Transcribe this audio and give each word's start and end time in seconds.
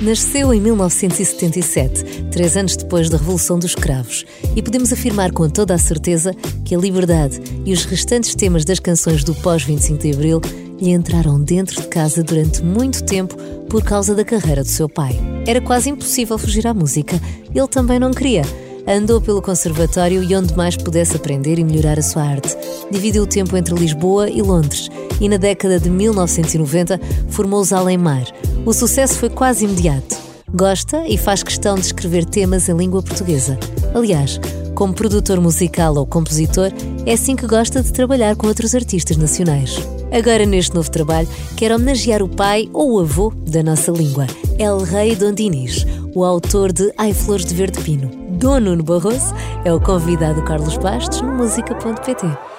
Nasceu 0.00 0.54
em 0.54 0.60
1977, 0.62 2.24
três 2.30 2.56
anos 2.56 2.74
depois 2.74 3.10
da 3.10 3.18
Revolução 3.18 3.58
dos 3.58 3.74
Cravos, 3.74 4.24
e 4.56 4.62
podemos 4.62 4.94
afirmar 4.94 5.30
com 5.30 5.46
toda 5.46 5.74
a 5.74 5.78
certeza 5.78 6.34
que 6.64 6.74
a 6.74 6.78
liberdade 6.78 7.38
e 7.66 7.72
os 7.74 7.84
restantes 7.84 8.34
temas 8.34 8.64
das 8.64 8.80
canções 8.80 9.22
do 9.22 9.34
pós-25 9.34 9.98
de 9.98 10.12
Abril 10.12 10.40
lhe 10.80 10.92
entraram 10.92 11.38
dentro 11.38 11.78
de 11.82 11.86
casa 11.88 12.22
durante 12.22 12.64
muito 12.64 13.04
tempo 13.04 13.36
por 13.68 13.84
causa 13.84 14.14
da 14.14 14.24
carreira 14.24 14.62
do 14.62 14.68
seu 14.68 14.88
pai. 14.88 15.14
Era 15.46 15.60
quase 15.60 15.90
impossível 15.90 16.38
fugir 16.38 16.66
à 16.66 16.72
música, 16.72 17.20
ele 17.54 17.68
também 17.68 17.98
não 17.98 18.10
queria. 18.10 18.42
Andou 18.88 19.20
pelo 19.20 19.42
conservatório 19.42 20.22
e 20.22 20.34
onde 20.34 20.56
mais 20.56 20.78
pudesse 20.78 21.14
aprender 21.14 21.58
e 21.58 21.64
melhorar 21.64 21.98
a 21.98 22.02
sua 22.02 22.22
arte. 22.22 22.56
Dividiu 22.90 23.24
o 23.24 23.26
tempo 23.26 23.54
entre 23.54 23.74
Lisboa 23.74 24.30
e 24.30 24.40
Londres 24.40 24.88
e 25.20 25.28
na 25.28 25.36
década 25.36 25.78
de 25.78 25.90
1990 25.90 26.98
formou 27.28 27.60
os 27.60 27.70
Além 27.70 27.98
Mar. 27.98 28.24
O 28.64 28.72
sucesso 28.74 29.18
foi 29.18 29.30
quase 29.30 29.64
imediato. 29.64 30.16
Gosta 30.52 31.06
e 31.06 31.16
faz 31.16 31.42
questão 31.42 31.76
de 31.76 31.86
escrever 31.86 32.24
temas 32.24 32.68
em 32.68 32.76
língua 32.76 33.02
portuguesa. 33.02 33.58
Aliás, 33.94 34.38
como 34.74 34.92
produtor 34.92 35.40
musical 35.40 35.96
ou 35.96 36.06
compositor, 36.06 36.70
é 37.06 37.12
assim 37.12 37.36
que 37.36 37.46
gosta 37.46 37.82
de 37.82 37.92
trabalhar 37.92 38.36
com 38.36 38.46
outros 38.46 38.74
artistas 38.74 39.16
nacionais. 39.16 39.76
Agora, 40.12 40.44
neste 40.44 40.74
novo 40.74 40.90
trabalho, 40.90 41.28
quer 41.56 41.72
homenagear 41.72 42.22
o 42.22 42.28
pai 42.28 42.68
ou 42.72 42.94
o 42.94 43.00
avô 43.00 43.32
da 43.48 43.62
nossa 43.62 43.90
língua, 43.92 44.26
El 44.58 44.78
Rei 44.78 45.14
Dom 45.14 45.32
Dinis, 45.32 45.86
o 46.14 46.24
autor 46.24 46.72
de 46.72 46.92
Ai 46.98 47.14
Flores 47.14 47.46
de 47.46 47.54
Verde 47.54 47.80
Pino. 47.80 48.10
Dom 48.30 48.60
Nuno 48.60 48.82
Barroso 48.82 49.34
é 49.64 49.72
o 49.72 49.80
convidado 49.80 50.42
Carlos 50.42 50.76
Bastos 50.76 51.20
no 51.22 51.32
música.pt. 51.34 52.49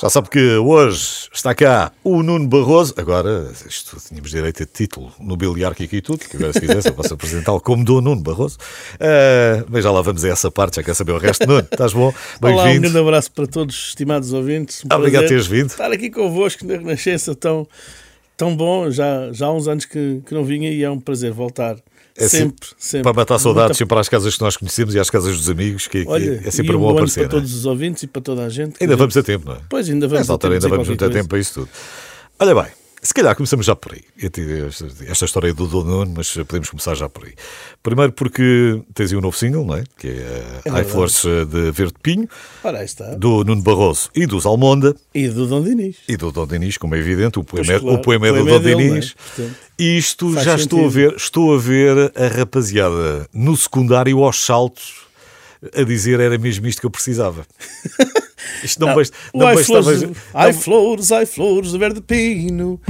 Já 0.00 0.08
sabe 0.08 0.30
que 0.30 0.56
hoje 0.56 1.28
está 1.30 1.54
cá 1.54 1.92
o 2.02 2.22
Nuno 2.22 2.48
Barroso. 2.48 2.94
Agora, 2.96 3.52
isto 3.68 3.98
tínhamos 4.08 4.30
direito 4.30 4.62
a 4.62 4.66
título 4.66 5.12
nobiliárquico 5.20 5.94
e 5.94 6.00
tudo, 6.00 6.20
que 6.20 6.38
agora, 6.38 6.54
se 6.54 6.60
quiser, 6.60 6.86
eu 6.86 6.94
posso 6.94 7.12
apresentá-lo 7.12 7.60
como 7.60 7.84
Dom 7.84 8.00
Nuno 8.00 8.22
Barroso. 8.22 8.56
Uh, 8.94 9.66
mas 9.68 9.84
já 9.84 9.90
lá 9.90 10.00
vamos 10.00 10.24
a 10.24 10.30
essa 10.30 10.50
parte, 10.50 10.76
já 10.76 10.82
quer 10.82 10.94
saber 10.94 11.12
o 11.12 11.18
resto. 11.18 11.46
Nuno, 11.46 11.68
estás 11.70 11.92
bom? 11.92 12.14
Olá, 12.40 12.64
um 12.64 12.80
grande 12.80 12.98
abraço 12.98 13.30
para 13.30 13.46
todos, 13.46 13.88
estimados 13.88 14.32
ouvintes. 14.32 14.82
Um 14.90 14.96
Obrigado 14.96 15.24
por 15.24 15.28
teres 15.28 15.46
vindo. 15.46 15.66
Estar 15.66 15.92
aqui 15.92 16.08
convosco 16.08 16.64
na 16.64 16.78
Renascença 16.78 17.34
tão, 17.34 17.68
tão 18.38 18.56
bom. 18.56 18.90
Já, 18.90 19.30
já 19.32 19.48
há 19.48 19.52
uns 19.52 19.68
anos 19.68 19.84
que, 19.84 20.22
que 20.24 20.32
não 20.32 20.44
vinha 20.44 20.70
e 20.70 20.82
é 20.82 20.90
um 20.90 20.98
prazer 20.98 21.30
voltar. 21.30 21.76
É 22.16 22.28
sempre, 22.28 22.68
sempre. 22.78 23.04
Para 23.04 23.12
matar 23.12 23.38
saudades, 23.38 23.76
sempre 23.76 23.88
para 23.90 24.00
as 24.00 24.08
casas 24.08 24.36
que 24.36 24.42
nós 24.42 24.56
conhecemos 24.56 24.94
e 24.94 24.98
às 24.98 25.08
casas 25.08 25.36
dos 25.36 25.48
amigos, 25.48 25.86
que, 25.86 26.04
Olha, 26.06 26.38
que 26.38 26.48
é 26.48 26.50
sempre 26.50 26.76
bom 26.76 26.90
aparecer. 26.90 27.20
Para 27.20 27.38
todos 27.38 27.54
os 27.54 27.66
ouvintes 27.66 28.02
e 28.02 28.06
para 28.06 28.22
toda 28.22 28.44
a 28.44 28.48
gente. 28.48 28.76
Ainda 28.80 28.96
vamos 28.96 29.16
a 29.16 29.22
tempo, 29.22 29.46
não 29.48 29.56
é? 29.56 29.60
Pois, 29.68 29.88
ainda 29.88 30.06
vamos 30.06 30.20
Nesta 30.20 30.34
a 30.34 30.38
tempo. 30.38 30.54
Ainda 30.54 30.68
vamos 30.68 30.90
a 30.90 31.10
tempo 31.10 31.28
para 31.28 31.38
isso 31.38 31.54
tudo. 31.54 31.68
Olha 32.38 32.54
bem, 32.54 32.66
se 33.02 33.14
calhar 33.14 33.34
começamos 33.34 33.66
já 33.66 33.74
por 33.74 33.92
aí. 33.92 34.04
Esta 35.08 35.24
história 35.24 35.54
do 35.54 35.66
Dom 35.66 35.84
Nuno, 35.84 36.12
mas 36.16 36.32
podemos 36.32 36.68
começar 36.68 36.94
já 36.94 37.08
por 37.08 37.24
aí. 37.24 37.34
Primeiro 37.82 38.12
porque 38.12 38.80
tens 38.94 39.10
aí 39.10 39.16
um 39.16 39.20
novo 39.20 39.36
single, 39.36 39.64
não 39.64 39.76
é? 39.76 39.84
Que 39.96 40.08
é, 40.08 40.60
é 40.66 40.70
Ai 40.70 40.84
Flores 40.84 41.22
de 41.22 41.70
Verde 41.70 41.94
Pinho. 42.02 42.28
Ora, 42.62 42.84
está. 42.84 43.14
Do 43.14 43.44
Nuno 43.44 43.62
Barroso 43.62 44.10
e 44.14 44.26
dos 44.26 44.44
Almonda. 44.44 44.94
E 45.14 45.28
do 45.28 45.46
Dom 45.46 45.62
Dinis. 45.62 45.96
E 46.06 46.16
do 46.16 46.30
Dom 46.30 46.46
Dinis, 46.46 46.76
como 46.76 46.94
é 46.94 46.98
evidente. 46.98 47.38
O 47.38 47.44
poema, 47.44 47.80
claro, 47.80 47.94
o 47.94 48.02
poema 48.02 48.28
é 48.28 48.32
do 48.32 48.44
Dom 48.44 48.60
dele, 48.60 48.84
Dinis. 48.84 49.14
É? 49.38 49.48
E 49.78 49.96
isto 49.96 50.34
já 50.34 50.58
sentido. 50.58 50.60
estou 50.60 50.84
a 50.84 50.88
ver, 50.88 51.14
estou 51.16 51.54
a 51.54 51.58
ver 51.58 52.12
a 52.14 52.28
rapaziada 52.28 53.26
no 53.32 53.56
secundário 53.56 54.22
aos 54.22 54.44
saltos 54.44 55.09
a 55.74 55.82
dizer 55.82 56.20
era 56.20 56.38
mesmo 56.38 56.66
isto 56.66 56.80
que 56.80 56.86
eu 56.86 56.90
precisava. 56.90 57.46
Isto 58.64 58.80
não, 58.80 58.88
não 58.88 58.94
basta. 58.94 59.16
Não 59.32 59.46
ai, 59.46 59.62
flores, 59.62 60.02
ai 60.34 60.52
flores, 60.52 61.12
ai 61.12 61.26
flores 61.26 61.72
do 61.72 61.78
verde 61.78 62.00
pino. 62.00 62.80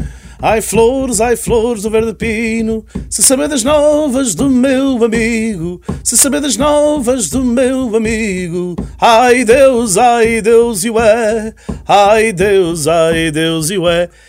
Ai 0.42 0.62
flores, 0.62 1.20
ai 1.20 1.36
flores 1.36 1.82
do 1.82 1.90
verde 1.90 2.14
pino. 2.14 2.84
Se 3.10 3.22
saber 3.22 3.48
das 3.48 3.62
novas 3.62 4.34
do 4.34 4.48
meu 4.48 5.04
amigo, 5.04 5.80
se 6.02 6.16
saber 6.16 6.40
das 6.40 6.56
novas 6.56 7.28
do 7.28 7.44
meu 7.44 7.94
amigo. 7.94 8.74
Ai 8.98 9.44
Deus, 9.44 9.98
ai 9.98 10.40
Deus 10.40 10.82
e 10.84 10.90
ué. 10.90 11.52
Ai 11.86 12.32
Deus, 12.32 12.86
ai 12.86 13.30
Deus 13.30 13.70
e 13.70 13.76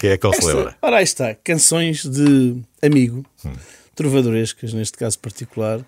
é 0.03 0.17
que 0.17 0.23
não 0.23 0.33
se 0.33 0.45
lembra? 0.45 0.75
Ora, 0.81 0.97
aí 0.97 1.03
está. 1.03 1.33
Canções 1.33 2.03
de 2.03 2.57
amigo, 2.81 3.25
hum. 3.45 3.53
trovadorescas 3.95 4.73
neste 4.73 4.97
caso 4.97 5.17
particular, 5.17 5.79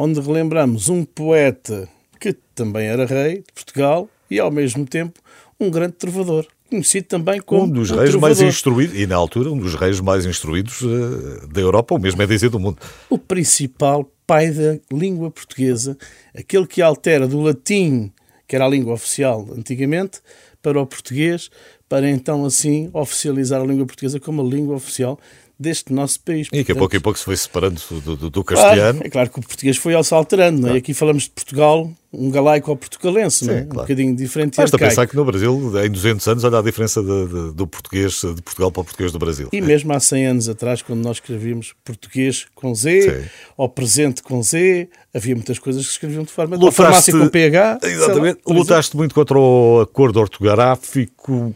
onde 0.00 0.18
relembramos 0.18 0.88
um 0.88 1.04
poeta 1.04 1.86
que 2.18 2.32
também 2.54 2.86
era 2.86 3.04
rei 3.04 3.44
de 3.46 3.52
Portugal 3.54 4.08
e, 4.30 4.40
ao 4.40 4.50
mesmo 4.50 4.86
tempo, 4.86 5.20
um 5.58 5.70
grande 5.70 5.92
trovador. 5.92 6.46
Conhecido 6.70 7.06
também 7.06 7.38
como. 7.40 7.64
Um 7.64 7.68
dos 7.68 7.90
reis 7.90 8.10
trovador. 8.10 8.20
mais 8.20 8.40
instruídos, 8.40 8.98
e 8.98 9.06
na 9.06 9.16
altura, 9.16 9.50
um 9.50 9.58
dos 9.58 9.74
reis 9.74 10.00
mais 10.00 10.24
instruídos 10.24 10.80
uh, 10.80 11.46
da 11.48 11.60
Europa, 11.60 11.94
ou 11.94 12.00
mesmo 12.00 12.22
é 12.22 12.26
dizer 12.26 12.48
do 12.48 12.58
mundo. 12.58 12.78
O 13.10 13.18
principal 13.18 14.10
pai 14.26 14.50
da 14.50 14.78
língua 14.90 15.30
portuguesa, 15.30 15.98
aquele 16.34 16.66
que 16.66 16.80
altera 16.80 17.28
do 17.28 17.40
latim, 17.40 18.10
que 18.48 18.56
era 18.56 18.64
a 18.64 18.68
língua 18.68 18.94
oficial 18.94 19.48
antigamente, 19.54 20.20
para 20.62 20.80
o 20.80 20.86
português, 20.86 21.50
para 21.88 22.08
então 22.08 22.46
assim 22.46 22.88
oficializar 22.94 23.60
a 23.60 23.64
língua 23.64 23.84
portuguesa 23.84 24.18
como 24.18 24.40
a 24.40 24.44
língua 24.44 24.76
oficial 24.76 25.18
deste 25.60 25.92
nosso 25.92 26.18
país. 26.20 26.48
E 26.50 26.64
que 26.64 26.72
a 26.72 26.74
pouco 26.74 26.96
e 26.96 27.00
pouco 27.00 27.18
se 27.18 27.24
foi 27.26 27.36
separando 27.36 27.78
do, 28.02 28.16
do, 28.16 28.30
do 28.30 28.44
castelhano. 28.44 28.94
Claro, 28.94 29.06
é 29.06 29.10
claro 29.10 29.30
que 29.30 29.38
o 29.38 29.42
português 29.42 29.76
foi 29.76 30.02
se 30.02 30.14
alterando, 30.14 30.62
não 30.62 30.74
é? 30.74 30.78
Aqui 30.78 30.94
falamos 30.94 31.24
de 31.24 31.30
Portugal, 31.30 31.92
um 32.10 32.30
galaico 32.30 32.70
ao 32.70 32.76
portugalense, 32.78 33.44
não 33.44 33.52
é? 33.52 33.62
Claro. 33.62 33.72
Um 33.72 33.82
bocadinho 33.82 34.16
diferente. 34.16 34.56
Basta 34.56 34.78
pensar 34.78 35.06
que 35.06 35.14
no 35.14 35.22
Brasil, 35.22 35.72
em 35.84 35.90
200 35.90 36.26
anos, 36.28 36.44
olha 36.44 36.60
a 36.60 36.62
diferença 36.62 37.02
de, 37.02 37.26
de, 37.26 37.52
do 37.52 37.66
português 37.66 38.22
de 38.22 38.40
Portugal 38.40 38.72
para 38.72 38.80
o 38.80 38.84
português 38.84 39.12
do 39.12 39.18
Brasil. 39.18 39.50
E 39.52 39.58
é. 39.58 39.60
mesmo 39.60 39.92
há 39.92 40.00
100 40.00 40.26
anos 40.26 40.48
atrás, 40.48 40.80
quando 40.80 41.02
nós 41.04 41.18
escrevíamos 41.18 41.74
português 41.84 42.46
com 42.54 42.74
Z, 42.74 43.02
Sim. 43.02 43.28
ou 43.54 43.68
presente 43.68 44.22
com 44.22 44.42
Z, 44.42 44.88
havia 45.12 45.34
muitas 45.34 45.58
coisas 45.58 45.82
que 45.82 45.88
se 45.88 45.94
escreviam 45.96 46.24
de 46.24 46.32
forma... 46.32 46.56
Lutaste, 46.56 46.76
farmácia 46.76 47.12
com 47.12 47.28
PH... 47.28 47.80
Exatamente. 47.82 48.40
Lá, 48.46 48.54
Lutaste 48.54 48.96
muito 48.96 49.14
contra 49.14 49.38
o 49.38 49.80
acordo 49.82 50.20
ortográfico 50.20 51.54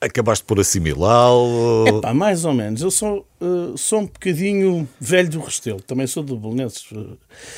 Acabaste 0.00 0.44
por 0.44 0.60
assimilá-lo? 0.60 1.88
É 1.88 2.00
pá, 2.00 2.14
mais 2.14 2.44
ou 2.44 2.54
menos. 2.54 2.82
Eu 2.82 2.90
sou, 2.90 3.26
uh, 3.40 3.76
sou 3.76 4.00
um 4.00 4.06
bocadinho 4.06 4.88
velho 5.00 5.28
do 5.28 5.40
Restelo. 5.40 5.80
Também 5.80 6.06
sou 6.06 6.22
do 6.22 6.36
Belenenses. 6.36 6.88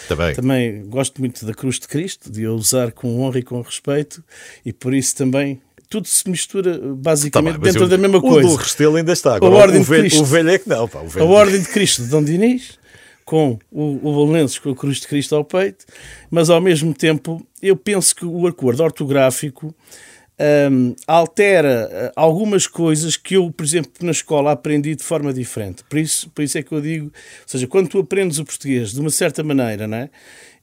Também. 0.08 0.34
Também 0.34 0.86
gosto 0.86 1.20
muito 1.20 1.44
da 1.44 1.52
Cruz 1.52 1.78
de 1.78 1.86
Cristo, 1.86 2.30
de 2.30 2.46
a 2.46 2.52
usar 2.52 2.92
com 2.92 3.20
honra 3.20 3.40
e 3.40 3.42
com 3.42 3.60
respeito. 3.60 4.24
E 4.64 4.72
por 4.72 4.94
isso 4.94 5.14
também 5.16 5.60
tudo 5.90 6.06
se 6.06 6.30
mistura 6.30 6.78
basicamente 6.94 7.54
tá 7.54 7.58
bem, 7.58 7.72
dentro 7.72 7.88
da 7.88 7.98
mesma 7.98 8.20
coisa. 8.20 8.48
O 8.48 8.52
do 8.52 8.56
Restelo 8.56 8.96
ainda 8.96 9.12
está. 9.12 9.34
Agora, 9.34 9.54
a 9.54 9.58
ordem 9.58 9.80
o, 9.80 9.84
velho, 9.84 10.02
de 10.04 10.08
Cristo, 10.08 10.22
o 10.22 10.24
velho 10.24 10.50
é 10.50 10.58
que 10.58 10.68
não. 10.68 10.88
Pá, 10.88 11.00
a 11.00 11.24
Ordem 11.24 11.60
de 11.60 11.68
Cristo 11.68 12.04
de 12.04 12.08
Dom 12.08 12.22
Dinis, 12.22 12.78
com 13.24 13.58
o, 13.70 14.08
o 14.08 14.26
Belenenses 14.26 14.58
com 14.58 14.70
a 14.70 14.74
Cruz 14.74 15.00
de 15.00 15.08
Cristo 15.08 15.34
ao 15.34 15.44
peito. 15.44 15.84
Mas 16.30 16.48
ao 16.48 16.60
mesmo 16.60 16.94
tempo, 16.94 17.44
eu 17.60 17.76
penso 17.76 18.14
que 18.14 18.24
o 18.24 18.46
acordo 18.46 18.82
ortográfico 18.82 19.74
um, 20.70 20.94
altera 21.06 21.88
eh, 21.92 22.12
algumas 22.16 22.66
coisas 22.66 23.16
que 23.16 23.36
eu, 23.36 23.50
por 23.50 23.64
exemplo, 23.64 23.92
na 24.00 24.10
escola 24.10 24.52
aprendi 24.52 24.94
de 24.94 25.04
forma 25.04 25.32
diferente. 25.34 25.84
Por 25.84 25.98
isso, 25.98 26.30
por 26.30 26.42
isso 26.42 26.56
é 26.56 26.62
que 26.62 26.72
eu 26.72 26.80
digo, 26.80 27.06
ou 27.06 27.12
seja, 27.46 27.66
quando 27.66 27.88
tu 27.88 27.98
aprendes 27.98 28.38
o 28.38 28.44
português 28.44 28.92
de 28.92 29.00
uma 29.00 29.10
certa 29.10 29.42
maneira, 29.44 29.86
não 29.86 29.98
é? 29.98 30.10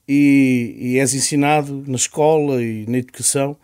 E, 0.08 0.74
e 0.80 0.98
és 0.98 1.14
ensinado 1.14 1.84
na 1.86 1.96
escola 1.96 2.62
e 2.62 2.86
na 2.88 2.98
educação, 2.98 3.56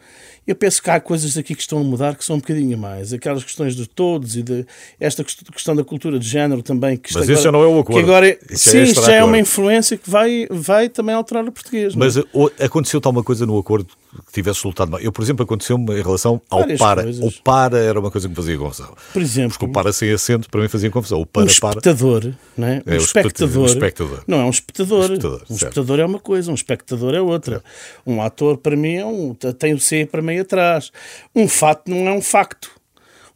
eu 0.47 0.55
penso 0.55 0.83
que 0.83 0.91
há 0.91 1.01
coisas 1.01 1.39
aqui 1.39 1.55
que 1.55 1.63
estão 1.63 1.79
a 1.79 1.83
mudar 1.83 2.15
que 2.17 2.25
são 2.25 2.37
um 2.37 2.39
bocadinho 2.39 2.77
mais. 2.77 3.15
Aquelas 3.15 3.43
questões 3.43 3.75
de 3.75 3.89
todos 3.89 4.37
e 4.37 4.43
de 4.43 4.67
esta 5.01 5.25
questão 5.25 5.75
da 5.75 5.83
cultura 5.83 6.19
de 6.19 6.29
género 6.29 6.63
também. 6.63 6.99
Que 6.99 7.15
Mas 7.15 7.23
agora, 7.23 7.33
isso 7.33 7.43
já 7.43 7.51
não 7.51 7.63
é 7.63 7.67
o 7.67 7.79
acordo. 7.79 7.99
Que 7.99 8.05
agora, 8.05 8.39
isso 8.51 8.71
sim, 8.71 8.79
é 8.79 8.83
isto 8.83 9.03
já 9.03 9.15
é 9.15 9.25
uma 9.25 9.39
influência 9.39 9.97
que 9.97 10.09
vai, 10.09 10.47
vai 10.51 10.91
também 10.91 11.15
alterar 11.15 11.49
o 11.49 11.51
português. 11.51 11.95
É? 11.95 11.97
Mas 11.97 12.17
não? 12.17 12.25
aconteceu 12.61 13.01
tal 13.01 13.11
uma 13.11 13.25
coisa 13.25 13.47
no 13.47 13.59
acordo 13.59 13.89
que 14.27 14.33
tivesse 14.33 14.59
resultado 14.59 14.91
mal. 14.91 15.01
Eu, 15.01 15.11
por 15.11 15.23
exemplo, 15.23 15.45
aconteceu-me 15.45 15.99
em 15.99 16.03
relação 16.03 16.41
ao 16.51 16.61
Várias 16.61 16.79
para. 16.79 17.03
Coisas. 17.03 17.25
O 17.25 17.43
para 17.43 17.79
era 17.79 17.99
uma 17.99 18.11
coisa 18.11 18.29
que 18.29 18.31
me 18.31 18.37
fazia 18.37 18.59
confusão. 18.59 18.95
Por 19.13 19.23
exemplo. 19.23 19.51
Porque 19.51 19.65
o 19.65 19.69
para 19.69 19.93
sem 19.93 20.13
acento 20.13 20.49
para 20.51 20.61
mim 20.61 20.69
fazia 20.69 20.91
confusão. 20.91 21.21
O 21.21 21.27
para, 21.27 21.43
um 21.43 21.47
espectador, 21.47 22.21
para... 22.21 22.35
não 22.57 22.69
é? 22.69 22.83
Um 22.87 22.93
é, 22.93 22.97
espectador, 22.97 23.63
um 23.63 23.67
espectador. 23.67 24.25
Não 24.27 24.41
é 24.41 24.45
um 24.45 24.51
espectador. 24.51 24.99
Um 24.99 25.03
espectador, 25.05 25.43
um 25.51 25.55
espectador 25.55 26.01
é 26.01 26.05
uma 26.05 26.19
coisa, 26.19 26.51
um 26.51 26.55
espectador 26.55 27.15
é 27.15 27.21
outra. 27.21 27.63
Um 28.07 28.23
ator, 28.23 28.59
para 28.59 28.77
mim, 28.77 28.97
é 28.97 29.07
um, 29.07 29.35
tem 29.35 29.75
o 29.75 29.81
C 29.81 30.07
para 30.07 30.23
meio 30.23 30.43
atrás. 30.43 30.91
Um 31.35 31.49
fato 31.49 31.91
não 31.91 32.09
é 32.09 32.13
um 32.13 32.23
facto. 32.23 32.71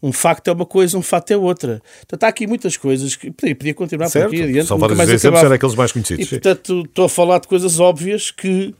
Um 0.00 0.12
facto 0.12 0.48
é 0.48 0.52
uma 0.52 0.66
coisa, 0.66 0.96
um 0.96 1.02
fato 1.02 1.32
é 1.32 1.36
outra. 1.36 1.82
Portanto, 2.00 2.24
há 2.24 2.28
aqui 2.28 2.46
muitas 2.46 2.76
coisas 2.76 3.16
que 3.16 3.32
podia, 3.32 3.56
podia 3.56 3.74
continuar 3.74 4.08
certo. 4.08 4.28
por 4.28 4.34
aqui 4.34 4.44
adiante. 4.44 4.69
São 4.69 4.78
vários 4.78 5.00
exemplos, 5.00 5.42
eram 5.42 5.54
aqueles 5.54 5.74
mais 5.74 5.90
conhecidos. 5.90 6.26
E, 6.26 6.28
portanto, 6.28 6.82
estou 6.86 7.04
a 7.06 7.08
falar 7.08 7.40
de 7.40 7.48
coisas 7.48 7.81
óbvias 7.81 8.31
que 8.31 8.74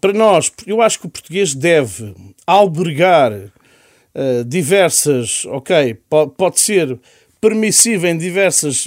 para 0.00 0.12
nós, 0.12 0.50
eu 0.66 0.80
acho 0.80 0.98
que 0.98 1.06
o 1.06 1.10
português 1.10 1.54
deve 1.54 2.14
albergar 2.46 3.32
uh, 3.32 4.44
diversas, 4.46 5.44
ok, 5.46 5.98
pode 6.36 6.60
ser 6.60 6.98
permissivo 7.40 8.06
em 8.06 8.16
diversas 8.16 8.86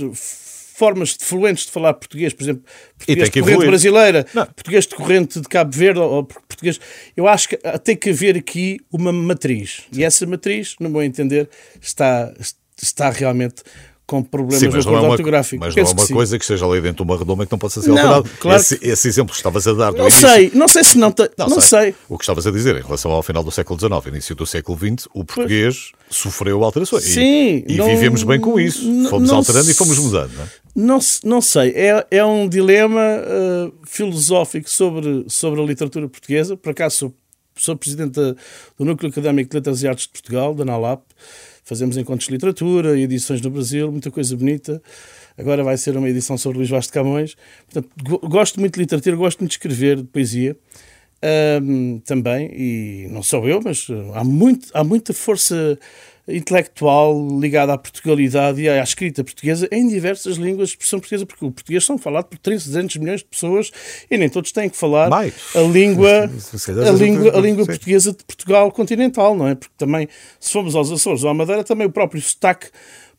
formas 0.73 1.15
fluentes 1.19 1.65
de 1.65 1.71
falar 1.71 1.93
português, 1.93 2.33
por 2.33 2.43
exemplo, 2.43 2.63
português 2.97 3.29
de 3.29 3.41
corrente 3.41 3.65
brasileira, 3.65 4.25
Não. 4.33 4.45
português 4.45 4.87
de 4.87 4.95
corrente 4.95 5.39
de 5.39 5.47
Cabo 5.47 5.71
Verde, 5.71 5.99
ou 5.99 6.23
português. 6.23 6.79
Eu 7.15 7.27
acho 7.27 7.49
que 7.49 7.57
tem 7.83 7.95
que 7.95 8.09
haver 8.09 8.37
aqui 8.37 8.79
uma 8.91 9.11
matriz. 9.11 9.83
E 9.91 10.03
essa 10.03 10.25
matriz, 10.25 10.75
no 10.79 10.89
meu 10.89 11.03
entender, 11.03 11.47
está, 11.79 12.33
está 12.81 13.09
realmente 13.11 13.63
com 14.05 14.21
problemas 14.21 14.59
Sim, 14.59 14.67
mas 14.67 14.85
acordo 14.85 15.05
é 15.05 15.09
ortográfico. 15.09 15.63
Mas 15.63 15.75
não 15.75 15.83
é 15.83 15.85
uma 15.87 16.07
coisa 16.07 16.37
que 16.37 16.43
esteja 16.43 16.65
ali 16.65 16.81
dentro 16.81 17.05
de 17.05 17.11
uma 17.11 17.17
redoma 17.17 17.45
que 17.45 17.51
não 17.51 17.59
possa 17.59 17.81
ser 17.81 17.89
não, 17.89 17.97
alterado. 17.97 18.29
Claro 18.39 18.59
esse, 18.59 18.77
que... 18.77 18.87
esse, 18.87 19.07
exemplo 19.07 19.31
que 19.31 19.37
estavas 19.37 19.65
a 19.65 19.73
dar 19.73 19.93
Não 19.93 20.01
início, 20.01 20.27
sei, 20.27 20.51
não 20.53 20.67
sei 20.67 20.83
se 20.83 20.97
não... 20.97 21.11
Te... 21.11 21.29
Não, 21.37 21.47
não 21.47 21.61
sei. 21.61 21.81
sei. 21.83 21.95
O 22.09 22.17
que 22.17 22.23
estavas 22.23 22.45
a 22.45 22.51
dizer 22.51 22.75
em 22.75 22.81
relação 22.81 23.11
ao 23.11 23.23
final 23.23 23.43
do 23.43 23.51
século 23.51 23.79
XIX, 23.79 24.07
início 24.07 24.35
do 24.35 24.45
século 24.45 24.77
XX, 24.77 25.07
o 25.13 25.23
português 25.23 25.91
pois. 25.91 26.17
sofreu 26.17 26.63
alterações. 26.63 27.05
Sim. 27.05 27.63
E, 27.65 27.77
não, 27.77 27.89
e 27.89 27.95
vivemos 27.95 28.23
bem 28.23 28.39
com 28.39 28.59
isso. 28.59 28.81
Fomos 29.09 29.31
alterando 29.31 29.71
e 29.71 29.73
fomos 29.73 29.97
mudando. 29.97 30.31
Não, 30.35 30.43
é? 30.43 30.49
não, 30.75 30.99
não 31.23 31.41
sei. 31.41 31.69
É, 31.69 32.05
é 32.11 32.25
um 32.25 32.47
dilema 32.49 32.99
uh, 32.99 33.73
filosófico 33.85 34.69
sobre, 34.69 35.25
sobre 35.29 35.61
a 35.61 35.63
literatura 35.63 36.09
portuguesa. 36.09 36.57
Por 36.57 36.71
acaso 36.71 36.97
sou, 36.97 37.15
sou 37.55 37.77
presidente 37.77 38.11
do 38.11 38.85
Núcleo 38.85 39.09
Académico 39.09 39.49
de 39.49 39.55
Letras 39.55 39.81
e 39.81 39.87
Artes 39.87 40.07
de 40.07 40.11
Portugal, 40.11 40.53
da 40.53 40.65
NALAP 40.65 41.03
fazemos 41.63 41.97
encontros 41.97 42.27
de 42.27 42.33
literatura, 42.33 42.99
edições 42.99 43.41
no 43.41 43.49
Brasil, 43.49 43.91
muita 43.91 44.11
coisa 44.11 44.35
bonita. 44.35 44.81
Agora 45.37 45.63
vai 45.63 45.77
ser 45.77 45.97
uma 45.97 46.09
edição 46.09 46.37
sobre 46.37 46.59
Luís 46.59 46.69
Vaz 46.69 46.85
de 46.85 46.91
Camões. 46.91 47.35
Portanto, 47.69 47.89
gosto 48.27 48.59
muito 48.59 48.75
de 48.75 48.81
literatura, 48.81 49.15
gosto 49.15 49.39
muito 49.39 49.51
de 49.51 49.55
escrever, 49.55 49.97
de 49.97 50.03
poesia. 50.03 50.55
Um, 51.61 51.99
também, 51.99 52.51
e 52.53 53.07
não 53.09 53.23
sou 53.23 53.47
eu, 53.47 53.61
mas 53.63 53.87
há, 54.13 54.25
muito, 54.25 54.67
há 54.73 54.83
muita 54.83 55.13
força 55.13 55.79
intelectual 56.27 57.27
ligada 57.39 57.73
à 57.73 57.77
Portugalidade 57.77 58.61
e 58.61 58.69
à 58.69 58.81
escrita 58.81 59.23
portuguesa 59.23 59.67
em 59.71 59.87
diversas 59.87 60.37
línguas 60.37 60.69
de 60.69 60.75
expressão 60.75 60.99
portuguesa, 60.99 61.25
porque 61.25 61.45
o 61.45 61.51
português 61.51 61.85
são 61.85 61.97
falado 61.97 62.25
por 62.25 62.37
300 62.37 62.95
milhões 62.97 63.19
de 63.19 63.25
pessoas 63.25 63.71
e 64.09 64.17
nem 64.17 64.29
todos 64.29 64.51
têm 64.51 64.69
que 64.69 64.77
falar 64.77 65.09
Mais. 65.09 65.33
a 65.55 65.61
língua, 65.61 66.29
a 66.87 66.91
língua, 66.91 67.37
a 67.37 67.41
língua 67.41 67.65
portuguesa 67.65 68.11
de 68.11 68.23
Portugal 68.23 68.71
continental, 68.71 69.35
não 69.35 69.47
é? 69.47 69.55
Porque 69.55 69.73
também, 69.77 70.07
se 70.39 70.51
formos 70.51 70.75
aos 70.75 70.91
Açores 70.91 71.23
ou 71.23 71.29
à 71.29 71.33
Madeira, 71.33 71.63
também 71.63 71.87
o 71.87 71.91
próprio 71.91 72.21
sotaque 72.21 72.67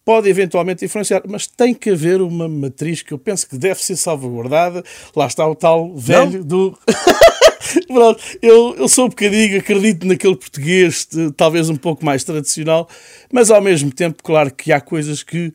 pode 0.05 0.29
eventualmente 0.29 0.85
influenciar, 0.85 1.23
mas 1.27 1.47
tem 1.47 1.73
que 1.73 1.91
haver 1.91 2.21
uma 2.21 2.49
matriz 2.49 3.03
que 3.03 3.13
eu 3.13 3.19
penso 3.19 3.49
que 3.49 3.57
deve 3.57 3.83
ser 3.83 3.97
salvaguardada. 3.97 4.85
Lá 5.17 5.27
está 5.27 5.47
o 5.47 5.55
tal 5.55 5.95
velho 5.95 6.39
não. 6.39 6.43
do. 6.43 6.79
Pronto, 7.87 8.23
eu, 8.43 8.75
eu 8.79 8.89
sou 8.89 9.07
um 9.07 9.09
bocadinho, 9.09 9.59
acredito 9.59 10.07
naquele 10.07 10.37
português, 10.37 11.09
talvez 11.37 11.69
um 11.69 11.77
pouco 11.77 12.05
mais 12.05 12.25
tradicional, 12.25 12.89
mas 13.33 13.51
ao 13.51 13.61
mesmo 13.61 13.91
tempo, 13.91 14.23
claro 14.23 14.51
que 14.51 14.73
há 14.73 14.81
coisas 14.81 15.23
que 15.23 15.53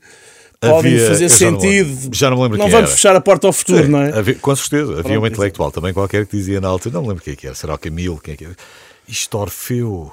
podem 0.59 0.93
havia, 0.93 1.07
fazer 1.07 1.29
sentido. 1.29 1.89
Já 1.89 2.05
não, 2.05 2.13
já 2.13 2.29
não 2.29 2.37
me 2.37 2.43
lembro 2.43 2.57
Não 2.57 2.69
vamos 2.69 2.89
era. 2.89 2.95
fechar 2.95 3.15
a 3.15 3.21
porta 3.21 3.47
ao 3.47 3.53
futuro, 3.53 3.83
Sim, 3.85 3.91
não 3.91 4.01
é? 4.01 4.17
Havia, 4.17 4.35
com 4.35 4.55
certeza. 4.55 4.91
Havia 4.91 5.03
Pronto, 5.03 5.21
um 5.21 5.27
intelectual 5.27 5.71
também 5.71 5.93
qualquer 5.93 6.25
que 6.25 6.35
dizia 6.37 6.59
na 6.59 6.67
altura, 6.67 6.95
não 6.95 7.01
me 7.03 7.09
lembro 7.09 7.23
quem 7.23 7.33
é 7.33 7.35
que 7.35 7.47
era, 7.47 7.55
será 7.55 7.75
o 7.75 7.77
Camilo, 7.77 8.19
quem 8.19 8.33
é 8.33 8.37
que 8.37 8.45
era? 8.45 8.55
Isto 9.07 9.37
Orfeu. 9.37 10.11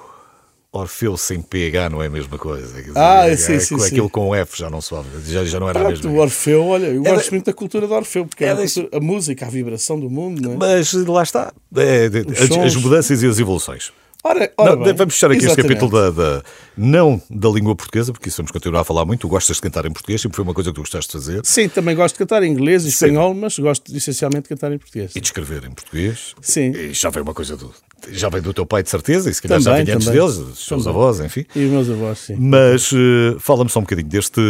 Orfeu 0.76 1.16
sem 1.16 1.40
PH 1.40 1.90
não 1.90 2.02
é 2.02 2.06
a 2.06 2.10
mesma 2.10 2.38
coisa. 2.38 2.66
Dizer, 2.66 2.92
ah, 2.94 3.28
é, 3.28 3.36
sim, 3.36 3.54
é, 3.54 3.58
sim, 3.58 3.74
Aquilo 3.74 4.06
sim. 4.06 4.08
com 4.08 4.34
F 4.34 4.58
já 4.58 4.70
não 4.70 4.80
soube, 4.80 5.08
já, 5.26 5.44
já 5.44 5.60
não 5.60 5.68
era 5.68 5.80
Pronto, 5.80 5.92
a 5.92 5.96
mesma. 5.96 6.10
O 6.10 6.22
Orfeu, 6.22 6.66
olha, 6.66 6.86
eu 6.86 7.02
era... 7.04 7.14
gosto 7.14 7.30
muito 7.30 7.46
da 7.46 7.52
cultura 7.52 7.86
do 7.86 7.94
Orfeu, 7.94 8.26
porque 8.26 8.44
é 8.44 8.50
a, 8.50 8.56
cultura, 8.56 8.88
a, 8.92 9.00
música, 9.00 9.46
a 9.46 9.48
vibração 9.48 9.98
do 9.98 10.08
mundo, 10.08 10.40
não 10.40 10.52
é? 10.52 10.56
Mas 10.56 10.92
lá 10.92 11.22
está, 11.22 11.52
é, 11.76 12.06
as, 12.06 12.50
as, 12.50 12.76
mudanças 12.76 13.22
e 13.22 13.26
as 13.26 13.38
evoluções. 13.38 13.92
Ora, 14.24 14.52
ora 14.56 14.76
não, 14.76 14.94
vamos 14.94 15.14
fechar 15.14 15.30
aqui 15.30 15.44
Exatamente. 15.44 15.72
este 15.72 15.80
capítulo 15.80 15.90
da, 15.90 16.10
da, 16.10 16.42
não 16.76 17.20
da 17.30 17.48
língua 17.48 17.76
portuguesa, 17.76 18.12
porque 18.12 18.28
isso 18.28 18.38
vamos 18.38 18.50
continuar 18.50 18.80
a 18.80 18.84
falar 18.84 19.04
muito. 19.04 19.20
Tu 19.20 19.28
gostas 19.28 19.56
de 19.56 19.62
cantar 19.62 19.86
em 19.86 19.92
português, 19.92 20.20
sempre 20.20 20.36
foi 20.36 20.44
uma 20.44 20.54
coisa 20.54 20.70
que 20.70 20.74
tu 20.74 20.80
gostaste 20.80 21.08
de 21.08 21.12
fazer. 21.12 21.40
Sim, 21.44 21.68
também 21.68 21.94
gosto 21.94 22.14
de 22.14 22.18
cantar 22.18 22.42
em 22.42 22.50
inglês 22.50 22.84
e 22.84 22.88
espanhol, 22.88 23.34
mas 23.34 23.58
gosto 23.58 23.94
essencialmente 23.94 24.42
de 24.42 24.48
cantar 24.48 24.72
em 24.72 24.78
português. 24.78 25.12
E 25.14 25.20
de 25.20 25.26
escrever 25.26 25.64
em 25.64 25.70
português. 25.70 26.34
Sim. 26.40 26.72
E 26.72 26.92
já 26.92 27.10
vem 27.10 27.22
uma 27.22 27.34
coisa 27.34 27.56
do. 27.56 27.72
Já 28.10 28.28
vem 28.28 28.42
do 28.42 28.52
teu 28.52 28.66
pai, 28.66 28.82
de 28.82 28.90
certeza, 28.90 29.30
e 29.30 29.34
se 29.34 29.40
calhar 29.40 29.62
também, 29.62 29.78
já 29.78 29.84
vinha 29.84 29.96
antes 29.96 30.08
deles, 30.08 30.36
dos 30.36 30.66
teus 30.66 30.86
avós, 30.86 31.20
enfim. 31.20 31.44
E 31.54 31.64
os 31.64 31.70
meus 31.70 31.90
avós, 31.90 32.18
sim. 32.18 32.36
Mas 32.38 32.92
uh, 32.92 33.38
fala-me 33.38 33.70
só 33.70 33.78
um 33.78 33.82
bocadinho 33.82 34.08
deste, 34.08 34.40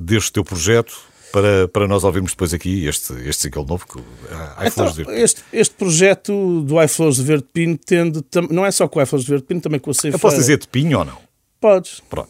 deste 0.00 0.32
teu 0.32 0.42
projeto 0.42 0.94
para, 1.34 1.66
para 1.66 1.88
nós 1.88 2.04
ouvirmos 2.04 2.30
depois 2.30 2.54
aqui 2.54 2.86
este, 2.86 3.12
este 3.28 3.42
single 3.42 3.66
novo, 3.66 3.84
que, 3.84 3.98
uh, 3.98 4.70
Flores 4.70 4.94
de 4.94 5.02
Verde 5.02 5.20
este, 5.20 5.42
este 5.52 5.74
projeto 5.74 6.62
do 6.62 6.80
I 6.80 6.86
Flores 6.86 7.16
de 7.16 7.24
Verde 7.24 7.44
Pino 7.52 7.76
tende, 7.76 8.24
não 8.50 8.64
é 8.64 8.70
só 8.70 8.86
com 8.86 9.00
o 9.00 9.02
I 9.02 9.06
Flores 9.06 9.24
de 9.24 9.32
Verde 9.32 9.44
Pino, 9.44 9.60
também 9.60 9.80
com 9.80 9.90
a 9.90 9.94
Ceifeira. 9.94 10.14
Eu 10.14 10.20
posso 10.20 10.36
dizer 10.36 10.58
de 10.58 10.68
Pinho 10.68 11.00
ou 11.00 11.04
não? 11.04 11.18
Podes. 11.60 12.00
Pronto. 12.08 12.28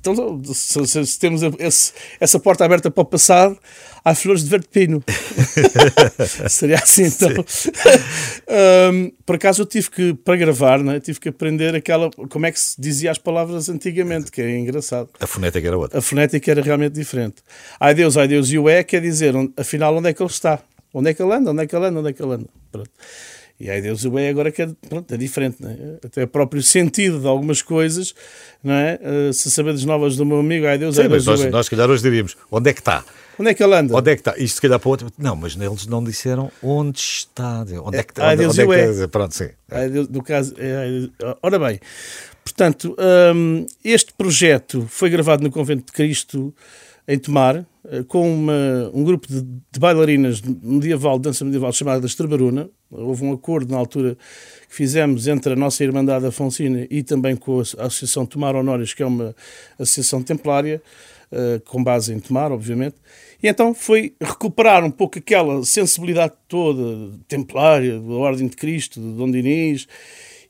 Então, 0.00 0.42
se, 0.52 0.86
se, 0.86 1.06
se 1.06 1.18
temos 1.18 1.42
esse, 1.58 1.92
essa 2.20 2.38
porta 2.38 2.64
aberta 2.64 2.90
para 2.90 3.02
o 3.02 3.04
passado, 3.04 3.58
há 4.04 4.14
flores 4.14 4.44
de 4.44 4.50
verde 4.50 4.68
pino. 4.68 5.02
Seria 6.48 6.76
assim 6.76 7.04
então. 7.04 7.44
um, 8.92 9.12
por 9.24 9.36
acaso 9.36 9.62
eu 9.62 9.66
tive 9.66 9.90
que, 9.90 10.14
para 10.14 10.36
gravar, 10.36 10.78
né, 10.82 11.00
tive 11.00 11.20
que 11.20 11.28
aprender 11.28 11.74
aquela, 11.74 12.10
como 12.10 12.46
é 12.46 12.52
que 12.52 12.60
se 12.60 12.80
dizia 12.80 13.10
as 13.10 13.18
palavras 13.18 13.68
antigamente, 13.68 14.30
que 14.30 14.40
é 14.40 14.58
engraçado. 14.58 15.08
A 15.20 15.26
fonética 15.26 15.66
era 15.66 15.78
outra. 15.78 15.98
A 15.98 16.02
fonética 16.02 16.50
era 16.50 16.62
realmente 16.62 16.94
diferente. 16.94 17.36
Ai 17.78 17.94
Deus, 17.94 18.16
ai 18.16 18.28
Deus, 18.28 18.50
e 18.50 18.58
o 18.58 18.68
é 18.68 18.82
quer 18.82 19.00
dizer, 19.00 19.34
afinal, 19.56 19.96
onde 19.96 20.08
é 20.08 20.12
que 20.12 20.22
ele 20.22 20.30
está? 20.30 20.60
Onde 20.94 21.10
é 21.10 21.14
que 21.14 21.22
ele 21.22 21.32
anda? 21.32 21.50
Onde 21.50 21.62
é 21.62 21.66
que 21.66 21.74
ele 21.74 21.86
anda? 21.86 22.00
Onde 22.00 22.10
é 22.10 22.12
que 22.12 22.22
ele 22.22 22.32
anda? 22.32 22.46
Pronto. 22.70 22.90
E 23.62 23.70
aí 23.70 23.80
Deus 23.80 24.04
o 24.04 24.10
bem 24.10 24.28
agora 24.28 24.50
que 24.50 24.60
é, 24.60 24.68
pronto, 24.88 25.14
é 25.14 25.16
diferente, 25.16 25.58
é? 25.64 26.04
até 26.04 26.24
o 26.24 26.26
próprio 26.26 26.60
sentido 26.60 27.20
de 27.20 27.28
algumas 27.28 27.62
coisas, 27.62 28.12
não 28.60 28.74
é? 28.74 28.98
Uh, 29.00 29.32
se 29.32 29.52
saberes 29.52 29.84
novas 29.84 30.16
do 30.16 30.26
meu 30.26 30.40
amigo, 30.40 30.66
ai 30.66 30.76
Deus, 30.76 30.96
Sim, 30.96 31.02
ai 31.02 31.08
Deus 31.08 31.24
nós, 31.24 31.44
nós, 31.44 31.66
se 31.66 31.70
calhar, 31.70 31.88
hoje 31.88 32.02
diríamos, 32.02 32.36
onde 32.50 32.70
é 32.70 32.72
que 32.72 32.80
está? 32.80 33.04
Onde 33.38 33.50
é 33.50 33.54
que 33.54 33.62
ele 33.62 33.72
anda? 33.76 33.96
Onde 33.96 34.10
é 34.10 34.16
que 34.16 34.20
está? 34.20 34.34
Isto 34.36 34.56
se 34.56 34.62
calhar 34.62 34.80
para 34.80 34.88
outro. 34.88 35.12
Não, 35.16 35.36
mas 35.36 35.54
eles 35.54 35.86
não 35.86 36.02
disseram 36.02 36.50
onde 36.60 36.98
está. 36.98 37.64
Onde 37.84 37.98
é 37.98 38.02
que 38.02 38.10
está? 38.10 38.26
Ai, 38.26 38.36
Deus 38.36 38.58
onde, 38.58 38.62
onde 38.64 38.80
é 38.80 38.92
que, 38.94 39.02
é. 39.04 39.06
Pronto, 39.06 39.32
sim. 39.32 39.48
Ai, 39.70 39.88
Deus, 39.88 40.08
no 40.08 40.24
caso, 40.24 40.56
é, 40.58 41.08
ora 41.40 41.56
bem, 41.60 41.78
portanto, 42.42 42.96
um, 43.32 43.64
este 43.84 44.12
projeto 44.12 44.88
foi 44.88 45.08
gravado 45.08 45.44
no 45.44 45.52
Convento 45.52 45.86
de 45.86 45.92
Cristo 45.92 46.52
em 47.06 47.16
Tomar, 47.16 47.64
com 48.06 48.32
uma, 48.32 48.90
um 48.94 49.02
grupo 49.02 49.26
de, 49.26 49.42
de, 49.42 49.80
bailarinas 49.80 50.40
medieval, 50.40 51.18
dança 51.18 51.44
medieval 51.44 51.72
chamada 51.72 52.06
Estrebaruna. 52.06 52.70
Houve 52.90 53.24
um 53.24 53.32
acordo 53.32 53.72
na 53.72 53.78
altura 53.78 54.16
que 54.68 54.74
fizemos 54.74 55.26
entre 55.26 55.54
a 55.54 55.56
nossa 55.56 55.82
Irmandade 55.82 56.26
Afonsina 56.26 56.86
e 56.88 57.02
também 57.02 57.34
com 57.34 57.58
a 57.58 57.62
Associação 57.62 58.24
Tomar 58.24 58.54
Honórios, 58.54 58.94
que 58.94 59.02
é 59.02 59.06
uma 59.06 59.34
associação 59.78 60.22
templária, 60.22 60.80
uh, 61.32 61.60
com 61.64 61.82
base 61.82 62.12
em 62.14 62.20
Tomar, 62.20 62.52
obviamente. 62.52 62.96
E 63.42 63.48
então 63.48 63.74
foi 63.74 64.14
recuperar 64.20 64.84
um 64.84 64.90
pouco 64.90 65.18
aquela 65.18 65.64
sensibilidade 65.64 66.34
toda 66.46 67.10
templária, 67.26 67.98
da 67.98 68.14
Ordem 68.14 68.46
de 68.46 68.56
Cristo, 68.56 69.00
de 69.00 69.12
Dom 69.16 69.30
Dinis, 69.30 69.88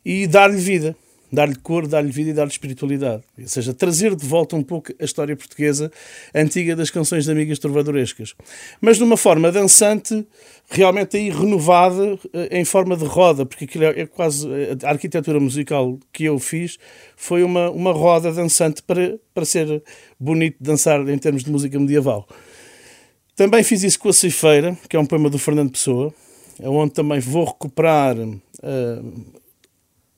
e 0.04 0.26
dar-lhe 0.26 0.58
vida 0.58 0.94
dar-lhe 1.32 1.54
cor, 1.54 1.86
dar-lhe 1.86 2.12
vida 2.12 2.30
e 2.30 2.32
dar-lhe 2.34 2.50
espiritualidade. 2.50 3.22
Ou 3.38 3.48
seja, 3.48 3.72
trazer 3.72 4.14
de 4.14 4.26
volta 4.26 4.54
um 4.54 4.62
pouco 4.62 4.92
a 5.00 5.04
história 5.04 5.34
portuguesa 5.34 5.90
antiga 6.34 6.76
das 6.76 6.90
canções 6.90 7.24
de 7.24 7.32
amigas 7.32 7.58
trovadorescas. 7.58 8.34
Mas 8.80 8.98
de 8.98 9.04
uma 9.04 9.16
forma 9.16 9.50
dançante, 9.50 10.26
realmente 10.68 11.16
aí 11.16 11.30
renovada 11.30 12.18
eh, 12.34 12.60
em 12.60 12.64
forma 12.66 12.96
de 12.96 13.06
roda, 13.06 13.46
porque 13.46 13.64
aquilo 13.64 13.84
é, 13.84 14.00
é 14.00 14.06
quase 14.06 14.46
eh, 14.46 14.76
a 14.84 14.90
arquitetura 14.90 15.40
musical 15.40 15.98
que 16.12 16.24
eu 16.24 16.38
fiz 16.38 16.78
foi 17.16 17.42
uma, 17.42 17.70
uma 17.70 17.92
roda 17.92 18.30
dançante 18.30 18.82
para, 18.82 19.18
para 19.32 19.46
ser 19.46 19.82
bonito 20.20 20.56
dançar 20.60 21.00
em 21.08 21.16
termos 21.16 21.44
de 21.44 21.50
música 21.50 21.78
medieval. 21.78 22.28
Também 23.34 23.62
fiz 23.62 23.82
isso 23.82 23.98
com 23.98 24.10
a 24.10 24.12
Ceifeira, 24.12 24.76
que 24.86 24.96
é 24.96 25.00
um 25.00 25.06
poema 25.06 25.30
do 25.30 25.38
Fernando 25.38 25.70
Pessoa, 25.70 26.12
onde 26.60 26.92
também 26.92 27.18
vou 27.18 27.46
recuperar 27.46 28.14
uh, 28.18 29.41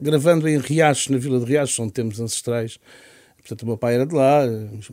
gravando 0.00 0.48
em 0.48 0.58
Riachos, 0.58 1.08
na 1.08 1.18
Vila 1.18 1.38
de 1.38 1.44
Riachos, 1.44 1.78
onde 1.78 1.92
temos 1.92 2.20
ancestrais. 2.20 2.78
Portanto, 3.44 3.62
o 3.64 3.66
meu 3.66 3.76
pai 3.76 3.96
era 3.96 4.06
de 4.06 4.14
lá, 4.14 4.42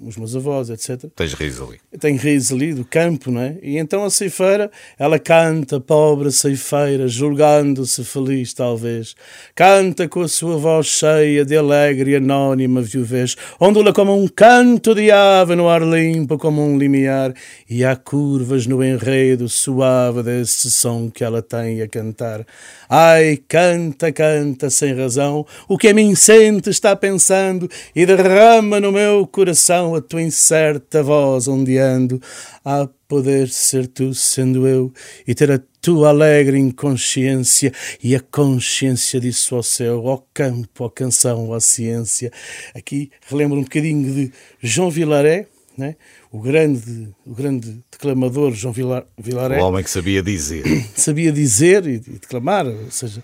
os 0.05 0.17
meus 0.17 0.35
avós, 0.35 0.69
etc. 0.69 1.09
Tens 1.15 1.31
raízes 1.31 1.61
ali. 1.61 1.79
Tenho 1.97 2.17
raízes 2.17 2.51
ali, 2.51 2.73
do 2.73 2.83
campo, 2.83 3.31
não 3.31 3.39
é? 3.39 3.55
E 3.63 3.77
então 3.77 4.03
a 4.03 4.09
ceifeira, 4.09 4.69
ela 4.99 5.17
canta, 5.17 5.79
pobre 5.79 6.29
ceifeira, 6.33 7.07
julgando-se 7.07 8.03
feliz, 8.03 8.53
talvez. 8.53 9.15
Canta 9.55 10.05
com 10.09 10.19
a 10.19 10.27
sua 10.27 10.57
voz 10.57 10.87
cheia 10.87 11.45
de 11.45 11.55
alegre 11.55 12.11
e 12.11 12.15
anónima 12.17 12.81
viuvez, 12.81 13.37
ondula 13.57 13.93
como 13.93 14.21
um 14.21 14.27
canto 14.27 14.93
de 14.93 15.09
ave 15.09 15.55
no 15.55 15.69
ar 15.69 15.81
limpo 15.81 16.37
como 16.37 16.61
um 16.61 16.77
limiar, 16.77 17.33
e 17.69 17.85
há 17.85 17.95
curvas 17.95 18.67
no 18.67 18.83
enredo 18.83 19.47
suave 19.47 20.23
desse 20.23 20.69
som 20.69 21.09
que 21.09 21.23
ela 21.23 21.41
tem 21.41 21.81
a 21.81 21.87
cantar. 21.87 22.45
Ai, 22.89 23.39
canta, 23.47 24.11
canta 24.11 24.69
sem 24.69 24.93
razão, 24.93 25.47
o 25.69 25.77
que 25.77 25.87
a 25.87 25.93
mim 25.93 26.13
sente 26.15 26.69
está 26.69 26.93
pensando, 26.97 27.69
e 27.95 28.05
derrama 28.05 28.40
no 28.81 28.91
meu 28.91 29.27
coração 29.27 29.93
a 29.93 30.01
tua 30.01 30.21
incerta 30.21 31.03
voz 31.03 31.47
ondeando. 31.47 32.21
A 32.65 32.87
poder 33.07 33.49
ser 33.49 33.87
tu 33.87 34.13
sendo 34.13 34.65
eu, 34.65 34.93
e 35.27 35.35
ter 35.35 35.51
a 35.51 35.59
tua 35.81 36.09
alegre 36.09 36.57
inconsciência, 36.57 37.73
e 38.01 38.15
a 38.15 38.21
consciência 38.21 39.19
disso 39.19 39.53
ao 39.53 39.63
céu, 39.63 40.07
ao 40.07 40.25
campo, 40.33 40.85
à 40.85 40.89
canção, 40.89 41.53
à 41.53 41.59
ciência. 41.59 42.31
Aqui 42.73 43.11
relembro 43.27 43.59
um 43.59 43.63
bocadinho 43.63 44.13
de 44.13 44.31
João 44.61 44.89
Vilaré, 44.89 45.47
né? 45.77 45.97
o, 46.31 46.39
grande, 46.39 47.09
o 47.25 47.33
grande 47.35 47.83
declamador 47.91 48.53
João 48.53 48.73
Vilar, 48.73 49.05
Vilaré. 49.17 49.61
O 49.61 49.65
homem 49.65 49.83
que 49.83 49.89
sabia 49.89 50.23
dizer. 50.23 50.63
Sabia 50.95 51.31
dizer 51.31 51.85
e, 51.85 51.95
e 51.95 51.99
declamar, 51.99 52.65
ou 52.65 52.89
seja, 52.89 53.21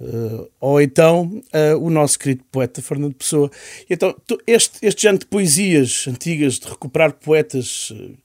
uh, 0.00 0.48
ou 0.60 0.80
então 0.80 1.42
uh, 1.52 1.78
o 1.78 1.90
nosso 1.90 2.18
querido 2.18 2.44
poeta 2.50 2.82
Fernando 2.82 3.14
Pessoa. 3.14 3.50
Então, 3.88 4.14
este, 4.46 4.78
este 4.82 5.02
género 5.02 5.20
de 5.20 5.26
poesias 5.26 6.06
antigas, 6.08 6.58
de 6.58 6.68
recuperar 6.68 7.12
poetas. 7.12 7.90
Uh, 7.90 8.16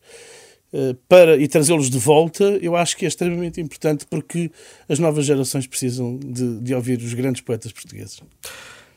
para, 1.09 1.35
e 1.35 1.49
trazê-los 1.49 1.89
de 1.89 1.99
volta, 1.99 2.45
eu 2.61 2.77
acho 2.77 2.95
que 2.95 3.03
é 3.03 3.07
extremamente 3.09 3.59
importante 3.59 4.05
porque 4.09 4.49
as 4.87 4.99
novas 4.99 5.25
gerações 5.25 5.67
precisam 5.67 6.17
de, 6.17 6.61
de 6.61 6.73
ouvir 6.73 6.97
os 6.97 7.13
grandes 7.13 7.41
poetas 7.41 7.73
portugueses. 7.73 8.21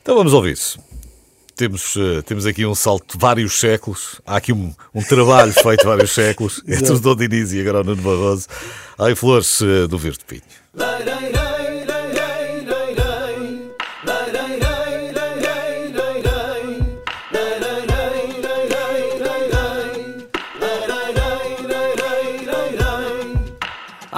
Então 0.00 0.14
vamos 0.14 0.32
ouvir 0.32 0.52
isso. 0.52 0.78
Temos, 1.56 1.96
temos 2.26 2.46
aqui 2.46 2.64
um 2.64 2.76
salto 2.76 3.14
de 3.14 3.20
vários 3.20 3.58
séculos. 3.58 4.20
Há 4.24 4.36
aqui 4.36 4.52
um, 4.52 4.72
um 4.94 5.02
trabalho 5.02 5.52
feito 5.52 5.84
vários 5.84 6.12
séculos 6.12 6.62
entre 6.66 6.92
o 6.92 7.00
Dom 7.00 7.16
Diniz 7.16 7.52
e 7.52 7.60
agora 7.60 7.80
o 7.80 7.84
Nuno 7.84 8.02
Barroso. 8.02 8.46
Em 9.00 9.14
flores 9.16 9.60
do 9.88 9.98
Verde 9.98 10.24
Pinho. 10.24 10.42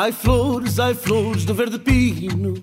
Ai 0.07 0.13
flores, 0.13 0.79
ai 0.79 0.95
flores 0.95 1.45
do 1.45 1.53
verde 1.53 1.81
pino. 1.81 2.55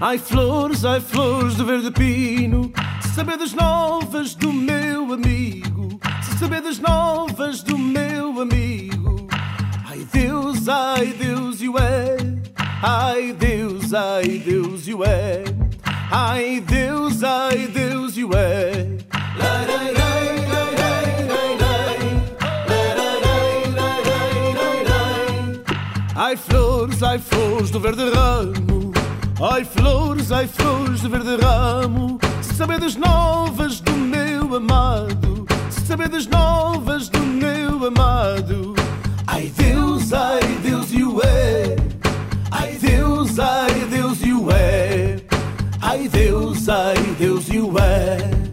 Ai 0.00 0.18
flores, 0.18 0.84
ai 0.84 1.00
flores 1.00 1.56
do 1.56 1.66
verde 1.66 1.90
pino. 1.90 2.72
Se 3.00 3.08
saber 3.08 3.36
das 3.36 3.52
novas 3.52 4.36
do 4.36 4.52
meu 4.52 5.12
amigo. 5.12 5.98
Se 6.22 6.38
saber 6.38 6.62
das 6.62 6.78
novas 6.78 7.64
do 7.64 7.76
meu 7.76 8.40
amigo. 8.40 9.26
Ai 9.84 10.06
Deus, 10.12 10.68
ai 10.68 11.06
Deus 11.06 11.60
e 11.60 11.68
ué 11.68 12.18
Ai 12.80 13.32
Deus, 13.32 13.92
ai 13.92 14.38
Deus 14.38 14.86
e 14.86 14.94
ué 14.94 15.42
Ai 16.12 16.60
Deus, 16.60 17.24
ai 17.24 17.66
Deus 17.66 18.16
e 18.16 18.22
ué 18.22 18.96
Ai 26.26 26.36
flores, 26.36 27.04
ai 27.04 27.20
flores 27.20 27.70
do 27.70 27.78
verde 27.78 28.02
ramo. 28.10 28.90
Ai 29.40 29.64
flores, 29.64 30.32
ai 30.32 30.48
flores 30.48 31.00
de 31.00 31.08
verde 31.08 31.36
ramo. 31.36 32.18
Se 32.42 32.52
saber 32.56 32.80
das 32.80 32.96
novas 32.96 33.78
do 33.78 33.92
meu 33.92 34.56
amado 34.56 35.46
Se 35.70 35.86
saber 35.86 36.08
das 36.08 36.26
novas 36.26 37.08
do 37.08 37.20
meu 37.20 37.86
amado. 37.86 38.74
Ai 39.28 39.52
Deus, 39.56 40.12
ai 40.12 40.40
Deus 40.64 40.90
e 40.90 41.04
ué 41.04 41.76
Ai 42.50 42.72
Deus, 42.72 43.38
ai 43.38 43.86
Deus 43.88 44.20
e 44.20 44.32
ué 44.32 45.22
Ai 45.80 46.08
Deus, 46.08 46.68
ai 46.68 46.96
Deus 47.20 47.48
e 47.48 47.60
ué 47.60 48.18
Se 48.18 48.45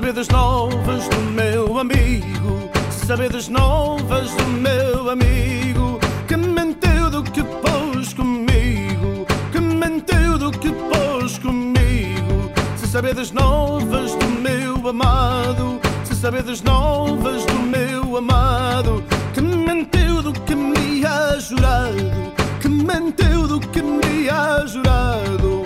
saber 0.00 0.14
das 0.14 0.28
novas 0.28 1.08
do 1.08 1.20
meu 1.32 1.78
amigo 1.78 2.70
saber 3.10 3.30
das 3.30 3.48
novas 3.48 4.30
do 4.30 4.46
meu 4.46 5.10
amigo 5.10 5.98
que 6.26 6.38
mentiu 6.38 7.10
do 7.10 7.22
que 7.22 7.42
pôs 7.42 8.14
comigo, 8.14 9.26
que 9.52 9.60
mentiu 9.60 10.38
do 10.38 10.50
que 10.52 10.70
pôs 10.70 11.38
comigo. 11.38 12.50
Se 12.76 12.86
saber 12.86 13.14
das 13.14 13.30
novas 13.32 14.14
do 14.14 14.26
meu 14.26 14.88
amado, 14.88 15.78
se 16.04 16.14
saber 16.14 16.44
das 16.44 16.62
novas 16.62 17.44
do 17.44 17.58
meu 17.58 18.16
amado, 18.16 19.04
que 19.34 19.42
mentiu 19.42 20.22
do 20.22 20.32
que 20.32 20.54
me 20.54 21.04
ha 21.04 21.36
jurado, 21.38 22.32
que 22.60 22.68
mentiu 22.68 23.48
do 23.48 23.60
que 23.60 23.82
me 23.82 24.30
ha 24.30 24.64
jurado. 24.66 25.64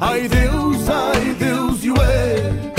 Ai 0.00 0.28
Deus, 0.28 0.88
ai 0.88 1.34
Deus, 1.34 1.84
e 1.84 1.90
ué. 1.90 2.73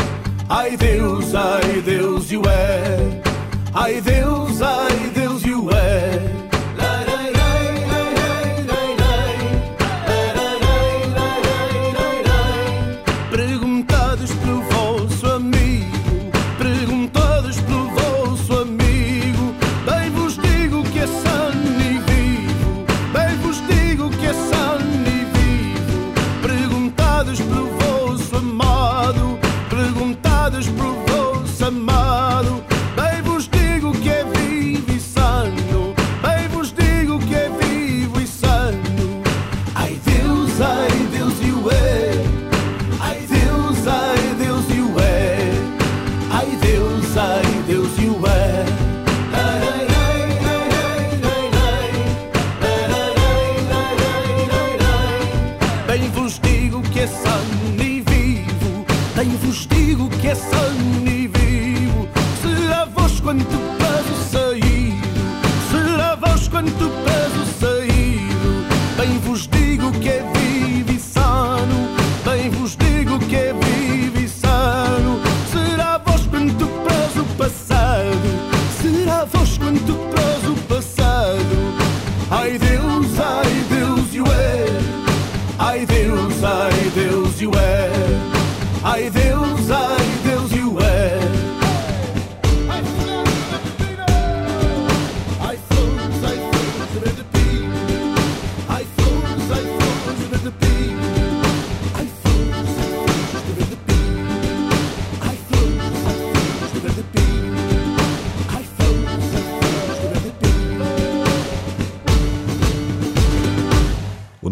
Ai 0.47 0.77
Deus, 0.77 1.33
ai 1.33 1.81
Deus, 1.81 2.31
e 2.31 2.37
ué. 2.37 3.21
Ai 3.73 3.99
Deus, 3.99 4.61
ai 4.61 5.09
Deus 5.13 5.43
e 5.43 5.53
o 5.53 5.69
é. 5.71 6.44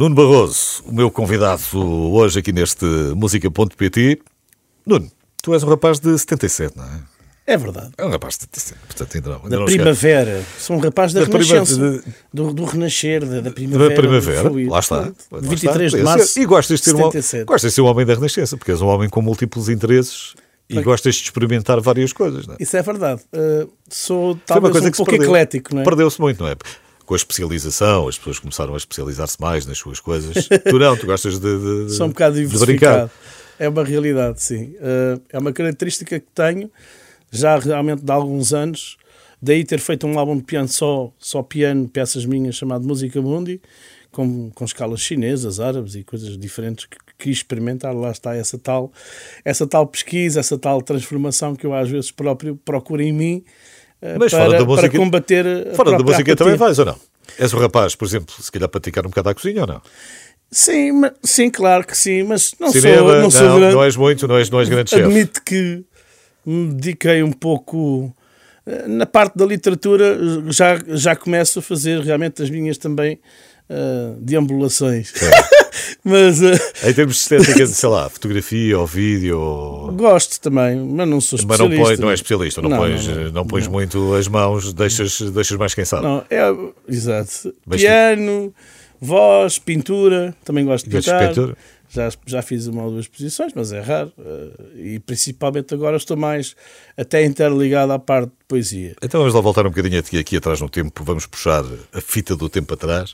Nuno 0.04 0.16
Barroso, 0.16 0.84
o 0.86 0.94
meu 0.94 1.10
convidado 1.10 1.62
hoje 2.12 2.40
aqui 2.40 2.52
neste 2.52 2.84
música.pt. 3.16 4.20
Nuno, 4.86 5.10
tu 5.42 5.54
és 5.54 5.64
um 5.64 5.70
rapaz 5.70 5.98
de 5.98 6.20
77, 6.20 6.76
não 6.76 6.84
é? 6.84 7.00
É 7.48 7.56
verdade. 7.56 7.92
É 7.98 8.06
um 8.06 8.10
rapaz 8.10 8.34
de 8.34 8.42
77, 8.42 8.80
portanto 8.86 9.16
ainda 9.16 9.30
não. 9.30 9.38
Ainda 9.38 9.50
da 9.50 9.58
não 9.60 9.66
primavera. 9.66 10.32
Chegaste. 10.32 10.62
Sou 10.62 10.76
um 10.76 10.80
rapaz 10.80 11.14
da, 11.14 11.22
da 11.22 11.26
renascença, 11.28 11.78
de... 11.78 12.04
do, 12.34 12.54
do, 12.54 12.66
renascer, 12.66 13.26
da, 13.26 13.40
da 13.40 13.52
primavera. 13.52 13.90
Da 13.90 13.96
primavera, 13.96 14.70
lá 14.70 14.80
está. 14.80 14.98
Lá 15.32 15.40
23 15.40 15.86
está. 15.86 15.98
de 15.98 16.04
março. 16.04 16.38
E 16.38 16.46
gostas 16.46 16.82
de, 16.82 16.86
ser 16.86 16.96
um, 16.96 17.46
gostas 17.46 17.72
de 17.72 17.72
ser 17.72 17.82
um 17.82 17.86
homem 17.86 18.06
da 18.06 18.14
renascença, 18.16 18.58
porque 18.58 18.72
és 18.72 18.82
um 18.82 18.88
homem 18.88 19.08
com 19.08 19.22
múltiplos 19.22 19.70
interesses 19.70 20.34
e 20.68 20.74
porque... 20.74 20.84
gostas 20.84 21.16
de 21.16 21.24
experimentar 21.24 21.80
várias 21.80 22.12
coisas, 22.12 22.46
não 22.46 22.56
é? 22.56 22.58
Isso 22.60 22.76
é 22.76 22.82
verdade. 22.82 23.22
Uh, 23.34 23.72
sou 23.88 24.38
talvez 24.46 24.76
um 24.76 24.92
pouco 24.92 25.16
eclético, 25.16 25.74
não 25.74 25.82
é? 25.84 25.86
Perdeu-se 25.86 26.20
muito, 26.20 26.44
não 26.44 26.50
é? 26.50 26.58
Com 27.06 27.14
a 27.14 27.18
especialização, 27.18 28.08
as 28.08 28.18
pessoas 28.18 28.40
começaram 28.40 28.74
a 28.74 28.78
especializar-se 28.78 29.40
mais 29.40 29.66
nas 29.66 29.78
suas 29.78 30.00
coisas. 30.00 30.48
tu 30.70 30.80
não, 30.80 30.96
tu 30.96 31.06
gostas 31.06 31.40
de, 31.40 31.88
de, 31.88 32.02
um 32.04 32.08
bocado 32.08 32.36
diversificado. 32.36 33.12
É 33.60 33.70
uma 33.70 33.84
realidade, 33.84 34.42
sim. 34.42 34.76
Uh, 34.76 35.22
é 35.30 35.38
uma 35.38 35.54
característica 35.54 36.20
que 36.20 36.28
tenho 36.34 36.72
já 37.32 37.58
realmente 37.58 38.04
de 38.04 38.12
alguns 38.12 38.54
anos. 38.54 38.98
Daí 39.42 39.64
ter 39.66 39.80
feito 39.80 40.08
um 40.08 40.18
álbum 40.18 40.38
de 40.38 40.44
piano 40.44 40.68
só, 40.68 41.12
só 41.20 41.44
piano, 41.44 41.88
peças 41.88 42.26
minhas, 42.26 42.56
chamado 42.56 42.88
Música 42.88 43.22
Mundi, 43.22 43.62
com, 44.12 44.50
com 44.52 44.64
escalas 44.64 45.02
chinesas, 45.02 45.60
árabes 45.60 45.96
e 45.96 46.04
coisas 46.04 46.38
diferentes 46.38 46.86
que, 46.86 46.98
quis 47.20 47.38
experimentar, 47.38 47.96
lá 47.96 48.12
está 48.12 48.36
essa 48.36 48.58
tal, 48.58 48.92
essa 49.46 49.66
tal 49.66 49.88
pesquisa, 49.88 50.40
essa 50.40 50.58
tal 50.58 50.82
transformação 50.82 51.56
que 51.56 51.66
eu 51.66 51.74
às 51.74 51.90
vezes 51.90 52.12
próprio 52.12 52.56
procuro 52.66 53.02
em 53.02 53.14
mim 53.14 53.44
Mas 54.20 54.32
para, 54.32 54.46
fora 54.46 54.58
da 54.58 54.66
música, 54.66 54.90
para 54.90 55.00
combater 55.00 55.46
Fora 55.76 55.92
da 55.92 55.98
música 56.00 56.14
apatia. 56.14 56.36
também 56.36 56.56
vais 56.56 56.80
ou 56.80 56.86
não? 56.86 56.96
És 57.40 57.54
o 57.54 57.58
rapaz, 57.58 57.96
por 57.96 58.06
exemplo, 58.06 58.36
se 58.40 58.52
calhar 58.52 58.68
praticar 58.70 59.06
um 59.06 59.10
bocado 59.10 59.30
à 59.30 59.34
cozinha 59.34 59.62
ou 59.62 59.68
não? 59.68 59.82
Sim, 60.52 60.92
mas, 60.92 61.12
sim, 61.24 61.50
claro 61.50 61.86
que 61.86 61.98
sim, 61.98 62.24
mas 62.24 62.54
não 62.60 62.72
Cinema, 62.72 62.98
sou, 62.98 63.22
não, 63.22 63.32
sou 63.32 63.60
grande, 63.60 63.76
não 63.76 63.84
és 63.84 63.96
muito, 63.96 64.28
não 64.28 64.38
és, 64.38 64.50
não 64.50 64.60
és 64.60 64.70
grande 64.70 64.90
chefe. 64.90 65.04
Admito 65.04 65.42
que 65.44 65.84
me 66.46 66.74
dediquei 66.74 67.24
um 67.24 67.32
pouco 67.32 68.14
eh, 68.68 68.88
na 68.88 69.06
parte 69.06 69.36
da 69.36 69.46
literatura, 69.46 70.16
já, 70.50 70.78
já 70.90 71.16
começo 71.16 71.60
a 71.60 71.62
fazer 71.62 72.02
realmente 72.02 72.44
as 72.44 72.50
minhas 72.50 72.78
também 72.78 73.20
uh, 73.70 74.16
deambulações. 74.20 75.14
mas, 76.04 76.42
uh, 76.42 76.54
em 76.88 76.94
termos 76.94 77.16
de 77.16 77.22
estética, 77.22 77.66
sei 77.68 77.90
lá, 77.90 78.10
fotografia 78.10 78.78
ou 78.78 78.88
vídeo. 78.88 79.40
Ou... 79.40 79.92
Gosto 79.94 80.40
também, 80.40 80.78
mas 80.78 81.08
não 81.08 81.22
sou 81.22 81.38
especialista. 81.38 81.80
Mas 81.80 81.80
não, 81.80 81.86
põe, 81.86 81.98
não 81.98 82.12
é 82.12 82.14
especialista, 82.14 82.62
não, 82.62 82.70
não 82.70 82.78
pões, 82.78 83.08
não, 83.08 83.16
não, 83.16 83.32
não 83.32 83.48
pões 83.48 83.68
muito 83.68 84.14
as 84.14 84.28
mãos, 84.28 84.74
deixas, 84.74 85.20
deixas 85.32 85.58
mais 85.58 85.74
quem 85.74 85.86
sabe. 85.86 86.04
Não, 86.04 86.24
é, 86.30 86.42
exato. 86.88 87.54
Mas 87.66 87.82
Piano, 87.82 88.54
voz, 89.00 89.60
pintura, 89.60 90.36
também 90.44 90.66
gosto 90.66 90.90
de 90.90 90.98
pintar. 90.98 91.28
pintura? 91.28 91.58
Já, 91.94 92.10
já 92.26 92.42
fiz 92.42 92.66
uma 92.66 92.86
ou 92.86 92.92
duas 92.92 93.08
posições, 93.08 93.54
mas 93.56 93.72
é 93.72 93.80
raro. 93.80 94.12
Eh, 94.18 94.96
e 94.96 95.00
principalmente 95.00 95.76
agora 95.76 95.96
estou 95.96 96.18
mais 96.18 96.56
até 96.98 97.24
interligado 97.24 97.92
à 97.92 98.00
parte 98.00 98.30
de 98.30 98.46
poesia. 98.48 98.96
Então 99.00 99.20
vamos 99.20 99.36
lá 99.36 99.42
voltar 99.42 99.68
um 99.68 99.70
bocadinho 99.70 100.00
aqui, 100.00 100.18
aqui 100.18 100.38
atrás 100.38 100.60
no 100.60 100.68
tempo. 100.68 101.04
Vamos 101.04 101.28
puxar 101.28 101.64
a 101.94 102.02
fita 102.02 102.36
do 102.36 102.50
tempo 102.50 102.74
atrás. 102.74 103.14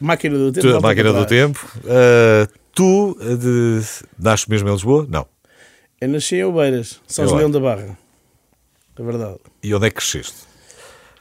Máquina 0.00 0.36
do 0.38 0.52
tempo. 0.52 0.66
Tu, 0.66 0.80
máquina 0.80 1.12
do 1.12 1.26
tempo. 1.26 1.72
Uh, 1.84 2.52
tu 2.72 3.16
de, 3.20 3.80
nasces 4.18 4.46
mesmo 4.46 4.68
em 4.68 4.72
Lisboa? 4.72 5.06
Não. 5.08 5.26
Eu 6.00 6.08
nasci 6.08 6.36
em 6.36 6.44
Oeiras, 6.44 7.00
São 7.06 7.36
Leão 7.36 7.50
da 7.50 7.60
Barra. 7.60 7.98
É 8.98 9.02
verdade. 9.02 9.38
E 9.62 9.74
onde 9.74 9.86
é 9.86 9.90
que 9.90 9.96
cresceste? 9.96 10.50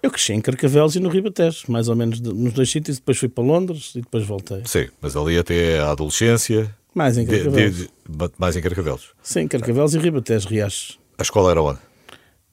Eu 0.02 0.10
cresci 0.12 0.34
em 0.34 0.42
Carcavelos 0.42 0.96
e 0.96 1.00
no 1.00 1.10
Ribatejo, 1.10 1.66
mais 1.68 1.90
ou 1.90 1.96
menos 1.96 2.22
nos 2.22 2.54
dois 2.54 2.70
sítios, 2.70 2.98
depois 2.98 3.18
fui 3.18 3.28
para 3.28 3.44
Londres 3.44 3.92
e 3.96 4.02
depois 4.02 4.26
voltei. 4.26 4.62
Sim, 4.66 4.88
mas 5.02 5.16
ali 5.16 5.38
até 5.38 5.80
a 5.80 5.92
adolescência. 5.92 6.74
Mais 6.94 7.18
em 7.18 7.26
Carcavelos. 7.26 7.76
De, 7.76 7.88
de, 7.88 8.32
mais 8.38 8.56
em 8.56 8.62
Carcavelos. 8.62 9.10
Sim, 9.22 9.48
Carcavelos 9.48 9.94
e 9.96 10.00
Ribatejo, 10.00 10.48
Riachos. 10.48 11.00
A 11.18 11.22
escola 11.22 11.52
era 11.52 11.62
onde? 11.62 11.80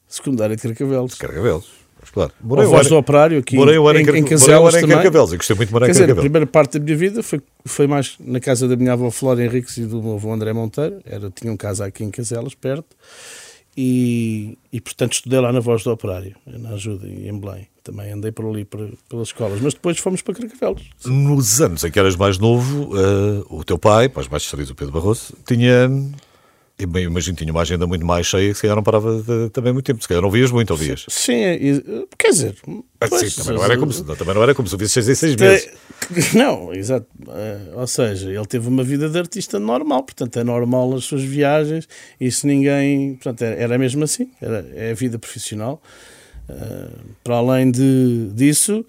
Secundária 0.09 0.57
de 0.57 0.63
Carcavelos. 0.63 1.15
Carcavelos. 1.15 1.76
Claro. 2.17 2.33
Morei 2.41 2.65
ano, 2.65 2.89
do 2.89 2.97
operário 2.97 3.39
aqui 3.39 3.57
morei 3.57 3.79
um 3.79 3.87
ano 3.87 4.01
em, 4.01 4.03
em, 4.09 4.17
em 4.21 4.25
Caselos 4.25 4.75
em 4.75 4.89
Carcavelos 4.89 5.35
e 5.35 5.37
gostei 5.37 5.55
muito 5.55 5.69
de 5.69 5.75
morar 5.75 5.87
em 5.87 5.93
dizer, 5.93 6.11
a 6.11 6.15
primeira 6.15 6.47
parte 6.47 6.79
da 6.79 6.83
minha 6.83 6.97
vida 6.97 7.23
foi, 7.23 7.43
foi 7.67 7.87
mais 7.87 8.17
na 8.19 8.41
casa 8.41 8.67
da 8.67 8.75
minha 8.75 8.95
avó 8.95 9.11
Flora 9.11 9.45
Henriques 9.45 9.77
e 9.77 9.83
do 9.83 10.03
meu 10.03 10.15
avô 10.15 10.33
André 10.33 10.51
Monteiro. 10.55 10.97
Era, 11.05 11.31
tinha 11.31 11.53
um 11.53 11.59
casa 11.59 11.85
aqui 11.85 12.03
em 12.03 12.11
Caselas, 12.11 12.55
perto. 12.55 12.97
E, 13.77 14.57
e 14.73 14.81
portanto 14.81 15.13
estudei 15.13 15.39
lá 15.39 15.53
na 15.53 15.61
Voz 15.61 15.85
do 15.85 15.91
Operário, 15.91 16.35
na 16.47 16.71
Ajuda, 16.71 17.07
em 17.07 17.39
Belém. 17.39 17.69
Também 17.85 18.11
andei 18.11 18.33
por 18.33 18.47
ali, 18.47 18.65
por, 18.65 18.81
pelas 19.11 19.29
escolas, 19.29 19.61
mas 19.61 19.75
depois 19.75 19.99
fomos 19.99 20.23
para 20.23 20.37
Carcavelos. 20.37 20.85
Nos 21.05 21.61
anos 21.61 21.85
em 21.85 21.91
que 21.91 21.99
eras 21.99 22.17
mais 22.17 22.39
novo, 22.39 22.95
uh, 22.97 23.47
o 23.51 23.63
teu 23.63 23.79
pai, 23.79 24.09
para 24.09 24.23
os 24.23 24.29
mais 24.29 24.51
o 24.51 24.75
Pedro 24.75 24.91
Barroso, 24.91 25.35
tinha 25.47 25.91
eu 26.79 26.99
imagino 26.99 27.37
tinha 27.37 27.51
uma 27.51 27.63
agenda 27.63 27.87
muito 27.87 28.05
mais 28.05 28.27
cheia, 28.27 28.55
se 28.55 28.61
calhar 28.61 28.77
não 28.77 28.83
parava 28.83 29.23
de, 29.23 29.49
também 29.51 29.73
muito 29.73 29.87
tempo, 29.87 30.03
se 30.03 30.09
calhar 30.09 30.23
não 30.23 30.31
vias 30.31 30.51
muito, 30.51 30.71
ouvias? 30.71 31.07
Sim, 31.09 31.41
quer 32.19 32.31
dizer... 32.31 32.57
Ah, 33.01 33.09
pois, 33.09 33.33
sim, 33.33 33.43
também, 33.43 33.57
não 33.57 33.65
era 33.65 33.79
como 33.79 33.93
se, 33.93 34.05
também 34.05 34.35
não 34.35 34.43
era 34.43 34.55
como 34.55 34.69
se 34.69 34.75
ouvisse 34.75 34.93
seis 34.93 35.09
em 35.09 35.15
seis 35.15 35.37
meses. 35.37 35.71
Não, 36.35 36.75
exato. 36.75 37.07
Eh, 37.29 37.73
ou 37.75 37.87
seja, 37.87 38.31
ele 38.31 38.47
teve 38.47 38.69
uma 38.69 38.85
vida 38.85 39.09
de 39.09 39.19
artista 39.19 39.59
normal, 39.59 40.03
portanto 40.03 40.39
é 40.39 40.45
normal 40.45 40.95
as 40.95 41.05
suas 41.05 41.23
viagens, 41.23 41.89
isso 42.21 42.47
ninguém... 42.47 43.15
Portanto, 43.15 43.43
era 43.43 43.79
mesmo 43.79 44.05
assim, 44.05 44.31
era, 44.41 44.67
é 44.75 44.91
a 44.91 44.95
vida 44.95 45.19
profissional. 45.19 45.83
Uh, 46.49 46.91
para 47.25 47.37
além 47.37 47.71
de, 47.71 48.31
disso... 48.35 48.85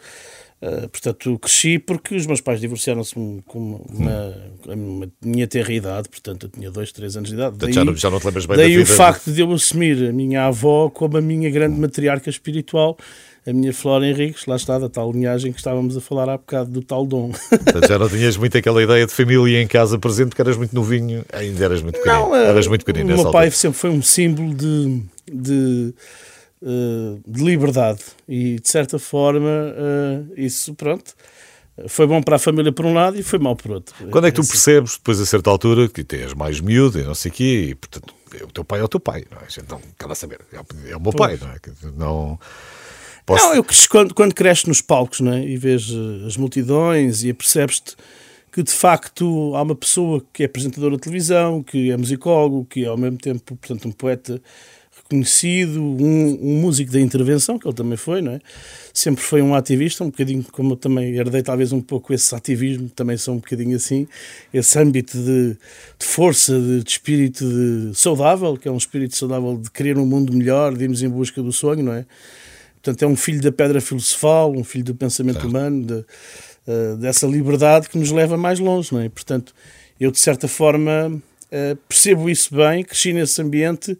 Uh, 0.59 0.89
portanto, 0.89 1.37
cresci 1.37 1.77
porque 1.77 2.15
os 2.15 2.25
meus 2.25 2.41
pais 2.41 2.59
divorciaram-se 2.59 3.13
com 3.45 3.79
uma, 3.89 4.35
uma, 4.65 5.07
minha 5.23 5.45
terra 5.45 5.71
idade, 5.71 6.09
portanto, 6.09 6.47
eu 6.47 6.49
tinha 6.49 6.71
2, 6.71 6.91
3 6.91 7.17
anos 7.17 7.29
de 7.29 7.35
idade. 7.35 7.57
Daí, 7.57 7.71
já, 7.71 7.85
não, 7.85 7.95
já 7.95 8.09
não 8.09 8.19
te 8.19 8.25
lembras 8.25 8.45
bem 8.47 8.57
daí 8.57 8.71
da 8.71 8.79
vida. 8.79 8.91
o 8.91 8.95
facto 8.95 9.31
de 9.31 9.39
eu 9.39 9.51
assumir 9.51 10.09
a 10.09 10.11
minha 10.11 10.45
avó 10.47 10.89
como 10.89 11.15
a 11.15 11.21
minha 11.21 11.47
grande 11.51 11.79
matriarca 11.79 12.27
espiritual, 12.27 12.97
a 13.45 13.53
minha 13.53 13.71
Flora 13.71 14.07
Henriques, 14.07 14.47
lá 14.47 14.55
está, 14.55 14.79
da 14.79 14.89
tal 14.89 15.11
linhagem 15.11 15.51
que 15.51 15.59
estávamos 15.59 15.95
a 15.95 16.01
falar 16.01 16.27
há 16.27 16.37
bocado, 16.37 16.71
do 16.71 16.81
tal 16.81 17.05
dom. 17.05 17.31
Portanto, 17.49 17.87
já 17.87 17.99
não 17.99 18.09
tinhas 18.09 18.35
muito 18.35 18.57
aquela 18.57 18.81
ideia 18.81 19.05
de 19.05 19.13
família 19.13 19.61
em 19.61 19.67
casa 19.67 19.99
presente, 19.99 20.29
porque 20.29 20.41
eras 20.41 20.57
muito 20.57 20.73
novinho, 20.73 21.23
ainda 21.31 21.65
eras 21.65 21.83
muito 21.83 21.99
pequenino. 21.99 22.29
Não, 22.29 22.35
eras 22.35 22.65
muito 22.65 22.83
pequenino 22.83 23.13
o 23.13 23.23
meu 23.23 23.31
pai 23.31 23.51
sempre 23.51 23.77
foi 23.77 23.91
um 23.91 24.01
símbolo 24.01 24.55
de, 24.55 25.01
de 25.31 25.93
eh, 26.61 27.19
de 27.27 27.43
liberdade 27.43 28.01
e 28.27 28.59
de 28.59 28.67
certa 28.67 28.97
forma 28.97 29.47
uh, 29.47 30.33
isso 30.35 30.73
pronto 30.73 31.13
foi 31.87 32.07
bom 32.07 32.19
para 32.21 32.37
a 32.37 32.39
família 32.39 32.71
por 32.71 32.85
um 32.85 32.93
lado 32.93 33.19
e 33.19 33.21
foi 33.21 33.37
mau 33.37 33.55
por 33.55 33.69
outro. 33.71 33.93
Quando 34.09 34.25
é 34.25 34.31
que 34.31 34.35
tu 34.35 34.41
assim. 34.41 34.49
percebes, 34.49 34.97
depois 34.97 35.19
a 35.21 35.25
certa 35.27 35.51
altura, 35.51 35.87
que 35.87 36.03
tens 36.03 36.33
mais 36.33 36.59
miúdo 36.59 36.99
e 36.99 37.03
não 37.03 37.13
sei 37.13 37.29
o 37.29 37.33
quê, 37.33 37.67
e 37.69 37.75
portanto, 37.75 38.11
é 38.33 38.43
o 38.43 38.47
teu 38.47 38.63
pai 38.63 38.79
é 38.79 38.83
o 38.83 38.87
teu 38.87 38.99
pai, 38.99 39.25
não 39.29 39.37
é? 39.37 39.45
A 39.45 39.49
gente 39.49 39.69
não 39.69 39.79
quer 39.79 40.15
saber, 40.15 40.39
é 40.51 40.95
o 40.95 40.99
meu 40.99 41.13
pai, 41.13 41.37
não 41.39 41.49
é? 41.49 41.59
Não, 41.95 42.39
posso... 43.23 43.45
não 43.45 43.55
eu 43.55 43.65
quando, 43.89 44.15
quando 44.15 44.33
cresces 44.33 44.65
nos 44.65 44.81
palcos 44.81 45.19
não 45.19 45.33
é? 45.33 45.45
e 45.45 45.55
vês 45.55 45.87
eh, 45.91 46.25
as 46.25 46.35
multidões 46.35 47.23
e 47.23 47.31
percebes-te 47.31 47.95
que 48.51 48.63
de 48.63 48.71
facto 48.71 49.55
há 49.55 49.61
uma 49.61 49.75
pessoa 49.75 50.25
que 50.33 50.41
é 50.41 50.47
apresentadora 50.47 50.95
de 50.95 51.01
televisão, 51.01 51.61
que 51.61 51.91
é 51.91 51.97
musicólogo, 51.97 52.65
que 52.65 52.85
é 52.85 52.87
ao 52.87 52.97
mesmo 52.97 53.19
tempo, 53.19 53.55
portanto, 53.55 53.87
um 53.87 53.91
poeta 53.91 54.41
conhecido, 55.09 55.81
um, 55.81 56.39
um, 56.41 56.61
músico 56.61 56.91
da 56.91 56.99
intervenção, 56.99 57.57
que 57.57 57.67
ele 57.67 57.75
também 57.75 57.97
foi, 57.97 58.21
não 58.21 58.33
é? 58.33 58.39
Sempre 58.93 59.23
foi 59.23 59.41
um 59.41 59.55
ativista, 59.55 60.03
um 60.03 60.09
bocadinho 60.09 60.43
como 60.51 60.73
eu 60.73 60.77
também 60.77 61.15
herdei 61.15 61.41
talvez 61.41 61.71
um 61.71 61.81
pouco 61.81 62.13
esse 62.13 62.33
ativismo, 62.35 62.89
também 62.89 63.15
sou 63.17 63.35
um 63.35 63.37
bocadinho 63.37 63.75
assim, 63.75 64.07
esse 64.53 64.77
âmbito 64.77 65.17
de, 65.17 65.57
de 65.99 66.05
força, 66.05 66.59
de, 66.59 66.83
de 66.83 66.89
espírito 66.89 67.45
de, 67.45 67.97
saudável, 67.97 68.57
que 68.57 68.67
é 68.67 68.71
um 68.71 68.77
espírito 68.77 69.15
saudável 69.15 69.57
de 69.57 69.71
querer 69.71 69.97
um 69.97 70.05
mundo 70.05 70.33
melhor, 70.33 70.75
de 70.75 70.83
irmos 70.83 71.01
em 71.01 71.09
busca 71.09 71.41
do 71.41 71.51
sonho, 71.51 71.83
não 71.83 71.93
é? 71.93 72.05
Portanto, 72.81 73.03
é 73.03 73.07
um 73.07 73.15
filho 73.15 73.41
da 73.41 73.51
pedra 73.51 73.81
filosofal, 73.81 74.51
um 74.51 74.63
filho 74.63 74.85
do 74.85 74.95
pensamento 74.95 75.39
claro. 75.39 75.49
humano, 75.49 75.85
de, 75.85 75.93
uh, 75.93 76.97
dessa 76.97 77.27
liberdade 77.27 77.89
que 77.89 77.97
nos 77.97 78.11
leva 78.11 78.37
mais 78.37 78.59
longe, 78.59 78.93
não 78.93 79.01
é? 79.01 79.09
Portanto, 79.09 79.53
eu 79.99 80.11
de 80.11 80.19
certa 80.19 80.47
forma 80.47 81.11
uh, 81.11 81.75
percebo 81.87 82.29
isso 82.29 82.55
bem, 82.55 82.83
cresci 82.83 83.13
nesse 83.13 83.41
ambiente 83.41 83.97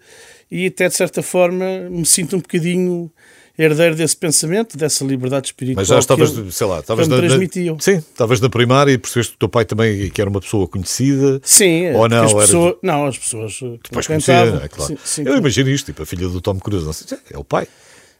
e 0.50 0.68
até 0.68 0.88
de 0.88 0.96
certa 0.96 1.22
forma 1.22 1.90
me 1.90 2.06
sinto 2.06 2.36
um 2.36 2.40
bocadinho 2.40 3.12
herdeiro 3.58 3.96
desse 3.96 4.16
pensamento, 4.16 4.78
dessa 4.78 5.04
liberdade 5.04 5.48
espiritual. 5.48 5.82
Mas 5.82 5.88
já 5.88 5.98
estavas, 5.98 6.32
sei 6.54 6.68
lá, 6.68 6.80
estavas 6.80 7.08
na, 7.08 7.18
transmitiam. 7.18 7.80
Sim, 7.80 7.98
estavas 7.98 8.40
na 8.40 8.50
primária 8.50 8.92
e 8.92 8.98
percebeste 8.98 9.32
que 9.32 9.38
o 9.38 9.40
teu 9.40 9.50
pai 9.50 9.66
também 9.66 10.10
que 10.12 10.22
era 10.22 10.30
uma 10.30 10.40
pessoa 10.40 10.68
conhecida. 10.68 11.42
Sim, 11.44 11.92
ou 11.94 12.08
não, 12.08 12.24
as 12.24 12.34
pessoas, 12.34 12.68
era... 12.68 12.78
não, 12.84 13.06
as 13.08 13.18
pessoas 13.18 13.60
depois 13.84 14.06
conhecia, 14.06 14.36
é, 14.36 14.68
claro. 14.68 14.94
Sim, 14.94 14.98
sim, 15.04 15.24
Eu 15.26 15.38
imagino 15.38 15.70
isto, 15.70 15.88
tipo 15.88 16.04
a 16.04 16.06
filha 16.06 16.28
do 16.28 16.40
Tom 16.40 16.60
Cruise, 16.60 16.94
sei, 16.94 17.18
é 17.32 17.38
o 17.38 17.44
pai. 17.44 17.68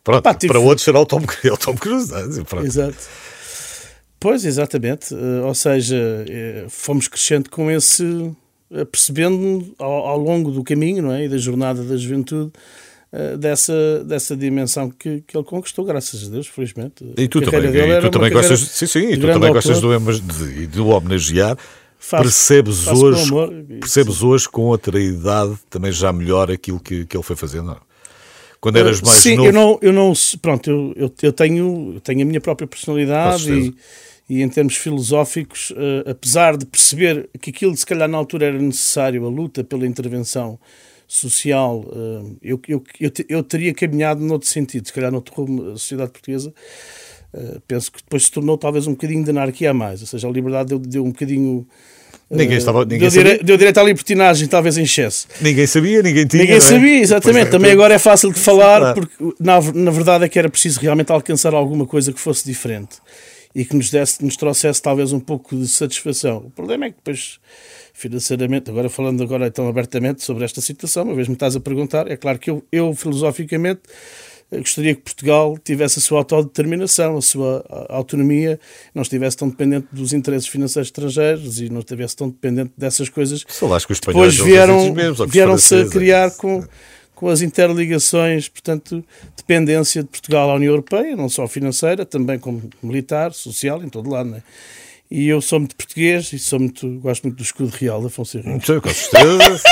Pronto, 0.04 0.24
Pá, 0.24 0.34
tipo... 0.34 0.54
para 0.54 0.62
outros 0.62 0.86
será 0.86 1.00
o 1.00 1.06
Tom, 1.06 1.22
é 1.44 1.52
o 1.52 1.58
Tom 1.58 1.76
Cruise. 1.76 2.12
Não 2.12 2.62
é? 2.62 2.66
Exato. 2.66 2.98
Pois, 4.20 4.46
exatamente. 4.46 5.14
Uh, 5.14 5.46
ou 5.46 5.54
seja, 5.54 5.96
uh, 5.96 6.70
fomos 6.70 7.08
crescendo 7.08 7.50
com 7.50 7.70
esse 7.70 8.04
eh, 8.04 8.32
percebendo 8.92 9.74
ao, 9.80 9.92
ao, 10.08 10.18
longo 10.18 10.52
do 10.52 10.64
caminho 10.64 11.02
não 11.04 11.12
é? 11.12 11.26
e 11.26 11.30
da 11.30 11.38
jornada 11.38 11.84
da 11.84 11.96
juventude 11.96 12.52
uh, 13.14 13.38
dessa, 13.38 14.04
dessa 14.04 14.36
dimensão 14.36 14.90
que, 14.90 15.22
que 15.22 15.38
ele 15.38 15.44
conquistou, 15.44 15.86
graças 15.86 16.28
a 16.28 16.30
Deus, 16.30 16.48
felizmente. 16.48 17.06
E 17.18 17.28
tu 17.28 17.42
também, 17.42 17.70
e 17.70 18.02
tu 18.02 18.10
também 18.10 18.32
gostas, 18.32 18.60
sim, 18.60 18.86
sim, 18.86 19.16
tu 19.18 19.28
também 19.28 19.52
gostas 19.52 19.80
do, 19.80 19.98
de, 20.00 20.68
de, 20.68 20.82
homenagear. 20.82 21.58
Faço, 22.00 22.24
percebes 22.24 22.84
faço 22.84 23.06
hoje, 23.06 23.24
amor, 23.24 23.52
percebes 23.80 24.22
hoje 24.22 24.48
com 24.48 24.64
outra 24.64 25.00
idade 25.00 25.56
também 25.68 25.92
já 25.92 26.14
melhor 26.14 26.52
aquilo 26.52 26.80
que, 26.80 27.06
que 27.06 27.18
ele 27.18 27.24
foi 27.24 27.36
fazendo? 27.36 27.68
Não? 27.68 27.88
Quando 28.60 28.78
eras 28.78 29.02
mais 29.02 29.20
Sim, 29.20 29.36
novo. 29.36 29.50
eu 29.50 29.54
não, 29.54 29.80
eu 29.82 29.94
não, 29.94 30.14
pronto, 30.42 30.70
eu, 30.70 30.94
eu, 30.96 31.14
eu 31.22 31.34
tenho, 31.34 31.94
eu 31.96 32.00
tenho 32.00 32.22
a 32.22 32.26
minha 32.26 32.42
própria 32.42 32.68
personalidade 32.68 33.52
e, 33.52 33.76
e 34.30 34.42
em 34.42 34.50
termos 34.50 34.76
filosóficos, 34.76 35.72
uh, 35.72 36.10
apesar 36.10 36.58
de 36.58 36.66
perceber 36.66 37.30
que 37.40 37.50
aquilo 37.50 37.76
se 37.76 37.86
calhar 37.86 38.10
na 38.10 38.18
altura 38.18 38.48
era 38.48 38.60
necessário, 38.60 39.26
a 39.26 39.30
luta 39.30 39.64
pela 39.64 39.88
intervenção 39.88 40.60
social, 41.08 41.80
uh, 41.80 42.38
eu, 42.42 42.60
eu, 42.68 42.84
eu, 43.00 43.12
eu, 43.30 43.44
teria 43.44 43.74
caminhado 43.74 44.20
noutro 44.22 44.50
sentido, 44.50 44.86
se 44.86 44.94
calhar 44.94 45.12
noutro 45.12 45.34
rumo, 45.34 45.72
a 45.72 45.78
sociedade 45.78 46.12
portuguesa, 46.12 46.54
uh, 47.34 47.62
penso 47.66 47.90
que 47.90 48.00
depois 48.04 48.26
se 48.26 48.32
tornou 48.32 48.58
talvez 48.58 48.86
um 48.86 48.92
bocadinho 48.92 49.24
de 49.24 49.30
anarquia 49.30 49.72
a 49.72 49.74
mais, 49.74 50.02
ou 50.02 50.08
seja, 50.08 50.28
a 50.28 50.32
liberdade 50.32 50.70
deu, 50.70 50.80
deu 50.80 51.06
um 51.06 51.12
bocadinho... 51.12 51.66
Ninguém 52.30 52.58
estava. 52.58 52.84
Ninguém 52.84 53.10
deu. 53.10 53.10
Dire, 53.10 53.42
deu 53.42 53.56
direito 53.56 53.78
à 53.78 53.84
libertinagem, 53.84 54.50
talvez 54.50 54.78
em 54.78 54.84
excesso. 54.84 55.30
Ninguém 55.40 55.66
sabia, 55.66 56.04
ninguém 56.04 56.28
tinha. 56.28 56.44
Ninguém 56.44 56.58
é? 56.58 56.60
sabia, 56.60 57.00
exatamente. 57.00 57.52
Também 57.52 57.72
agora 57.72 57.94
é 57.94 57.98
fácil 57.98 58.34
de 58.34 58.40
falar, 58.42 58.94
porque 58.94 59.14
na, 59.40 59.62
na 59.74 59.92
verdade 59.92 60.26
é 60.26 60.28
que 60.28 60.38
era 60.38 60.50
preciso 60.50 60.82
realmente 60.82 61.10
alcançar 61.10 61.54
alguma 61.54 61.86
coisa 61.86 62.12
que 62.12 62.20
fosse 62.20 62.44
diferente. 62.44 62.98
E 63.58 63.66
que 63.66 63.76
nos, 63.76 63.90
desse, 63.90 64.24
nos 64.24 64.38
trouxesse 64.38 64.80
talvez 64.80 65.12
um 65.12 65.20
pouco 65.20 65.58
de 65.58 65.68
satisfação. 65.68 66.38
O 66.46 66.52
problema 66.52 66.86
é 66.86 66.90
que 66.92 66.98
depois, 66.98 67.40
financeiramente, 67.92 68.70
agora 68.70 68.88
falando 68.88 69.24
agora 69.24 69.50
tão 69.50 69.68
abertamente 69.68 70.24
sobre 70.24 70.46
esta 70.46 70.62
situação, 70.62 71.06
uma 71.06 71.16
vez 71.16 71.28
me 71.28 71.34
estás 71.34 71.56
a 71.56 71.60
perguntar, 71.60 72.08
é 72.08 72.16
claro 72.16 72.38
que 72.38 72.52
eu, 72.52 72.64
eu 72.72 72.94
filosoficamente, 72.94 73.82
gostaria 74.52 74.94
que 74.94 75.02
Portugal 75.02 75.58
tivesse 75.58 75.98
a 75.98 76.02
sua 76.04 76.20
autodeterminação, 76.20 77.18
a 77.18 77.22
sua 77.22 77.66
autonomia, 77.90 78.60
não 78.94 79.02
estivesse 79.02 79.36
tão 79.36 79.50
dependente 79.50 79.88
dos 79.92 80.14
interesses 80.14 80.48
financeiros 80.48 80.90
estrangeiros 80.90 81.60
e 81.60 81.68
não 81.68 81.80
estivesse 81.80 82.16
tão 82.16 82.30
dependente 82.30 82.74
dessas 82.78 83.10
coisas. 83.10 83.44
Só 83.48 83.74
acho 83.74 83.88
que 83.88 83.94
os 83.94 84.00
depois 84.00 84.38
vieram, 84.38 84.94
vieram-se 85.28 85.76
a 85.76 85.90
criar 85.90 86.30
com, 86.30 86.64
com 87.18 87.30
as 87.30 87.42
interligações, 87.42 88.48
portanto, 88.48 89.04
dependência 89.36 90.04
de 90.04 90.10
Portugal 90.10 90.52
à 90.52 90.54
União 90.54 90.70
Europeia, 90.70 91.16
não 91.16 91.28
só 91.28 91.48
financeira, 91.48 92.06
também 92.06 92.38
como 92.38 92.70
militar, 92.82 93.34
social, 93.34 93.82
em 93.84 93.90
todo 93.90 94.08
lado, 94.08 94.30
não 94.30 94.38
é? 94.38 94.44
E 95.10 95.28
eu 95.28 95.42
sou 95.42 95.58
muito 95.58 95.76
português 95.76 96.32
e 96.32 96.38
sou 96.38 96.60
muito, 96.60 96.88
gosto 97.00 97.24
muito 97.24 97.38
do 97.38 97.42
escudo 97.42 97.76
real 97.76 98.04
da 98.04 98.10
Fonseca. 98.10 98.48
Com 98.82 98.94
certeza. 98.94 99.64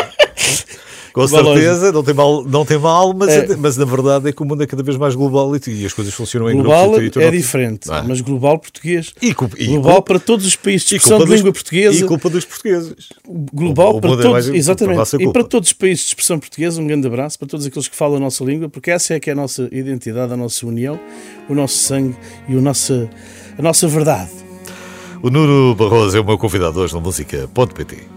Com 1.15 1.25
certeza, 1.29 1.93
não 1.93 2.03
tem 2.03 2.13
mal, 2.13 2.43
não 2.43 2.65
tem 2.65 2.77
mal 2.77 3.13
mas, 3.13 3.29
é. 3.29 3.55
mas 3.55 3.77
na 3.77 3.85
verdade 3.85 4.27
é 4.27 4.33
que 4.33 4.41
o 4.41 4.45
mundo 4.45 4.61
é 4.63 4.67
cada 4.67 4.83
vez 4.83 4.97
mais 4.97 5.15
global 5.15 5.49
e, 5.55 5.85
as 5.85 5.93
coisas 5.93 6.13
funcionam 6.13 6.51
em 6.51 6.55
global 6.55 6.91
grupos. 6.91 7.23
é 7.23 7.31
diferente, 7.31 7.89
ah. 7.89 8.03
mas 8.05 8.19
global 8.19 8.59
português. 8.59 9.13
E, 9.21 9.29
e 9.29 9.67
global 9.67 10.01
para 10.01 10.19
todos 10.19 10.45
os 10.45 10.57
países 10.57 10.85
de 10.85 10.97
expressão 10.97 11.19
de 11.19 11.23
língua 11.23 11.53
dos, 11.53 11.61
portuguesa. 11.61 12.03
E 12.03 12.05
culpa 12.05 12.29
dos 12.29 12.43
portugueses. 12.43 12.93
Global 13.25 13.93
o, 13.93 13.97
o 13.99 14.01
para 14.01 14.11
é 14.11 14.17
todos, 14.17 14.49
é 14.49 14.57
exatamente. 14.57 15.15
E 15.21 15.31
para 15.31 15.45
todos 15.45 15.69
os 15.69 15.73
países 15.73 16.03
de 16.03 16.07
expressão 16.09 16.37
portuguesa, 16.37 16.81
um 16.81 16.87
grande 16.87 17.07
abraço 17.07 17.39
para 17.39 17.47
todos 17.47 17.65
aqueles 17.65 17.87
que 17.87 17.95
falam 17.95 18.17
a 18.17 18.19
nossa 18.19 18.43
língua, 18.43 18.67
porque 18.67 18.91
essa 18.91 19.13
é 19.13 19.19
que 19.19 19.29
é 19.29 19.33
a 19.33 19.37
nossa 19.37 19.69
identidade, 19.71 20.33
a 20.33 20.37
nossa 20.37 20.67
união, 20.67 20.99
o 21.47 21.55
nosso 21.55 21.77
sangue 21.77 22.17
e 22.49 22.57
o 22.57 22.61
nossa, 22.61 23.09
a 23.57 23.61
nossa 23.61 23.87
verdade. 23.87 24.31
O 25.23 25.29
Nuno 25.29 25.73
Barroso 25.75 26.17
é 26.17 26.19
o 26.19 26.25
meu 26.25 26.37
convidado 26.37 26.81
hoje 26.81 26.93
na 26.93 26.99
música.pt. 26.99 28.14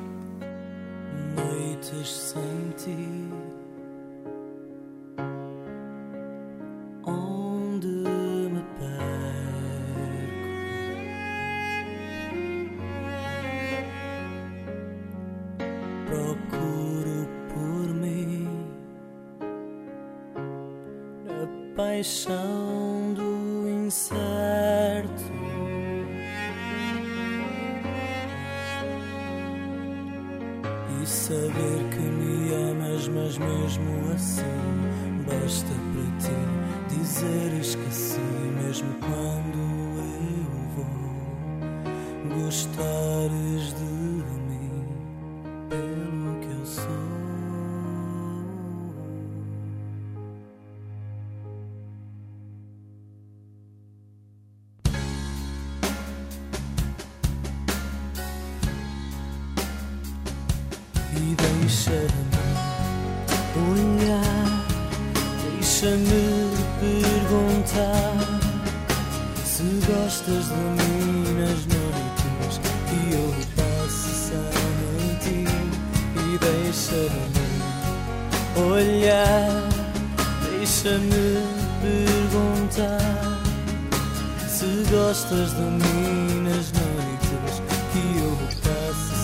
gostas 84.91 85.51
de 85.53 85.61
mim 85.61 86.43
nas 86.45 86.73
noites 86.73 87.63
que 87.93 88.19
eu 88.19 88.39
passo 88.63 89.19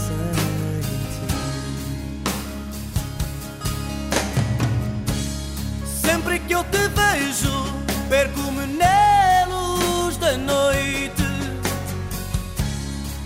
que 6.46 6.53
eu 6.53 6.64
te 6.64 6.79
vejo, 6.88 7.64
perco-me 8.09 8.66
na 8.77 9.46
luz 9.46 10.16
da 10.18 10.37
noite. 10.37 11.22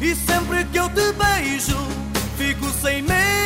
E 0.00 0.14
sempre 0.14 0.64
que 0.66 0.78
eu 0.78 0.88
te 0.90 1.12
beijo, 1.12 1.76
fico 2.36 2.70
sem 2.80 3.02
medo 3.02 3.37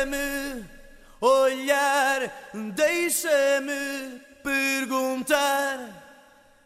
Deixa-me 0.00 0.64
olhar, 1.20 2.32
deixa-me 2.74 4.18
perguntar 4.42 5.78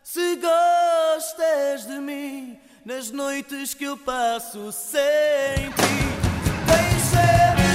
se 0.04 0.36
gostas 0.36 1.84
de 1.84 1.98
mim 1.98 2.60
nas 2.84 3.10
noites 3.10 3.74
que 3.74 3.84
eu 3.84 3.96
passo 3.96 4.70
sem 4.70 4.94
ti. 4.94 5.94
Deixa-me 6.70 7.74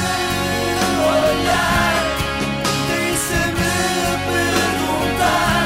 olhar, 1.12 2.06
deixa-me 2.88 3.72
perguntar 4.32 5.59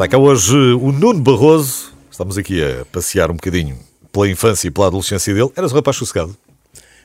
Está 0.00 0.08
cá 0.08 0.16
hoje 0.16 0.56
o 0.56 0.92
Nuno 0.92 1.20
Barroso. 1.20 1.92
Estamos 2.10 2.38
aqui 2.38 2.64
a 2.64 2.86
passear 2.86 3.30
um 3.30 3.34
bocadinho 3.34 3.78
pela 4.10 4.30
infância 4.30 4.66
e 4.66 4.70
pela 4.70 4.86
adolescência 4.86 5.34
dele. 5.34 5.50
Eras 5.54 5.72
um 5.72 5.74
rapaz 5.74 5.98
sossegado? 5.98 6.34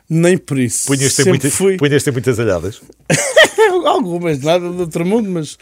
Nem 0.10 0.38
por 0.38 0.58
isso. 0.58 0.88
Punhas-te 0.88 1.26
muita, 1.26 1.50
fui... 1.50 1.76
punhas 1.76 2.06
muitas 2.08 2.40
alhadas? 2.40 2.82
Algumas, 3.86 4.40
nada 4.40 4.70
do 4.70 4.80
outro 4.80 5.06
mundo, 5.06 5.30
mas 5.30 5.56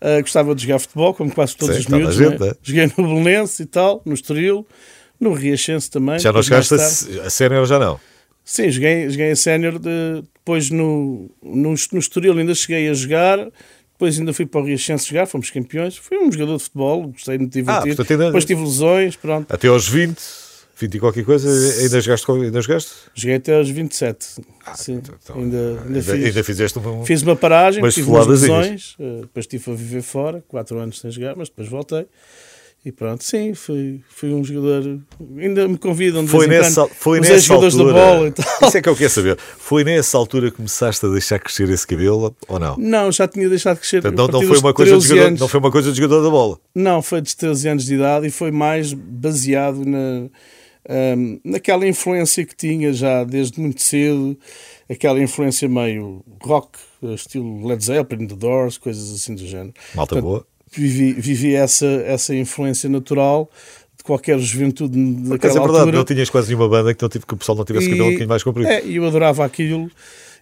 uh, 0.00 0.22
gostava 0.22 0.54
de 0.54 0.62
jogar 0.62 0.78
futebol, 0.78 1.12
como 1.12 1.30
quase 1.30 1.54
todos 1.54 1.76
Sim, 1.76 1.82
os 1.82 1.86
miúdos. 1.86 2.18
Né? 2.18 2.30
Gente, 2.30 2.40
né? 2.40 2.52
Joguei 2.62 2.92
no 2.96 3.08
Belenense 3.08 3.62
e 3.62 3.66
tal, 3.66 4.00
no 4.06 4.14
Estoril, 4.14 4.66
no 5.20 5.34
Riachense 5.34 5.90
também. 5.90 6.18
Já 6.18 6.32
não 6.32 6.42
chegaste 6.42 6.72
a, 6.76 7.26
a 7.26 7.28
sénior 7.28 7.66
já 7.66 7.78
não? 7.78 8.00
Sim, 8.42 8.70
joguei, 8.70 9.10
joguei 9.10 9.32
a 9.32 9.36
sénior 9.36 9.78
de, 9.78 10.22
depois 10.22 10.70
no, 10.70 11.30
no, 11.42 11.74
no 11.92 11.98
Estoril 11.98 12.38
ainda 12.38 12.54
cheguei 12.54 12.88
a 12.88 12.94
jogar, 12.94 13.38
depois 14.00 14.18
ainda 14.18 14.32
fui 14.32 14.46
para 14.46 14.62
o 14.62 14.64
Riachense 14.64 15.06
jogar, 15.06 15.26
fomos 15.26 15.50
campeões. 15.50 15.94
Fui 15.98 16.16
um 16.16 16.32
jogador 16.32 16.56
de 16.56 16.62
futebol, 16.62 17.08
gostei 17.08 17.36
de 17.36 17.44
me 17.44 17.50
divertir. 17.50 17.92
Ah, 17.92 17.96
portanto, 17.96 18.10
ainda... 18.12 18.24
Depois 18.26 18.44
tive 18.46 18.62
lesões, 18.62 19.14
pronto. 19.14 19.52
Até 19.52 19.68
aos 19.68 19.86
20, 19.86 20.18
20 20.74 20.94
e 20.94 20.98
qualquer 20.98 21.22
coisa, 21.22 21.48
ainda 21.82 22.00
jogaste? 22.00 22.30
Ainda 22.30 22.62
jogaste? 22.62 22.90
Joguei 23.14 23.36
até 23.36 23.54
aos 23.54 23.68
27. 23.68 24.26
Ah, 24.64 24.74
sim, 24.74 24.94
então, 24.94 25.14
então, 25.22 25.36
ainda, 25.36 25.82
ainda, 25.84 26.02
fiz, 26.02 26.24
ainda 26.24 26.44
fizeste 26.44 26.78
um, 26.78 27.04
fiz 27.04 27.20
uma 27.20 27.36
paragem, 27.36 27.86
tive 27.90 28.08
umas 28.08 28.26
lesões, 28.26 28.96
eh, 28.98 29.20
depois 29.20 29.44
estive 29.44 29.70
a 29.70 29.74
viver 29.74 30.02
fora, 30.02 30.42
4 30.48 30.78
anos 30.78 30.98
sem 30.98 31.10
jogar, 31.10 31.36
mas 31.36 31.50
depois 31.50 31.68
voltei. 31.68 32.06
E 32.82 32.90
pronto, 32.90 33.22
sim, 33.22 33.52
fui, 33.52 34.00
fui 34.08 34.32
um 34.32 34.42
jogador. 34.42 35.00
Ainda 35.36 35.68
me 35.68 35.76
convidam 35.76 36.24
de 36.24 36.30
foi 36.30 36.46
nessa, 36.46 36.88
foi 36.88 37.20
nessa 37.20 37.38
jogadores 37.38 37.74
altura, 37.74 37.92
da 37.92 38.06
bola 38.06 38.28
e 38.28 38.32
tal. 38.32 38.68
Isso 38.68 38.78
é 38.78 38.82
que 38.82 38.88
eu 38.88 38.96
quero 38.96 39.10
saber. 39.10 39.38
Foi 39.38 39.84
nessa 39.84 40.16
altura 40.16 40.50
que 40.50 40.56
começaste 40.56 41.04
a 41.04 41.10
deixar 41.10 41.38
crescer 41.38 41.68
esse 41.68 41.86
cabelo 41.86 42.34
ou 42.48 42.58
não? 42.58 42.78
Não, 42.78 43.12
já 43.12 43.28
tinha 43.28 43.46
deixado 43.50 43.76
crescer. 43.76 43.98
Então, 43.98 44.28
não, 44.28 44.42
foi 44.42 44.58
uma 44.58 44.72
coisa 44.72 44.96
de 44.96 45.06
jogador, 45.06 45.38
não 45.38 45.48
foi 45.48 45.60
uma 45.60 45.70
coisa 45.70 45.92
de 45.92 45.98
jogador 45.98 46.22
da 46.22 46.30
bola? 46.30 46.58
Não, 46.74 47.02
foi 47.02 47.20
de 47.20 47.36
13 47.36 47.68
anos 47.68 47.84
de 47.84 47.94
idade 47.96 48.26
e 48.26 48.30
foi 48.30 48.50
mais 48.50 48.94
baseado 48.94 49.84
na, 49.84 50.30
um, 50.88 51.38
naquela 51.44 51.86
influência 51.86 52.46
que 52.46 52.56
tinha 52.56 52.94
já 52.94 53.24
desde 53.24 53.60
muito 53.60 53.82
cedo, 53.82 54.38
aquela 54.88 55.20
influência 55.20 55.68
meio 55.68 56.24
rock, 56.42 56.78
estilo 57.14 57.66
Led 57.66 57.84
Zeppelin, 57.84 58.26
The 58.26 58.36
Doors, 58.36 58.78
coisas 58.78 59.12
assim 59.12 59.34
do 59.34 59.46
género. 59.46 59.74
Malta 59.94 60.14
Portanto, 60.14 60.22
boa 60.22 60.49
vivi, 60.70 61.12
vivi 61.12 61.54
essa, 61.54 61.86
essa 61.86 62.34
influência 62.34 62.88
natural 62.88 63.50
de 63.96 64.04
qualquer 64.04 64.38
juventude 64.38 64.96
daquela 65.28 65.52
é 65.52 65.58
verdade, 65.58 65.78
altura. 65.78 65.96
não 65.96 66.04
tinhas 66.04 66.30
quase 66.30 66.48
nenhuma 66.48 66.68
banda 66.68 66.94
que, 66.94 67.02
não 67.02 67.08
tive, 67.08 67.26
que 67.26 67.34
o 67.34 67.36
pessoal 67.36 67.56
não 67.58 67.64
tivesse 67.64 67.86
e, 67.86 67.90
cabelo 67.90 68.04
um 68.04 68.08
bocadinho 68.08 68.28
mais 68.28 68.42
comprido. 68.42 68.68
É, 68.68 68.82
eu 68.86 69.04
adorava 69.04 69.44
aquilo 69.44 69.90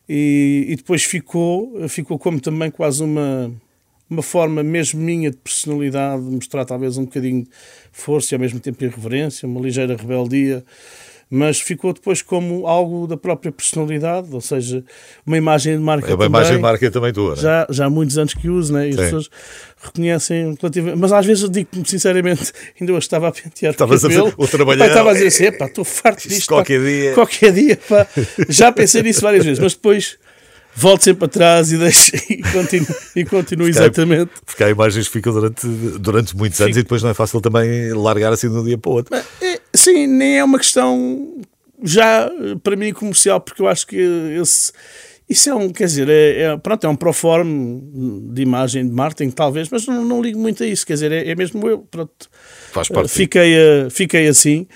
e, 0.08 0.66
e 0.68 0.76
depois 0.76 1.02
ficou, 1.02 1.88
ficou 1.88 2.18
como 2.18 2.40
também 2.40 2.70
quase 2.70 3.02
uma, 3.02 3.50
uma 4.08 4.22
forma 4.22 4.62
mesmo 4.62 5.00
minha 5.00 5.30
de 5.30 5.36
personalidade, 5.36 6.24
de 6.24 6.30
mostrar 6.30 6.64
talvez 6.64 6.96
um 6.96 7.04
bocadinho 7.04 7.42
de 7.42 7.50
força 7.92 8.34
e 8.34 8.36
ao 8.36 8.40
mesmo 8.40 8.60
tempo 8.60 8.84
irreverência, 8.84 9.48
uma 9.48 9.60
ligeira 9.60 9.96
rebeldia 9.96 10.64
mas 11.30 11.60
ficou 11.60 11.92
depois 11.92 12.22
como 12.22 12.66
algo 12.66 13.06
da 13.06 13.16
própria 13.16 13.52
personalidade, 13.52 14.28
ou 14.32 14.40
seja, 14.40 14.82
uma 15.26 15.36
imagem 15.36 15.76
de 15.76 15.82
marca. 15.82 16.06
É 16.06 16.14
uma 16.14 16.24
também, 16.24 16.28
imagem 16.28 16.56
de 16.56 16.62
marca 16.62 16.90
também 16.90 17.12
tua, 17.12 17.36
né? 17.36 17.42
já, 17.42 17.66
já 17.68 17.86
há 17.86 17.90
muitos 17.90 18.16
anos 18.16 18.32
que 18.32 18.48
uso, 18.48 18.72
né? 18.72 18.86
e 18.86 18.90
as 18.90 18.96
Sim. 18.96 19.02
pessoas 19.02 19.30
reconhecem 19.82 20.56
relativamente. 20.60 20.98
Mas 20.98 21.12
às 21.12 21.26
vezes 21.26 21.42
eu 21.42 21.48
digo 21.48 21.68
sinceramente, 21.84 22.52
ainda 22.80 22.92
hoje 22.92 23.06
estava 23.06 23.28
a 23.28 23.32
pentear 23.32 23.72
Estavas 23.72 24.04
o 24.04 24.08
cabelo. 24.08 24.34
A, 24.38 24.42
o 24.42 24.48
trabalhar. 24.48 24.86
Estava 24.86 25.10
a 25.10 25.12
dizer 25.12 25.26
assim, 25.26 25.52
pá, 25.52 25.66
estou 25.66 25.84
farto 25.84 26.28
disto. 26.28 26.48
Qualquer 26.48 26.78
pá, 26.78 26.86
dia. 26.86 27.12
Qualquer 27.14 27.52
dia, 27.52 27.78
pá. 27.88 28.06
Já 28.48 28.72
pensei 28.72 29.02
nisso 29.02 29.20
várias 29.20 29.44
vezes, 29.44 29.58
mas 29.58 29.74
depois 29.74 30.18
volto 30.78 31.02
sempre 31.02 31.24
atrás 31.24 31.72
e 31.72 31.76
deixo 31.76 32.12
e 32.30 32.42
continuo, 32.52 32.96
e 33.16 33.24
continuo 33.24 33.68
exatamente. 33.68 34.30
Há, 34.34 34.44
porque 34.46 34.64
há 34.64 34.70
imagens 34.70 35.08
que 35.08 35.12
ficam 35.12 35.32
durante, 35.32 35.66
durante 35.98 36.36
muitos 36.36 36.60
anos 36.60 36.70
Fico. 36.70 36.80
e 36.80 36.82
depois 36.84 37.02
não 37.02 37.10
é 37.10 37.14
fácil 37.14 37.40
também 37.40 37.92
largar 37.92 38.32
assim 38.32 38.48
de 38.48 38.56
um 38.56 38.64
dia 38.64 38.78
para 38.78 38.90
o 38.90 38.94
outro. 38.94 39.14
É, 39.14 39.22
sim, 39.74 40.06
nem 40.06 40.38
é 40.38 40.44
uma 40.44 40.58
questão 40.58 41.40
já 41.82 42.30
para 42.62 42.76
mim 42.76 42.92
comercial, 42.92 43.40
porque 43.40 43.62
eu 43.62 43.68
acho 43.68 43.86
que 43.86 43.96
esse. 43.96 44.72
Isso 45.28 45.50
é 45.50 45.54
um, 45.54 45.70
quer 45.70 45.84
dizer, 45.84 46.08
é, 46.08 46.40
é, 46.40 46.56
pronto, 46.56 46.86
é 46.86 46.88
um 46.88 46.96
proforme 46.96 47.82
de 48.32 48.40
imagem 48.40 48.88
de 48.88 48.94
marketing, 48.94 49.30
talvez, 49.30 49.68
mas 49.68 49.86
não, 49.86 50.02
não 50.02 50.22
ligo 50.22 50.38
muito 50.38 50.62
a 50.62 50.66
isso, 50.66 50.86
quer 50.86 50.94
dizer, 50.94 51.12
é, 51.12 51.28
é 51.28 51.34
mesmo 51.34 51.68
eu, 51.68 51.80
pronto. 51.80 52.30
Faz 52.72 52.88
parte. 52.88 53.10
Fiquei, 53.10 53.52
fiquei 53.90 54.26
assim 54.26 54.66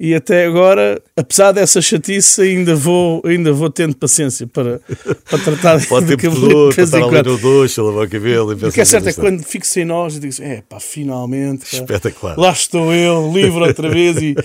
e 0.00 0.14
até 0.14 0.46
agora, 0.46 1.02
apesar 1.16 1.50
dessa 1.50 1.80
chatice, 1.80 2.40
ainda 2.40 2.76
vou, 2.76 3.20
ainda 3.24 3.52
vou 3.52 3.68
tendo 3.68 3.96
paciência 3.96 4.46
para, 4.46 4.80
para 5.28 5.38
tratar 5.38 5.84
Pode 5.88 6.16
ter. 6.16 6.30
Pode 6.30 6.80
estar 6.80 7.04
ali 7.04 7.22
no 7.22 7.38
duche, 7.38 7.80
lavar 7.80 8.06
o 8.06 8.08
cabelo. 8.08 8.52
O 8.52 8.72
que 8.72 8.80
é 8.80 8.84
certo 8.84 9.08
é 9.08 9.12
que 9.12 9.20
quando 9.20 9.42
fico 9.42 9.66
sem 9.66 9.84
nós, 9.84 10.14
eu 10.14 10.20
digo 10.20 10.32
assim, 10.32 10.44
é 10.44 10.62
pá, 10.68 10.78
finalmente, 10.78 11.64
pá, 11.70 11.76
Espetacular. 11.78 12.38
lá 12.38 12.52
estou 12.52 12.94
eu, 12.94 13.30
livre 13.32 13.60
outra 13.60 13.88
vez 13.88 14.16
e 14.22 14.36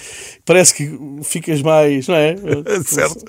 parece 0.44 0.74
que 0.74 1.00
ficas 1.24 1.62
mais, 1.62 2.08
não 2.08 2.16
é? 2.16 2.36
certo. 2.86 3.24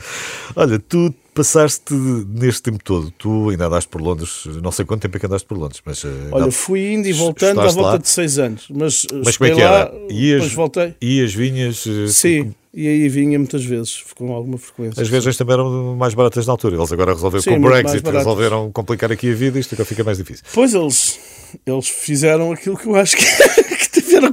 Olha, 0.57 0.79
tu 0.79 1.15
passaste 1.35 1.92
neste 1.92 2.62
tempo 2.62 2.83
todo? 2.83 3.11
Tu 3.11 3.51
ainda 3.51 3.66
andaste 3.66 3.88
por 3.88 4.01
Londres, 4.01 4.44
não 4.62 4.70
sei 4.70 4.85
quanto 4.85 5.03
tempo 5.03 5.16
é 5.16 5.20
que 5.20 5.27
andaste 5.27 5.47
por 5.47 5.59
Londres, 5.59 5.81
mas. 5.85 6.05
Eh, 6.05 6.09
Olha, 6.31 6.51
fui 6.51 6.92
indo 6.92 7.09
e 7.09 7.12
voltando 7.12 7.61
à 7.61 7.66
volta 7.66 7.90
lá? 7.90 7.97
de 7.99 8.09
seis 8.09 8.38
anos. 8.38 8.66
Mas, 8.70 9.07
eh, 9.12 9.20
mas 9.25 9.37
como 9.37 9.51
é 9.51 9.55
que 9.55 9.61
era? 9.61 9.92
Ias, 10.11 10.42
depois 10.42 10.53
voltei. 10.55 10.94
Ias, 11.03 11.35
vinhas. 11.35 11.87
Eh, 11.87 12.07
Sim. 12.09 12.55
E 12.77 12.88
aí 12.88 13.09
vinha 13.09 13.38
muitas 13.38 13.64
vezes, 13.64 14.03
com 14.16 14.33
alguma 14.33 14.59
frequência. 14.59 15.01
As 15.01 15.09
viagens 15.09 15.37
também 15.37 15.55
eram 15.55 15.94
mais 15.94 16.12
baratas 16.12 16.44
na 16.44 16.53
altura. 16.53 16.75
Eles 16.77 16.92
agora 16.92 17.12
resolveram 17.12 17.42
Sim, 17.42 17.51
com 17.51 17.57
o 17.59 17.61
Brexit, 17.70 18.11
resolveram 18.11 18.73
complicar 18.73 19.12
aqui 19.12 19.31
a 19.31 19.35
vida, 19.35 19.61
isto 19.61 19.77
fica 19.85 20.03
mais 20.03 20.18
difícil. 20.18 20.44
Pois 20.53 20.75
eles, 20.75 21.20
eles 21.64 21.88
fizeram 21.88 22.51
aquilo 22.51 22.77
que 22.77 22.87
eu 22.88 22.97
acho 22.97 23.16
que, 23.16 23.25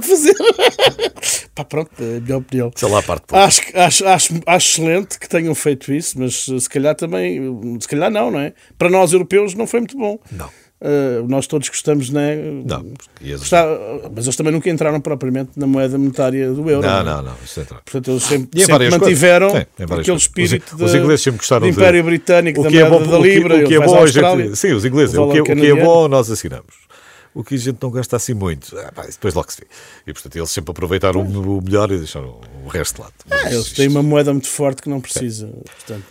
que 0.00 0.08
fazer. 0.08 1.50
Pá, 1.54 1.64
pronto, 1.64 1.90
é 2.00 2.16
a 2.16 2.20
minha 2.20 2.36
opinião. 2.38 2.70
Sei 2.74 2.88
lá, 2.88 3.02
parte 3.02 3.24
acho, 3.32 3.62
acho, 3.74 4.06
acho, 4.06 4.40
acho 4.46 4.70
excelente 4.70 5.18
que 5.18 5.28
tenham 5.28 5.54
feito 5.54 5.92
isso, 5.92 6.18
mas 6.18 6.46
se 6.46 6.68
calhar 6.68 6.94
também, 6.94 7.40
se 7.80 7.88
calhar 7.88 8.10
não, 8.10 8.30
não 8.30 8.40
é? 8.40 8.54
Para 8.78 8.88
nós 8.88 9.12
europeus 9.12 9.54
não 9.54 9.66
foi 9.66 9.80
muito 9.80 9.96
bom. 9.96 10.18
Não. 10.30 10.48
Uh, 10.82 11.28
nós 11.28 11.46
todos 11.46 11.68
gostamos, 11.68 12.10
não 12.10 12.20
é? 12.20 12.34
Não. 12.34 12.84
Gostar, 13.38 13.64
mas 14.12 14.24
eles 14.24 14.34
também 14.34 14.52
nunca 14.52 14.68
entraram 14.68 15.00
propriamente 15.00 15.50
na 15.54 15.64
moeda 15.64 15.96
monetária 15.96 16.50
do 16.50 16.68
euro. 16.68 16.84
Não, 16.84 17.04
não, 17.04 17.22
não. 17.22 17.34
Isso 17.44 17.60
é 17.60 17.64
Portanto, 17.64 18.10
eles 18.10 18.22
sempre, 18.24 18.64
sempre 18.64 18.90
mantiveram 18.90 19.50
Sim, 19.50 19.64
aquele 19.78 20.16
espírito 20.16 20.74
os, 20.74 20.82
os 20.82 20.94
ingleses 20.94 21.22
sempre 21.22 21.38
gostaram 21.38 21.68
do 21.68 21.72
Império 21.72 22.02
Britânico, 22.02 22.64
da 22.64 22.68
é 22.68 22.88
moeda 22.88 23.06
da 23.06 23.18
Libra. 23.18 23.64
O 23.64 23.68
que 23.68 23.74
é 23.76 23.80
bom, 23.80 24.06
gente, 24.08 24.56
sim, 24.56 24.72
os 24.72 24.84
ingleses. 24.84 25.16
O 25.16 25.30
que, 25.30 25.38
é, 25.38 25.42
o 25.42 25.44
que 25.44 25.66
é 25.66 25.74
bom, 25.74 26.08
nós 26.08 26.28
assinamos 26.28 26.82
o 27.34 27.42
que 27.42 27.54
a 27.54 27.58
gente 27.58 27.78
não 27.80 27.90
gasta 27.90 28.16
assim 28.16 28.34
muito. 28.34 28.76
Ah, 28.78 28.92
pá, 28.92 29.06
depois 29.06 29.34
logo 29.34 29.50
se 29.50 29.60
vê. 29.60 29.66
E 30.06 30.12
portanto 30.12 30.36
eles 30.36 30.50
sempre 30.50 30.70
aproveitaram 30.70 31.20
o, 31.22 31.62
melhor 31.62 31.90
e 31.90 31.98
deixaram 31.98 32.40
o 32.64 32.68
resto 32.68 32.96
de 32.96 33.02
lado. 33.02 33.14
Ah, 33.30 33.52
eles 33.52 33.72
têm 33.72 33.88
uma 33.88 34.02
moeda 34.02 34.32
muito 34.32 34.48
forte 34.48 34.82
que 34.82 34.88
não 34.88 35.00
precisa. 35.00 35.48
Portanto... 35.48 36.04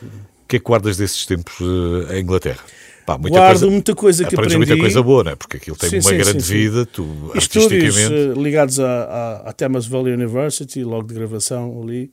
O 0.43 0.47
que 0.51 0.57
é 0.57 0.59
que 0.59 0.65
guardas 0.65 0.97
desses 0.97 1.25
tempos 1.25 1.59
uh, 1.61 2.11
em 2.13 2.21
Inglaterra? 2.21 2.59
Pá, 3.05 3.17
muita 3.17 3.37
Guardo 3.37 3.59
coisa, 3.59 3.71
muita 3.71 3.95
coisa 3.95 4.25
que 4.25 4.35
aprendi. 4.35 4.57
muita 4.57 4.77
coisa 4.77 5.01
boa, 5.01 5.23
não 5.23 5.31
é? 5.31 5.35
Porque 5.35 5.57
aquilo 5.57 5.75
tem 5.75 5.89
sim, 5.89 5.95
uma 5.97 6.09
sim, 6.09 6.17
grande 6.17 6.43
sim, 6.43 6.53
vida, 6.53 6.85
tu 6.85 7.31
Estúdios 7.35 7.95
uh, 7.97 8.33
ligados 8.39 8.79
à, 8.79 9.03
à, 9.03 9.49
à 9.49 9.53
Thames 9.53 9.87
Valley 9.87 10.13
University, 10.13 10.83
logo 10.83 11.07
de 11.07 11.13
gravação 11.13 11.81
ali. 11.81 12.11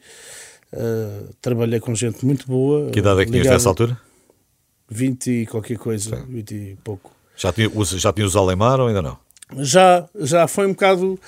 Uh, 0.72 1.34
trabalhei 1.40 1.80
com 1.80 1.94
gente 1.94 2.24
muito 2.24 2.46
boa. 2.46 2.90
Que 2.90 3.00
idade 3.00 3.22
é 3.22 3.24
que 3.24 3.30
tinhas 3.30 3.46
nessa 3.46 3.68
altura? 3.68 3.98
20 4.90 5.30
e 5.30 5.46
qualquer 5.46 5.76
coisa, 5.78 6.16
sim. 6.16 6.24
20 6.28 6.54
e 6.54 6.76
pouco. 6.82 7.17
Já 7.38 7.52
tinha, 7.52 7.70
já 7.96 8.12
tinha 8.12 8.26
os 8.26 8.36
Alemar 8.36 8.80
ou 8.80 8.88
ainda 8.88 9.00
não? 9.00 9.16
Já, 9.58 10.06
já 10.16 10.46
foi 10.46 10.66
um 10.66 10.72
bocado 10.72 11.18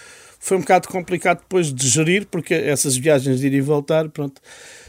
foi 0.41 0.57
um 0.57 0.61
bocado 0.61 0.89
complicado 0.89 1.41
depois 1.41 1.73
de 1.73 1.87
gerir, 1.87 2.27
porque 2.27 2.55
essas 2.55 2.97
viagens 2.97 3.41
de 3.41 3.47
ir 3.47 3.53
e 3.53 3.61
voltar, 3.61 4.09
pronto. 4.09 4.41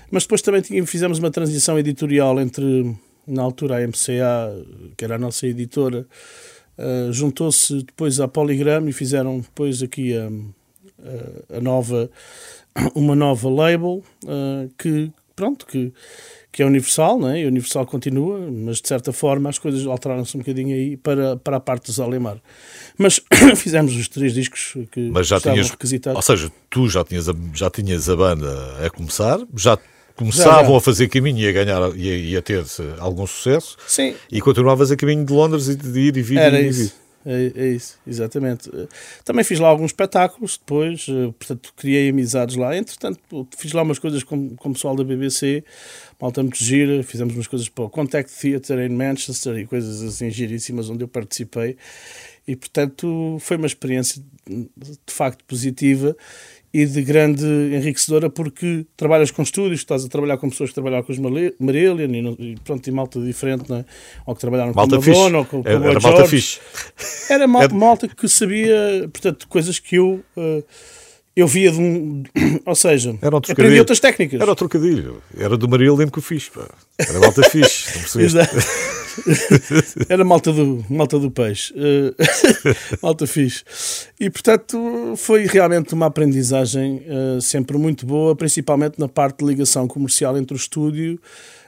Mas 0.09 0.23
depois 0.23 0.41
também 0.41 0.61
tínhamos, 0.61 0.89
fizemos 0.89 1.19
uma 1.19 1.29
transição 1.29 1.77
editorial 1.77 2.39
entre, 2.39 2.95
na 3.27 3.43
altura, 3.43 3.77
a 3.77 3.87
MCA, 3.87 4.65
que 4.95 5.03
era 5.03 5.15
a 5.15 5.19
nossa 5.19 5.45
editora, 5.45 6.07
uh, 6.77 7.11
juntou-se 7.11 7.83
depois 7.83 8.21
à 8.21 8.29
Polygram 8.29 8.87
e 8.87 8.93
fizeram 8.93 9.41
depois 9.41 9.83
aqui 9.83 10.15
a, 10.17 10.27
a, 11.53 11.57
a 11.57 11.61
nova, 11.61 12.09
uma 12.95 13.15
nova 13.15 13.49
label, 13.49 14.01
uh, 14.23 14.71
que, 14.77 15.11
pronto, 15.35 15.65
que 15.65 15.93
que 16.51 16.61
é 16.61 16.65
universal, 16.65 17.17
não 17.17 17.29
é? 17.29 17.41
E 17.41 17.45
universal 17.45 17.85
continua, 17.85 18.39
mas 18.51 18.81
de 18.81 18.87
certa 18.87 19.13
forma 19.13 19.49
as 19.49 19.57
coisas 19.57 19.85
alteraram-se 19.85 20.35
um 20.35 20.41
bocadinho 20.41 20.75
aí 20.75 20.97
para, 20.97 21.37
para 21.37 21.57
a 21.57 21.59
parte 21.59 21.85
dos 21.85 21.99
Alemar. 21.99 22.37
Mas 22.97 23.21
fizemos 23.55 23.95
os 23.95 24.07
três 24.07 24.33
discos 24.33 24.75
que 24.91 25.09
mas 25.09 25.27
já 25.27 25.37
estavam 25.37 25.55
tinhas, 25.55 25.69
requisitados. 25.69 26.17
Ou 26.17 26.21
seja, 26.21 26.51
tu 26.69 26.89
já 26.89 27.03
tinhas 27.03 27.29
a, 27.29 27.33
já 27.53 27.69
tinhas 27.69 28.09
a 28.09 28.15
banda 28.15 28.85
a 28.85 28.89
começar, 28.89 29.39
já 29.55 29.77
começavam 30.15 30.63
já, 30.63 30.69
já. 30.69 30.77
a 30.77 30.81
fazer 30.81 31.07
caminho 31.07 31.39
e 31.39 31.47
a 31.47 31.51
ganhar 31.51 31.95
e 31.95 32.35
a, 32.35 32.39
a 32.39 32.41
ter 32.41 32.63
algum 32.99 33.25
sucesso. 33.25 33.77
Sim. 33.87 34.13
E 34.29 34.41
continuavas 34.41 34.91
a 34.91 34.97
caminho 34.97 35.25
de 35.25 35.31
Londres 35.31 35.69
e 35.69 35.75
de 35.75 35.99
ir 35.99 36.17
e 36.17 36.21
vir. 36.21 36.37
Era 36.37 36.59
e 36.59 36.67
isso. 36.67 37.00
É, 37.25 37.51
é, 37.55 37.67
isso, 37.67 37.99
exatamente. 38.05 38.69
Também 39.23 39.43
fiz 39.43 39.59
lá 39.59 39.67
alguns 39.67 39.91
espetáculos 39.91 40.57
depois, 40.57 41.05
eh, 41.07 41.31
portanto, 41.37 41.73
criei 41.75 42.09
amizades 42.09 42.55
lá. 42.55 42.75
Entretanto, 42.75 43.19
fiz 43.55 43.73
lá 43.73 43.83
umas 43.83 43.99
coisas 43.99 44.23
com, 44.23 44.55
com 44.55 44.69
o 44.69 44.73
pessoal 44.73 44.95
da 44.95 45.03
BBC, 45.03 45.63
malta 46.19 46.41
muito 46.41 46.57
gira, 46.63 47.03
fizemos 47.03 47.33
umas 47.35 47.47
coisas 47.47 47.69
para 47.69 47.83
o 47.83 47.89
Contact 47.89 48.31
Theatre 48.39 48.85
em 48.85 48.89
Manchester 48.89 49.57
e 49.57 49.67
coisas 49.67 50.01
assim 50.01 50.29
giríssimas 50.31 50.89
onde 50.89 51.03
eu 51.03 51.07
participei. 51.07 51.77
E, 52.47 52.55
portanto, 52.55 53.37
foi 53.39 53.57
uma 53.57 53.67
experiência 53.67 54.21
de 54.47 55.13
facto 55.13 55.43
positiva 55.45 56.15
e 56.73 56.85
de 56.85 57.01
grande 57.01 57.45
enriquecedora 57.45 58.29
porque 58.29 58.85
trabalhas 58.95 59.29
com 59.29 59.41
estúdios, 59.41 59.81
estás 59.81 60.05
a 60.05 60.09
trabalhar 60.09 60.37
com 60.37 60.49
pessoas 60.49 60.69
que 60.69 60.75
trabalharam 60.75 61.03
com 61.03 61.11
os 61.11 61.19
Marillion 61.19 62.09
e, 62.09 62.51
e 62.51 62.55
pronto, 62.63 62.87
e 62.87 62.91
malta 62.91 63.19
diferente, 63.19 63.69
não 63.69 63.77
é? 63.77 63.85
ou 64.25 64.33
que 64.33 64.41
trabalharam 64.41 64.73
malta 64.73 64.97
com 64.97 65.05
Madonna, 65.05 65.37
ou 65.39 65.45
com, 65.45 65.63
com 65.63 65.69
era, 65.69 65.85
era 65.85 65.99
malta 65.99 66.25
fixe. 66.27 66.59
Era 67.29 67.47
mal, 67.47 67.69
malta 67.69 68.07
que 68.07 68.27
sabia, 68.27 69.09
portanto, 69.11 69.47
coisas 69.47 69.79
que 69.79 69.97
eu... 69.97 70.23
Uh, 70.35 70.63
eu 71.33 71.47
via 71.47 71.71
de 71.71 71.79
um. 71.79 72.23
Ou 72.65 72.75
seja, 72.75 73.17
era 73.21 73.33
um 73.33 73.37
aprendi 73.37 73.79
outras 73.79 74.01
técnicas. 74.01 74.41
Era 74.41 74.51
o 74.51 74.55
trocadilho. 74.55 75.23
Era 75.37 75.55
do 75.55 75.65
Marillion 75.65 76.09
que 76.09 76.19
eu 76.19 76.21
fiz. 76.21 76.49
Pá. 76.49 76.67
Era 76.99 77.19
malta 77.21 77.41
fixe. 77.49 77.87
era 80.09 80.23
malta 80.23 80.51
do, 80.51 80.85
malta 80.89 81.19
do 81.19 81.31
peixe. 81.31 81.73
Uh, 81.73 82.15
malta 83.01 83.27
fixe. 83.27 83.63
E 84.19 84.29
portanto 84.29 85.13
foi 85.17 85.45
realmente 85.45 85.93
uma 85.93 86.07
aprendizagem 86.07 87.03
uh, 87.07 87.41
sempre 87.41 87.77
muito 87.77 88.05
boa, 88.05 88.35
principalmente 88.35 88.99
na 88.99 89.07
parte 89.07 89.39
de 89.39 89.45
ligação 89.45 89.87
comercial 89.87 90.37
entre 90.37 90.55
o 90.55 90.57
estúdio, 90.57 91.19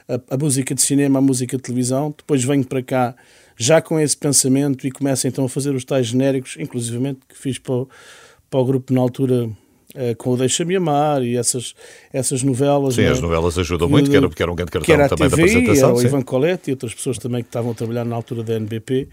a, 0.08 0.34
a 0.34 0.36
música 0.36 0.74
de 0.74 0.82
cinema, 0.82 1.18
a 1.18 1.22
música 1.22 1.56
de 1.56 1.62
televisão. 1.62 2.14
Depois 2.16 2.44
venho 2.44 2.64
para 2.64 2.82
cá 2.82 3.14
já 3.56 3.80
com 3.80 4.00
esse 4.00 4.16
pensamento 4.16 4.86
e 4.86 4.90
começo 4.90 5.28
então 5.28 5.44
a 5.44 5.48
fazer 5.48 5.74
os 5.74 5.84
tais 5.84 6.08
genéricos, 6.08 6.56
inclusivamente 6.58 7.20
que 7.28 7.38
fiz 7.38 7.58
para 7.58 7.74
o 7.74 7.88
para 8.54 8.60
o 8.60 8.64
grupo 8.64 8.94
na 8.94 9.00
altura 9.00 9.50
com 10.18 10.30
o 10.30 10.36
Deixa-me 10.36 10.76
Amar 10.76 11.22
e 11.22 11.36
essas, 11.36 11.74
essas 12.12 12.42
novelas. 12.42 12.94
Sim, 12.94 13.02
né? 13.02 13.10
as 13.10 13.20
novelas 13.20 13.58
ajudam 13.58 13.88
muito, 13.88 14.10
que 14.10 14.16
era, 14.16 14.28
porque 14.28 14.42
era 14.42 14.52
um 14.52 14.56
grande 14.56 14.70
cartão 14.70 15.08
também 15.08 15.28
TV, 15.28 15.28
da 15.28 15.42
apresentação. 15.42 15.88
Era 15.90 15.98
o 15.98 16.02
Ivan 16.02 16.22
Colette 16.22 16.70
e 16.70 16.72
outras 16.72 16.94
pessoas 16.94 17.18
também 17.18 17.42
que 17.42 17.48
estavam 17.48 17.72
a 17.72 17.74
trabalhar 17.74 18.04
na 18.04 18.16
altura 18.16 18.42
da 18.42 18.54
NBP. 18.54 19.08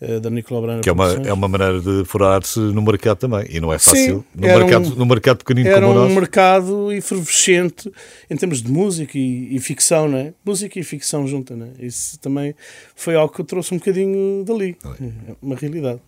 Eh, 0.00 0.20
da 0.20 0.30
Nicolau 0.30 0.62
Brana 0.62 0.80
Que 0.80 0.88
é 0.88 0.92
uma, 0.92 1.12
é 1.12 1.32
uma 1.32 1.48
maneira 1.48 1.80
de 1.80 2.04
furar-se 2.04 2.60
no 2.60 2.80
mercado 2.82 3.18
também, 3.18 3.46
e 3.50 3.58
não 3.58 3.72
é 3.72 3.78
fácil. 3.78 4.18
Sim, 4.18 4.24
no, 4.32 4.46
mercado, 4.46 4.86
um, 4.86 4.94
no 4.94 5.06
mercado 5.06 5.38
pequenino 5.38 5.68
era 5.68 5.80
como 5.80 5.98
um 5.98 6.04
nós. 6.04 6.14
mercado 6.14 6.92
efervescente 6.92 7.92
em 8.30 8.36
termos 8.36 8.62
de 8.62 8.70
música 8.70 9.18
e, 9.18 9.56
e 9.56 9.58
ficção, 9.58 10.08
não 10.08 10.18
é? 10.18 10.32
Música 10.44 10.78
e 10.78 10.84
ficção 10.84 11.26
junta, 11.26 11.56
não 11.56 11.66
é? 11.66 11.84
Isso 11.84 12.16
também 12.20 12.54
foi 12.94 13.16
algo 13.16 13.34
que 13.34 13.40
eu 13.40 13.44
trouxe 13.44 13.74
um 13.74 13.78
bocadinho 13.78 14.44
dali, 14.44 14.76
é 14.84 15.34
uma 15.42 15.56
realidade. 15.56 16.00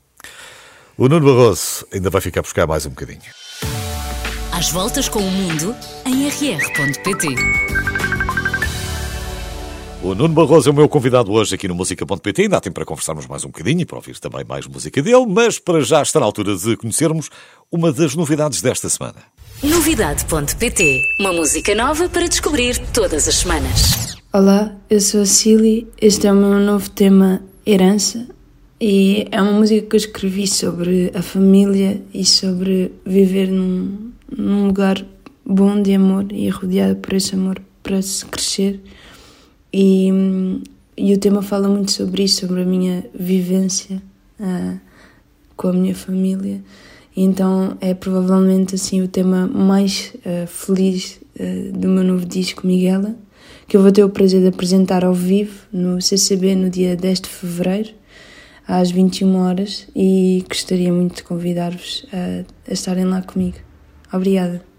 O 0.96 1.09
Nuno 1.09 1.27
Barroso 1.27 1.85
ainda 1.92 2.11
vai 2.11 2.20
ficar 2.20 2.40
a 2.40 2.42
buscar 2.42 2.66
mais 2.68 2.87
um 2.87 2.90
bocadinho. 2.90 3.20
Às 4.61 4.68
voltas 4.68 5.09
com 5.09 5.20
o 5.20 5.31
mundo 5.31 5.75
em 6.05 6.29
rr.pt. 6.29 7.29
O 10.03 10.14
Nuno 10.14 10.35
Barroso 10.35 10.68
é 10.68 10.73
o 10.73 10.75
meu 10.75 10.87
convidado 10.87 11.33
hoje 11.33 11.55
aqui 11.55 11.66
no 11.66 11.75
Música.pt. 11.75 12.42
Ainda 12.42 12.59
há 12.59 12.61
tempo 12.61 12.75
para 12.75 12.85
conversarmos 12.85 13.27
mais 13.27 13.42
um 13.42 13.49
bocadinho 13.49 13.81
e 13.81 13.87
para 13.87 13.96
ouvir 13.96 14.18
também 14.18 14.44
mais 14.44 14.66
música 14.66 15.01
dele, 15.01 15.25
mas 15.27 15.59
para 15.59 15.81
já 15.81 16.03
está 16.03 16.20
na 16.20 16.27
altura 16.27 16.55
de 16.55 16.77
conhecermos 16.77 17.31
uma 17.73 17.90
das 17.90 18.14
novidades 18.14 18.61
desta 18.61 18.90
semana. 18.90 19.23
Novidade.pt 19.62 21.01
Uma 21.18 21.33
música 21.33 21.75
nova 21.75 22.07
para 22.11 22.29
descobrir 22.29 22.77
todas 22.92 23.27
as 23.29 23.37
semanas. 23.37 24.18
Olá, 24.31 24.77
eu 24.90 25.01
sou 25.01 25.23
a 25.23 25.27
Cília. 25.27 25.87
Este 25.99 26.27
é 26.27 26.33
o 26.33 26.37
meu 26.37 26.61
novo 26.61 26.90
tema 26.90 27.40
Herança 27.66 28.29
e 28.79 29.27
é 29.31 29.40
uma 29.40 29.53
música 29.53 29.87
que 29.87 29.96
eu 29.96 30.01
escrevi 30.01 30.46
sobre 30.46 31.11
a 31.14 31.23
família 31.23 32.03
e 32.12 32.27
sobre 32.27 32.92
viver 33.07 33.49
num, 33.49 34.11
num 34.37 34.66
lugar 34.66 35.05
bom 35.45 35.81
de 35.83 35.95
amor 35.95 36.27
e 36.31 36.49
rodeado 36.49 36.97
por 36.97 37.14
esse 37.14 37.35
amor 37.35 37.61
para 37.83 38.01
se 38.03 38.25
crescer. 38.27 38.81
E, 39.73 40.11
e 40.97 41.12
o 41.14 41.19
tema 41.19 41.43
fala 41.43 41.69
muito 41.69 41.90
sobre 41.93 42.25
isso, 42.25 42.40
sobre 42.40 42.62
a 42.62 42.64
minha 42.64 43.05
vivência 43.14 44.03
uh, 44.38 44.79
com 45.57 45.69
a 45.69 45.73
minha 45.73 45.95
família. 45.95 46.62
Então 47.16 47.77
é 47.81 47.93
provavelmente 47.93 48.75
assim 48.75 49.03
o 49.03 49.09
tema 49.09 49.47
mais 49.47 50.12
uh, 50.19 50.47
feliz 50.47 51.21
uh, 51.38 51.73
do 51.77 51.88
meu 51.88 52.05
novo 52.05 52.25
disco, 52.25 52.66
Miguela, 52.66 53.14
que 53.66 53.77
eu 53.77 53.83
vou 53.83 53.93
ter 53.93 54.05
o 54.05 54.09
prazer 54.09 54.40
de 54.40 54.49
apresentar 54.49 55.05
ao 55.05 55.14
vivo 55.14 55.59
no 55.73 56.01
CCB 56.01 56.55
no 56.55 56.71
dia 56.71 56.97
10 56.97 57.21
de 57.21 57.29
fevereiro 57.29 57.90
às 58.66 58.90
21 58.90 59.37
horas 59.37 59.88
e 59.97 60.45
gostaria 60.49 60.93
muito 60.93 61.16
de 61.16 61.23
convidar-vos 61.25 62.07
a, 62.12 62.45
a 62.71 62.73
estarem 62.73 63.05
lá 63.05 63.21
comigo. 63.21 63.70
Obrigada. 64.12 64.70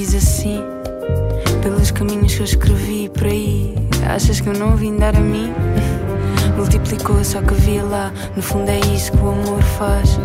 Quis 0.00 0.14
assim, 0.14 0.62
pelos 1.60 1.90
caminhos 1.90 2.34
que 2.34 2.40
eu 2.40 2.44
escrevi 2.44 3.08
por 3.10 3.24
aí. 3.24 3.74
Achas 4.08 4.40
que 4.40 4.48
eu 4.48 4.54
não 4.54 4.76
vim 4.76 4.96
dar 4.96 5.14
a 5.14 5.20
mim? 5.20 5.52
Multiplicou 6.56 7.22
só 7.22 7.42
que 7.42 7.52
havia 7.52 7.82
lá. 7.82 8.12
No 8.34 8.42
fundo, 8.42 8.70
é 8.70 8.78
isso 8.94 9.12
que 9.12 9.18
o 9.18 9.28
amor 9.28 9.60
faz. 9.78 10.18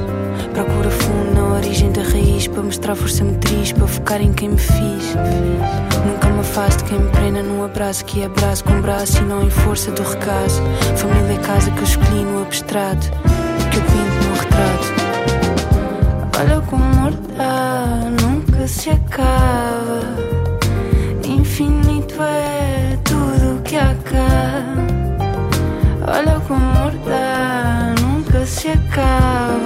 Procura 0.53 0.89
fundo 0.89 1.33
na 1.33 1.55
origem 1.55 1.91
da 1.91 2.03
raiz 2.03 2.47
para 2.47 2.63
mostrar 2.63 2.95
força 2.95 3.23
motriz, 3.23 3.71
para 3.73 3.87
focar 3.87 4.21
em 4.21 4.31
quem 4.31 4.49
me 4.49 4.57
fiz. 4.57 5.15
Nunca 6.05 6.29
me 6.29 6.39
afasto 6.39 6.85
quem 6.85 6.99
me 6.99 7.09
prenda 7.09 7.43
num 7.43 7.65
abraço 7.65 8.05
que 8.05 8.21
é 8.21 8.25
abraço 8.25 8.63
com 8.63 8.79
braço 8.79 9.17
e 9.17 9.25
não 9.25 9.43
em 9.43 9.49
força 9.49 9.91
do 9.91 10.03
recaso. 10.03 10.61
Família 10.95 11.33
é 11.33 11.43
casa 11.45 11.69
que 11.71 11.79
eu 11.79 11.83
escolhi 11.83 12.23
no 12.23 12.43
abstrato, 12.43 13.09
que 13.71 13.77
eu 13.77 13.83
pinto 13.83 14.29
no 14.29 14.35
retrato. 14.35 15.04
Dá, 17.38 18.09
nunca 18.21 18.67
se 18.67 18.89
acaba. 18.91 20.01
Infinito 21.23 22.21
é 22.21 22.97
tudo 23.03 23.61
que 23.63 23.75
acaba. 23.75 24.85
Olha 26.07 26.39
como 26.47 26.91
dá, 27.07 27.93
nunca 28.01 28.45
se 28.45 28.69
acaba. 28.69 29.64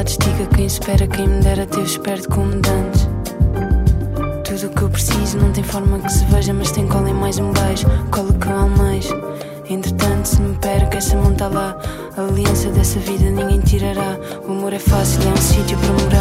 Quando 0.00 0.06
a 0.06 0.10
saudade 0.10 0.10
estica, 0.12 0.56
quem 0.56 0.66
espera, 0.66 1.06
quem 1.06 1.28
me 1.28 1.42
dera, 1.42 1.66
teve 1.66 1.82
esperto 1.82 2.28
como 2.30 2.52
dantes. 2.52 3.06
Tudo 4.44 4.66
o 4.66 4.74
que 4.74 4.82
eu 4.82 4.88
preciso 4.88 5.36
não 5.36 5.52
tem 5.52 5.62
forma 5.62 5.98
que 5.98 6.10
se 6.10 6.24
veja, 6.24 6.54
mas 6.54 6.70
tem 6.70 6.86
cola 6.88 7.10
em 7.10 7.12
mais 7.12 7.38
um 7.38 7.52
beijo, 7.52 7.86
que 8.10 8.48
eu 8.48 8.56
almejo. 8.56 9.14
Entretanto, 9.68 10.26
se 10.26 10.40
me 10.40 10.56
perco, 10.56 10.96
essa 10.96 11.16
mão 11.16 11.32
está 11.32 11.48
lá. 11.48 11.76
A 12.16 12.22
aliança 12.22 12.70
dessa 12.70 12.98
vida 13.00 13.30
ninguém 13.30 13.60
tirará. 13.60 14.16
O 14.48 14.52
amor 14.52 14.72
é 14.72 14.78
fácil, 14.78 15.20
é 15.22 15.32
um 15.34 15.36
sítio 15.36 15.76
para 15.76 15.92
morar. 15.92 16.19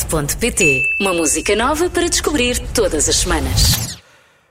Novidade.pt 0.00 0.82
Uma 1.00 1.12
música 1.12 1.54
nova 1.54 1.90
para 1.90 2.08
descobrir 2.08 2.58
todas 2.72 3.08
as 3.08 3.16
semanas. 3.16 3.98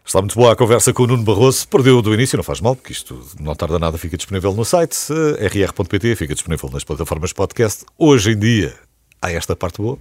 Está 0.06 0.22
muito 0.22 0.36
boa 0.36 0.54
a 0.54 0.56
conversa 0.56 0.93
com 0.93 1.04
o 1.04 1.08
Nuno 1.08 1.24
Barroso. 1.24 1.68
Perdeu 1.68 2.02
do 2.02 2.14
início, 2.14 2.38
não 2.38 2.43
faz 2.43 2.62
mal, 2.62 2.76
porque 2.76 2.91
isto 2.91 3.20
não 3.39 3.56
tarda 3.56 3.80
nada, 3.80 3.97
fica 3.97 4.18
disponível 4.18 4.54
no 4.54 4.66
site, 4.66 4.97
eh, 5.39 5.47
rr.pt, 5.47 6.16
fica 6.16 6.34
disponível 6.34 6.70
nas 6.72 6.84
plataformas 6.84 7.34
podcast. 7.34 7.86
Hoje 7.97 8.32
em 8.32 8.39
dia, 8.39 8.76
há 9.22 9.32
esta 9.32 9.56
parte 9.56 9.82
boa. 9.82 9.97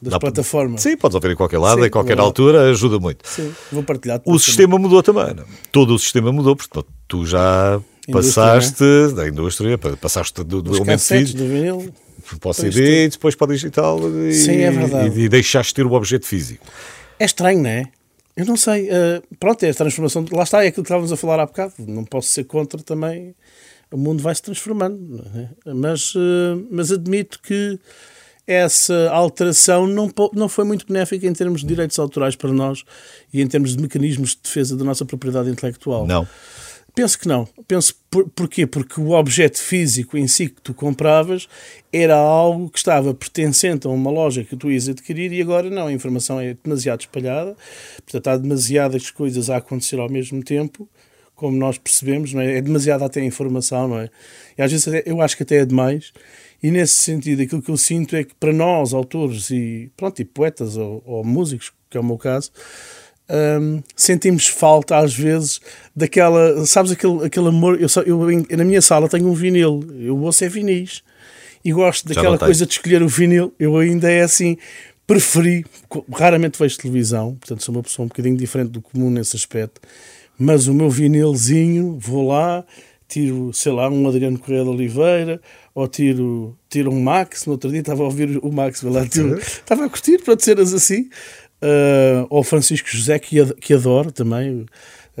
Das 0.00 0.12
Dá 0.12 0.18
plataformas. 0.18 0.80
Sim, 0.80 0.96
podes 0.96 1.14
ouvir 1.14 1.32
em 1.32 1.36
qualquer 1.36 1.58
lado, 1.58 1.80
Sim, 1.80 1.86
em 1.86 1.90
qualquer 1.90 2.18
altura, 2.18 2.70
ajuda 2.70 2.98
muito. 2.98 3.28
Sim, 3.28 3.52
vou 3.72 3.82
partilhar. 3.82 4.20
O 4.24 4.38
sistema 4.38 4.78
mudou 4.78 5.02
também. 5.02 5.34
Não? 5.34 5.44
Todo 5.70 5.94
o 5.94 5.98
sistema 5.98 6.32
mudou, 6.32 6.56
porque 6.56 6.84
tu 7.08 7.26
já 7.26 7.80
passaste 8.10 8.82
indústria, 8.82 9.16
da 9.16 9.28
indústria, 9.28 9.78
passaste 9.78 10.44
do, 10.44 10.62
do 10.62 10.76
elemento 10.76 11.02
físico. 11.02 11.38
do 11.38 11.46
vinil 11.46 11.92
para 12.40 12.50
o 12.50 12.52
CD, 12.52 13.08
depois 13.08 13.34
para 13.34 13.44
o 13.44 13.52
digital 13.52 14.00
e, 14.26 14.32
Sim, 14.32 14.56
é 14.56 14.70
verdade. 14.70 15.18
e, 15.18 15.24
e 15.24 15.28
deixaste 15.28 15.74
ter 15.74 15.86
o 15.86 15.92
objeto 15.92 16.26
físico. 16.26 16.64
É 17.18 17.24
estranho, 17.24 17.62
não 17.62 17.70
é? 17.70 17.84
Eu 18.36 18.44
não 18.44 18.56
sei. 18.56 18.88
Uh, 18.88 19.36
pronto, 19.40 19.62
é 19.62 19.70
a 19.70 19.74
transformação. 19.74 20.24
Lá 20.30 20.42
está, 20.42 20.62
é 20.62 20.68
aquilo 20.68 20.84
que 20.84 20.88
estávamos 20.88 21.10
a 21.10 21.16
falar 21.16 21.40
há 21.40 21.46
bocado. 21.46 21.72
Não 21.78 22.04
posso 22.04 22.28
ser 22.28 22.44
contra 22.44 22.82
também. 22.82 23.34
O 23.90 23.96
mundo 23.96 24.22
vai 24.22 24.34
se 24.34 24.42
transformando. 24.42 25.24
É? 25.34 25.72
Mas, 25.72 26.14
uh, 26.14 26.66
mas 26.70 26.92
admito 26.92 27.40
que 27.40 27.78
essa 28.46 29.10
alteração 29.10 29.86
não, 29.86 30.10
não 30.34 30.48
foi 30.48 30.64
muito 30.64 30.86
benéfica 30.86 31.26
em 31.26 31.32
termos 31.32 31.62
de 31.62 31.66
direitos 31.66 31.98
autorais 31.98 32.36
para 32.36 32.52
nós 32.52 32.84
e 33.32 33.40
em 33.40 33.46
termos 33.46 33.74
de 33.74 33.82
mecanismos 33.82 34.30
de 34.30 34.42
defesa 34.42 34.76
da 34.76 34.84
nossa 34.84 35.04
propriedade 35.04 35.50
intelectual. 35.50 36.06
Não. 36.06 36.28
Penso 36.96 37.18
que 37.18 37.28
não. 37.28 37.46
Penso 37.68 37.94
por, 38.10 38.26
porquê? 38.30 38.66
Porque 38.66 38.98
o 38.98 39.10
objeto 39.10 39.58
físico 39.58 40.16
em 40.16 40.26
si 40.26 40.48
que 40.48 40.62
tu 40.62 40.72
compravas 40.72 41.46
era 41.92 42.16
algo 42.16 42.70
que 42.70 42.78
estava 42.78 43.12
pertencente 43.12 43.86
a 43.86 43.90
uma 43.90 44.10
loja 44.10 44.42
que 44.42 44.56
tu 44.56 44.70
ias 44.70 44.88
adquirir 44.88 45.30
e 45.30 45.42
agora 45.42 45.68
não. 45.68 45.88
A 45.88 45.92
informação 45.92 46.40
é 46.40 46.56
demasiado 46.64 47.00
espalhada, 47.00 47.54
portanto 47.96 48.28
há 48.28 48.38
demasiadas 48.38 49.10
coisas 49.10 49.50
a 49.50 49.58
acontecer 49.58 50.00
ao 50.00 50.08
mesmo 50.08 50.42
tempo, 50.42 50.88
como 51.34 51.54
nós 51.54 51.76
percebemos, 51.76 52.32
não 52.32 52.40
é? 52.40 52.56
É 52.56 52.62
demasiada 52.62 53.04
até 53.04 53.22
informação, 53.22 53.88
não 53.88 54.00
é? 54.00 54.08
E 54.56 54.62
às 54.62 54.72
vezes 54.72 54.86
eu 55.04 55.20
acho 55.20 55.36
que 55.36 55.42
até 55.42 55.56
é 55.56 55.66
demais. 55.66 56.14
E 56.62 56.70
nesse 56.70 56.94
sentido, 56.94 57.42
aquilo 57.42 57.60
que 57.60 57.70
eu 57.70 57.76
sinto 57.76 58.16
é 58.16 58.24
que 58.24 58.34
para 58.36 58.54
nós, 58.54 58.94
autores 58.94 59.50
e, 59.50 59.90
pronto, 59.98 60.22
e 60.22 60.24
poetas 60.24 60.78
ou, 60.78 61.02
ou 61.04 61.22
músicos, 61.22 61.74
que 61.90 61.98
é 61.98 62.00
o 62.00 62.04
meu 62.04 62.16
caso, 62.16 62.50
um, 63.28 63.82
sentimos 63.94 64.46
falta 64.46 64.98
às 64.98 65.14
vezes 65.14 65.60
daquela, 65.94 66.64
sabes, 66.66 66.92
aquele, 66.92 67.24
aquele 67.24 67.48
amor. 67.48 67.80
Eu, 67.80 67.88
eu, 68.04 68.56
na 68.56 68.64
minha 68.64 68.82
sala 68.82 69.08
tenho 69.08 69.28
um 69.28 69.34
vinil, 69.34 69.84
eu 69.98 70.16
ouço 70.18 70.44
é 70.44 70.48
vinis 70.48 71.02
e 71.64 71.72
gosto 71.72 72.06
daquela 72.08 72.38
coisa 72.38 72.64
de 72.64 72.72
escolher 72.72 73.02
o 73.02 73.08
vinil. 73.08 73.52
Eu 73.58 73.76
ainda 73.76 74.10
é 74.10 74.22
assim, 74.22 74.56
preferi, 75.06 75.64
raramente 76.12 76.58
vejo 76.58 76.78
televisão, 76.78 77.34
portanto 77.34 77.62
sou 77.62 77.74
uma 77.74 77.82
pessoa 77.82 78.04
um 78.04 78.08
bocadinho 78.08 78.36
diferente 78.36 78.70
do 78.70 78.80
comum 78.80 79.10
nesse 79.10 79.36
aspecto, 79.36 79.80
mas 80.38 80.68
o 80.68 80.74
meu 80.74 80.90
vinilzinho, 80.90 81.98
vou 81.98 82.28
lá, 82.28 82.64
tiro, 83.08 83.52
sei 83.52 83.72
lá, 83.72 83.88
um 83.88 84.08
Adriano 84.08 84.38
Correia 84.38 84.64
de 84.64 84.70
Oliveira, 84.70 85.40
ou 85.74 85.86
tiro, 85.86 86.56
tiro 86.68 86.90
um 86.90 87.00
Max. 87.00 87.46
No 87.46 87.52
outro 87.52 87.70
dia 87.70 87.80
estava 87.80 88.02
a 88.02 88.06
ouvir 88.06 88.38
o 88.42 88.52
Max, 88.52 88.82
lá, 88.82 89.06
tiro, 89.06 89.38
estava 89.38 89.84
a 89.84 89.88
curtir 89.88 90.18
para 90.18 90.38
cenas 90.38 90.74
assim. 90.74 91.08
Uh, 91.62 92.26
Francisco 92.44 92.88
José, 92.90 93.18
que, 93.18 93.54
que 93.54 93.72
adoro 93.72 94.12
também, 94.12 94.66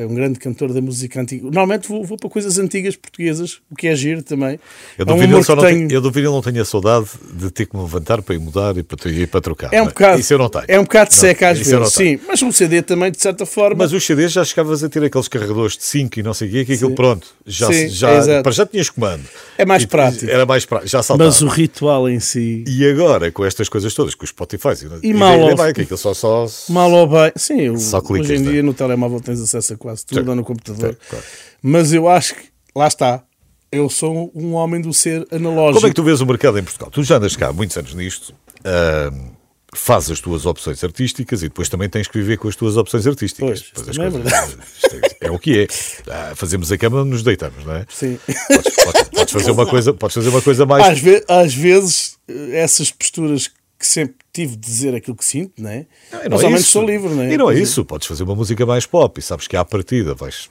um 0.04 0.14
grande 0.14 0.38
cantor 0.38 0.72
da 0.72 0.80
música 0.80 1.20
antiga. 1.20 1.44
Normalmente 1.44 1.88
vou, 1.88 2.04
vou 2.04 2.18
para 2.18 2.28
coisas 2.28 2.58
antigas 2.58 2.96
portuguesas, 2.96 3.60
o 3.70 3.74
que 3.74 3.86
é 3.88 3.96
giro 3.96 4.22
também. 4.22 4.58
Eu 4.98 5.06
do, 5.06 5.12
é 5.12 5.14
um 5.14 5.26
não 5.28 5.56
tenho... 5.56 5.90
eu 5.90 6.00
do 6.00 6.10
vinil 6.10 6.32
não 6.32 6.42
tenho 6.42 6.60
a 6.60 6.64
saudade 6.64 7.06
de 7.32 7.50
ter 7.50 7.66
que 7.66 7.76
me 7.76 7.82
levantar 7.82 8.20
para 8.22 8.34
ir 8.34 8.38
mudar 8.38 8.76
e 8.76 8.82
para, 8.82 9.10
ir 9.10 9.26
para 9.28 9.40
trocar. 9.40 9.72
É 9.72 9.80
um 9.80 9.86
é? 9.86 9.88
bocado, 9.88 10.20
isso 10.20 10.34
eu 10.34 10.38
não 10.38 10.48
tenho. 10.48 10.64
É 10.68 10.78
um 10.78 10.82
bocado 10.82 11.10
de 11.10 11.16
seca 11.16 11.48
às 11.48 11.58
vezes, 11.58 11.92
sim. 11.92 12.18
Mas 12.26 12.42
um 12.42 12.52
CD 12.52 12.82
também, 12.82 13.10
de 13.10 13.20
certa 13.20 13.46
forma. 13.46 13.76
Mas 13.78 13.92
os 13.92 14.04
CDs 14.04 14.32
já 14.32 14.44
chegavas 14.44 14.84
a 14.84 14.88
ter 14.88 15.02
aqueles 15.02 15.28
carregadores 15.28 15.76
de 15.76 15.84
5 15.84 16.20
e 16.20 16.22
não 16.22 16.34
sei 16.34 16.48
o 16.48 16.50
quê, 16.50 16.64
que 16.64 16.72
aquilo 16.74 16.94
pronto, 16.94 17.28
já, 17.46 17.72
sim, 17.72 17.88
já, 17.88 18.42
para 18.42 18.52
já 18.52 18.66
tinhas 18.66 18.90
comando. 18.90 19.24
É 19.56 19.64
mais 19.64 19.82
e, 19.82 19.86
prático. 19.86 20.30
Era 20.30 20.44
mais 20.44 20.64
prático, 20.64 20.90
já 20.90 21.02
saltava. 21.02 21.28
Mas 21.28 21.42
o 21.42 21.48
ritual 21.48 22.08
em 22.08 22.20
si. 22.20 22.64
E 22.66 22.86
agora, 22.86 23.30
com 23.30 23.44
estas 23.44 23.68
coisas 23.68 23.94
todas, 23.94 24.14
com 24.14 24.24
os 24.24 24.30
Spotify, 24.30 24.68
e, 25.02 25.08
e 25.08 25.14
mal 25.14 25.38
ou 25.40 25.56
bem, 25.56 25.72
que 25.72 25.82
aquilo 25.82 25.96
só, 25.96 26.12
só, 26.12 26.46
mal 26.68 26.90
ou 26.90 27.06
bem, 27.06 27.32
sim, 27.36 27.76
só 27.78 28.00
clicas, 28.00 28.30
hoje 28.30 28.40
em 28.40 28.42
dia 28.44 28.62
no 28.62 28.74
telemóvel 28.74 29.20
tens 29.20 29.40
acesso 29.40 29.74
a 29.74 29.76
quase 29.86 30.04
tudo, 30.04 30.34
no 30.34 30.42
computador 30.42 30.96
computador. 30.96 30.98
claro. 31.08 31.24
Mas 31.62 31.92
eu 31.92 32.08
acho 32.08 32.34
que, 32.34 32.42
lá 32.74 32.88
está, 32.88 33.22
eu 33.70 33.88
sou 33.88 34.32
um 34.34 34.54
homem 34.54 34.80
do 34.80 34.92
ser 34.92 35.24
analógico. 35.30 35.74
Como 35.74 35.86
é 35.86 35.90
que 35.90 35.94
tu 35.94 36.02
vês 36.02 36.20
o 36.20 36.26
mercado 36.26 36.58
em 36.58 36.64
Portugal? 36.64 36.90
Tu 36.90 37.04
já 37.04 37.18
andas 37.18 37.36
cá 37.36 37.48
há 37.48 37.52
muitos 37.52 37.76
anos 37.76 37.94
nisto, 37.94 38.34
uh, 38.60 39.30
fazes 39.72 40.10
as 40.10 40.20
tuas 40.20 40.44
opções 40.44 40.82
artísticas 40.82 41.44
e 41.44 41.48
depois 41.48 41.68
também 41.68 41.88
tens 41.88 42.08
que 42.08 42.18
viver 42.18 42.36
com 42.36 42.48
as 42.48 42.56
tuas 42.56 42.76
opções 42.76 43.06
artísticas. 43.06 43.70
Pois, 43.72 43.96
é, 43.96 44.10
coisas, 44.10 44.58
é, 45.22 45.26
é, 45.28 45.30
o 45.30 45.38
que 45.38 45.60
é. 45.60 45.66
Ah, 46.10 46.32
fazemos 46.34 46.72
a 46.72 46.76
cama, 46.76 47.04
nos 47.04 47.22
deitamos, 47.22 47.64
não 47.64 47.76
é? 47.76 47.86
Sim. 47.88 48.18
Podes, 48.26 48.74
podes, 48.74 49.02
podes 49.10 49.32
fazer, 49.32 49.50
uma 49.52 49.66
coisa, 49.66 49.94
podes 49.94 50.14
fazer 50.14 50.28
uma 50.30 50.42
coisa 50.42 50.66
mais. 50.66 50.84
Às, 50.84 50.98
ve 50.98 51.24
às 51.28 51.54
vezes, 51.54 52.18
essas 52.52 52.90
posturas 52.90 53.46
que 53.46 53.54
sempre 53.84 54.14
tive 54.32 54.52
de 54.54 54.58
dizer 54.58 54.94
aquilo 54.94 55.16
que 55.16 55.24
sinto, 55.24 55.60
não 55.60 55.70
é? 55.70 55.86
Não, 56.12 56.18
não 56.20 56.30
Mas 56.30 56.44
ao 56.44 56.50
menos 56.50 56.66
sou 56.66 56.86
livre, 56.86 57.08
não 57.08 57.22
é? 57.22 57.32
E 57.32 57.36
não 57.36 57.50
é 57.50 57.58
isso, 57.58 57.84
podes 57.84 58.06
fazer 58.06 58.22
uma 58.22 58.34
música 58.36 58.64
mais 58.64 58.86
pop 58.86 59.18
e 59.18 59.22
sabes 59.22 59.48
que 59.48 59.56
à 59.56 59.64
partida 59.64 60.14
vais 60.14 60.48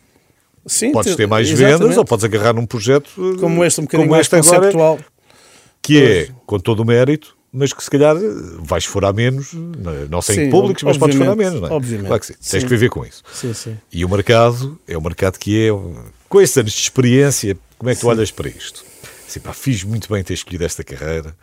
Sim, 0.68 0.92
podes 0.92 1.16
ter 1.16 1.28
mais 1.28 1.48
exatamente. 1.48 1.80
vendas 1.80 1.98
ou 1.98 2.04
podes 2.04 2.26
agarrar 2.26 2.54
num 2.54 2.66
projeto 2.66 3.10
como 3.40 3.64
este, 3.64 3.80
um 3.80 3.84
bocadinho 3.86 4.10
mais 4.10 4.28
conceptual. 4.28 4.94
Agora, 4.96 5.06
que 5.82 6.02
é, 6.02 6.30
com 6.48 6.60
todo 6.60 6.80
o 6.80 6.86
mérito, 6.86 7.38
mas 7.54 7.72
que 7.72 7.84
se 7.84 7.90
calhar 7.90 8.16
vais 8.60 8.84
furar 8.84 9.14
menos, 9.14 9.52
não 10.10 10.22
sei 10.22 10.36
sim, 10.36 10.42
em 10.42 10.50
públicos, 10.50 10.84
mas 10.84 10.98
podes 10.98 11.16
furar 11.16 11.36
menos, 11.36 11.62
não 11.62 11.68
é? 11.68 11.72
Obviamente. 11.72 12.08
Claro 12.08 12.20
que 12.20 12.26
sim. 12.28 12.34
sim. 12.40 12.52
Tens 12.52 12.64
que 12.64 12.70
viver 12.70 12.90
com 12.90 13.06
isso. 13.06 13.24
Sim, 13.32 13.54
sim. 13.54 13.78
E 13.94 14.04
o 14.04 14.10
mercado 14.10 14.80
é 14.88 14.98
o 14.98 15.02
mercado 15.02 15.38
que 15.38 15.68
é, 15.68 15.70
com 16.28 16.42
esses 16.42 16.58
anos 16.58 16.74
de 16.74 16.82
experiência, 16.82 17.56
como 17.78 17.90
é 17.92 17.96
que 17.96 18.02
tu 18.02 18.08
olhas 18.08 18.32
para 18.32 18.50
isto? 18.50 18.84
Assim, 19.28 19.40
pá, 19.40 19.54
fiz 19.54 19.84
muito 19.84 20.12
bem 20.12 20.24
ter 20.24 20.34
escolhido 20.34 20.66
esta 20.66 20.84
carreira. 20.84 21.36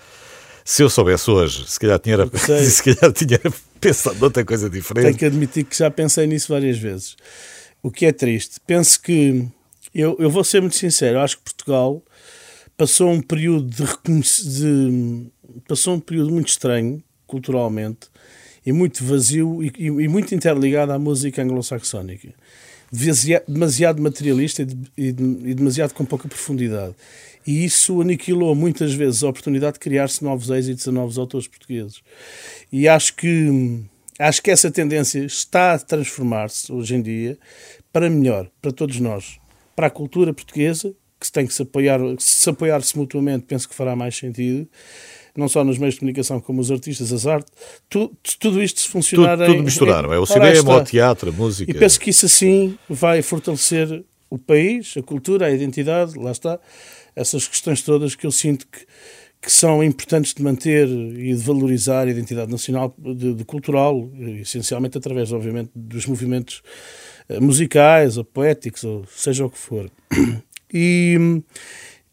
Se 0.64 0.82
eu 0.82 0.90
soubesse 0.90 1.30
hoje, 1.30 1.64
se 1.66 1.78
calhar 1.78 1.98
tinha, 1.98 2.16
se 2.64 2.82
calhar 2.82 3.12
tinha 3.12 3.40
pensado 3.80 4.18
noutra 4.18 4.44
coisa 4.44 4.70
diferente. 4.70 5.04
Tenho 5.04 5.18
que 5.18 5.24
admitir 5.24 5.64
que 5.64 5.76
já 5.76 5.90
pensei 5.90 6.26
nisso 6.26 6.52
várias 6.52 6.78
vezes 6.78 7.16
o 7.82 7.90
que 7.90 8.06
é 8.06 8.12
triste. 8.12 8.60
Penso 8.66 9.00
que, 9.02 9.44
eu, 9.94 10.16
eu 10.18 10.30
vou 10.30 10.44
ser 10.44 10.60
muito 10.60 10.76
sincero, 10.76 11.18
acho 11.18 11.36
que 11.38 11.42
Portugal 11.42 12.02
passou 12.76 13.10
um 13.10 13.20
período 13.20 13.68
de, 13.68 14.48
de 14.48 15.26
passou 15.66 15.94
um 15.94 16.00
período 16.00 16.30
muito 16.30 16.48
estranho 16.48 17.02
culturalmente 17.26 18.08
e 18.64 18.72
muito 18.72 19.04
vazio 19.04 19.62
e, 19.62 19.72
e 19.76 20.08
muito 20.08 20.34
interligado 20.34 20.92
à 20.92 20.98
música 20.98 21.42
anglo-saxónica. 21.42 22.32
Demasiado 23.48 24.02
materialista 24.02 24.62
e, 24.62 25.08
e, 25.08 25.12
demasiado 25.12 25.94
com 25.94 26.04
pouca 26.04 26.28
profundidade. 26.28 26.94
E 27.46 27.64
isso 27.64 28.00
aniquilou 28.00 28.54
muitas 28.54 28.94
vezes 28.94 29.22
a 29.22 29.28
oportunidade 29.28 29.74
de 29.74 29.80
criar-se 29.80 30.22
novos 30.22 30.50
êxitos 30.50 30.86
a 30.86 30.92
novos 30.92 31.18
autores 31.18 31.48
portugueses. 31.48 32.02
E 32.70 32.88
acho 32.88 33.14
que 33.14 33.82
Acho 34.18 34.42
que 34.42 34.50
essa 34.50 34.70
tendência 34.70 35.24
está 35.24 35.72
a 35.72 35.78
transformar-se 35.78 36.70
hoje 36.72 36.94
em 36.94 37.02
dia 37.02 37.38
para 37.92 38.08
melhor, 38.10 38.48
para 38.60 38.70
todos 38.70 39.00
nós. 39.00 39.40
Para 39.74 39.86
a 39.86 39.90
cultura 39.90 40.34
portuguesa, 40.34 40.94
que 41.18 41.32
tem 41.32 41.46
que 41.46 41.52
se 41.52 41.62
apoiar, 41.62 41.98
se 42.18 42.48
apoiar-se 42.48 42.96
mutuamente, 42.96 43.46
penso 43.46 43.68
que 43.68 43.74
fará 43.74 43.96
mais 43.96 44.16
sentido 44.16 44.68
não 45.34 45.48
só 45.48 45.64
nos 45.64 45.78
meios 45.78 45.94
de 45.94 46.00
comunicação 46.00 46.38
como 46.40 46.60
os 46.60 46.70
artistas, 46.70 47.10
as 47.10 47.26
artes, 47.26 47.50
tudo, 47.88 48.14
tudo 48.38 48.62
isto 48.62 48.80
se 48.80 48.88
funcionar 48.88 49.38
tudo, 49.38 49.46
tudo 49.46 49.62
misturar, 49.62 50.04
é? 50.04 50.18
O 50.18 50.26
cinema, 50.26 50.76
o 50.76 50.84
teatro, 50.84 51.30
a 51.30 51.32
música. 51.32 51.70
E 51.70 51.74
penso 51.74 51.98
que 51.98 52.10
isso 52.10 52.26
assim 52.26 52.76
vai 52.86 53.22
fortalecer 53.22 54.04
o 54.28 54.36
país, 54.36 54.94
a 54.96 55.02
cultura, 55.02 55.46
a 55.46 55.50
identidade, 55.50 56.18
lá 56.18 56.32
está, 56.32 56.60
essas 57.14 57.46
questões 57.46 57.82
todas 57.82 58.14
que 58.14 58.26
eu 58.26 58.32
sinto 58.32 58.66
que 58.66 58.86
que 59.42 59.50
são 59.50 59.82
importantes 59.82 60.32
de 60.32 60.40
manter 60.40 60.88
e 60.88 61.34
de 61.34 61.42
valorizar 61.42 62.06
a 62.06 62.10
identidade 62.10 62.48
nacional, 62.48 62.94
de, 62.96 63.34
de 63.34 63.44
cultural, 63.44 64.08
essencialmente 64.40 64.96
através, 64.96 65.32
obviamente, 65.32 65.72
dos 65.74 66.06
movimentos 66.06 66.62
eh, 67.28 67.40
musicais 67.40 68.16
ou 68.16 68.24
poéticos, 68.24 68.84
ou 68.84 69.04
seja 69.12 69.44
o 69.44 69.50
que 69.50 69.58
for. 69.58 69.90
E 70.74 71.18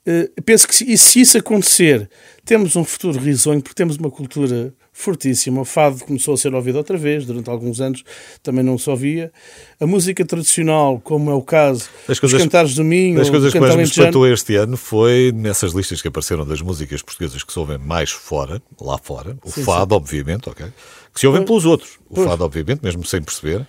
uh, 0.05 0.41
penso 0.41 0.67
que 0.67 0.75
se, 0.75 0.97
se 0.97 1.21
isso 1.21 1.37
acontecer, 1.37 2.09
temos 2.43 2.75
um 2.75 2.83
futuro 2.83 3.17
risonho, 3.17 3.61
porque 3.61 3.73
temos 3.73 3.95
uma 3.95 4.11
cultura 4.11 4.73
fortíssima. 4.99 5.61
O 5.61 5.65
fado 5.65 6.03
começou 6.03 6.33
a 6.33 6.37
ser 6.37 6.53
ouvido 6.53 6.77
outra 6.77 6.97
vez, 6.97 7.25
durante 7.25 7.49
alguns 7.49 7.79
anos 7.79 8.03
também 8.43 8.63
não 8.63 8.77
se 8.77 8.89
ouvia. 8.89 9.31
A 9.79 9.87
música 9.87 10.25
tradicional, 10.25 10.99
como 10.99 11.31
é 11.31 11.33
o 11.33 11.41
caso 11.41 11.89
das 12.07 12.19
coisas, 12.19 12.41
cantares 12.41 12.75
do 12.75 12.83
Minho... 12.83 13.21
As 13.21 13.29
coisas 13.29 13.53
que 13.53 13.59
mais 13.59 13.75
me 13.75 13.83
espantou 13.83 14.27
este 14.27 14.55
ano 14.55 14.75
foi 14.75 15.31
nessas 15.33 15.71
listas 15.71 16.01
que 16.01 16.09
apareceram 16.09 16.45
das 16.45 16.61
músicas 16.61 17.01
portuguesas 17.01 17.41
que 17.43 17.53
se 17.53 17.57
ouvem 17.59 17.77
mais 17.77 18.11
fora, 18.11 18.61
lá 18.79 18.97
fora, 18.97 19.37
o 19.43 19.49
sim, 19.49 19.63
fado, 19.63 19.95
sim. 19.95 20.01
obviamente, 20.01 20.49
ok? 20.49 20.65
Que 21.13 21.19
se 21.19 21.27
ouvem 21.27 21.45
pelos 21.45 21.65
outros. 21.65 21.97
O 22.09 22.15
pois. 22.15 22.27
fado, 22.27 22.43
obviamente, 22.43 22.81
mesmo 22.83 23.05
sem 23.05 23.21
perceber. 23.21 23.65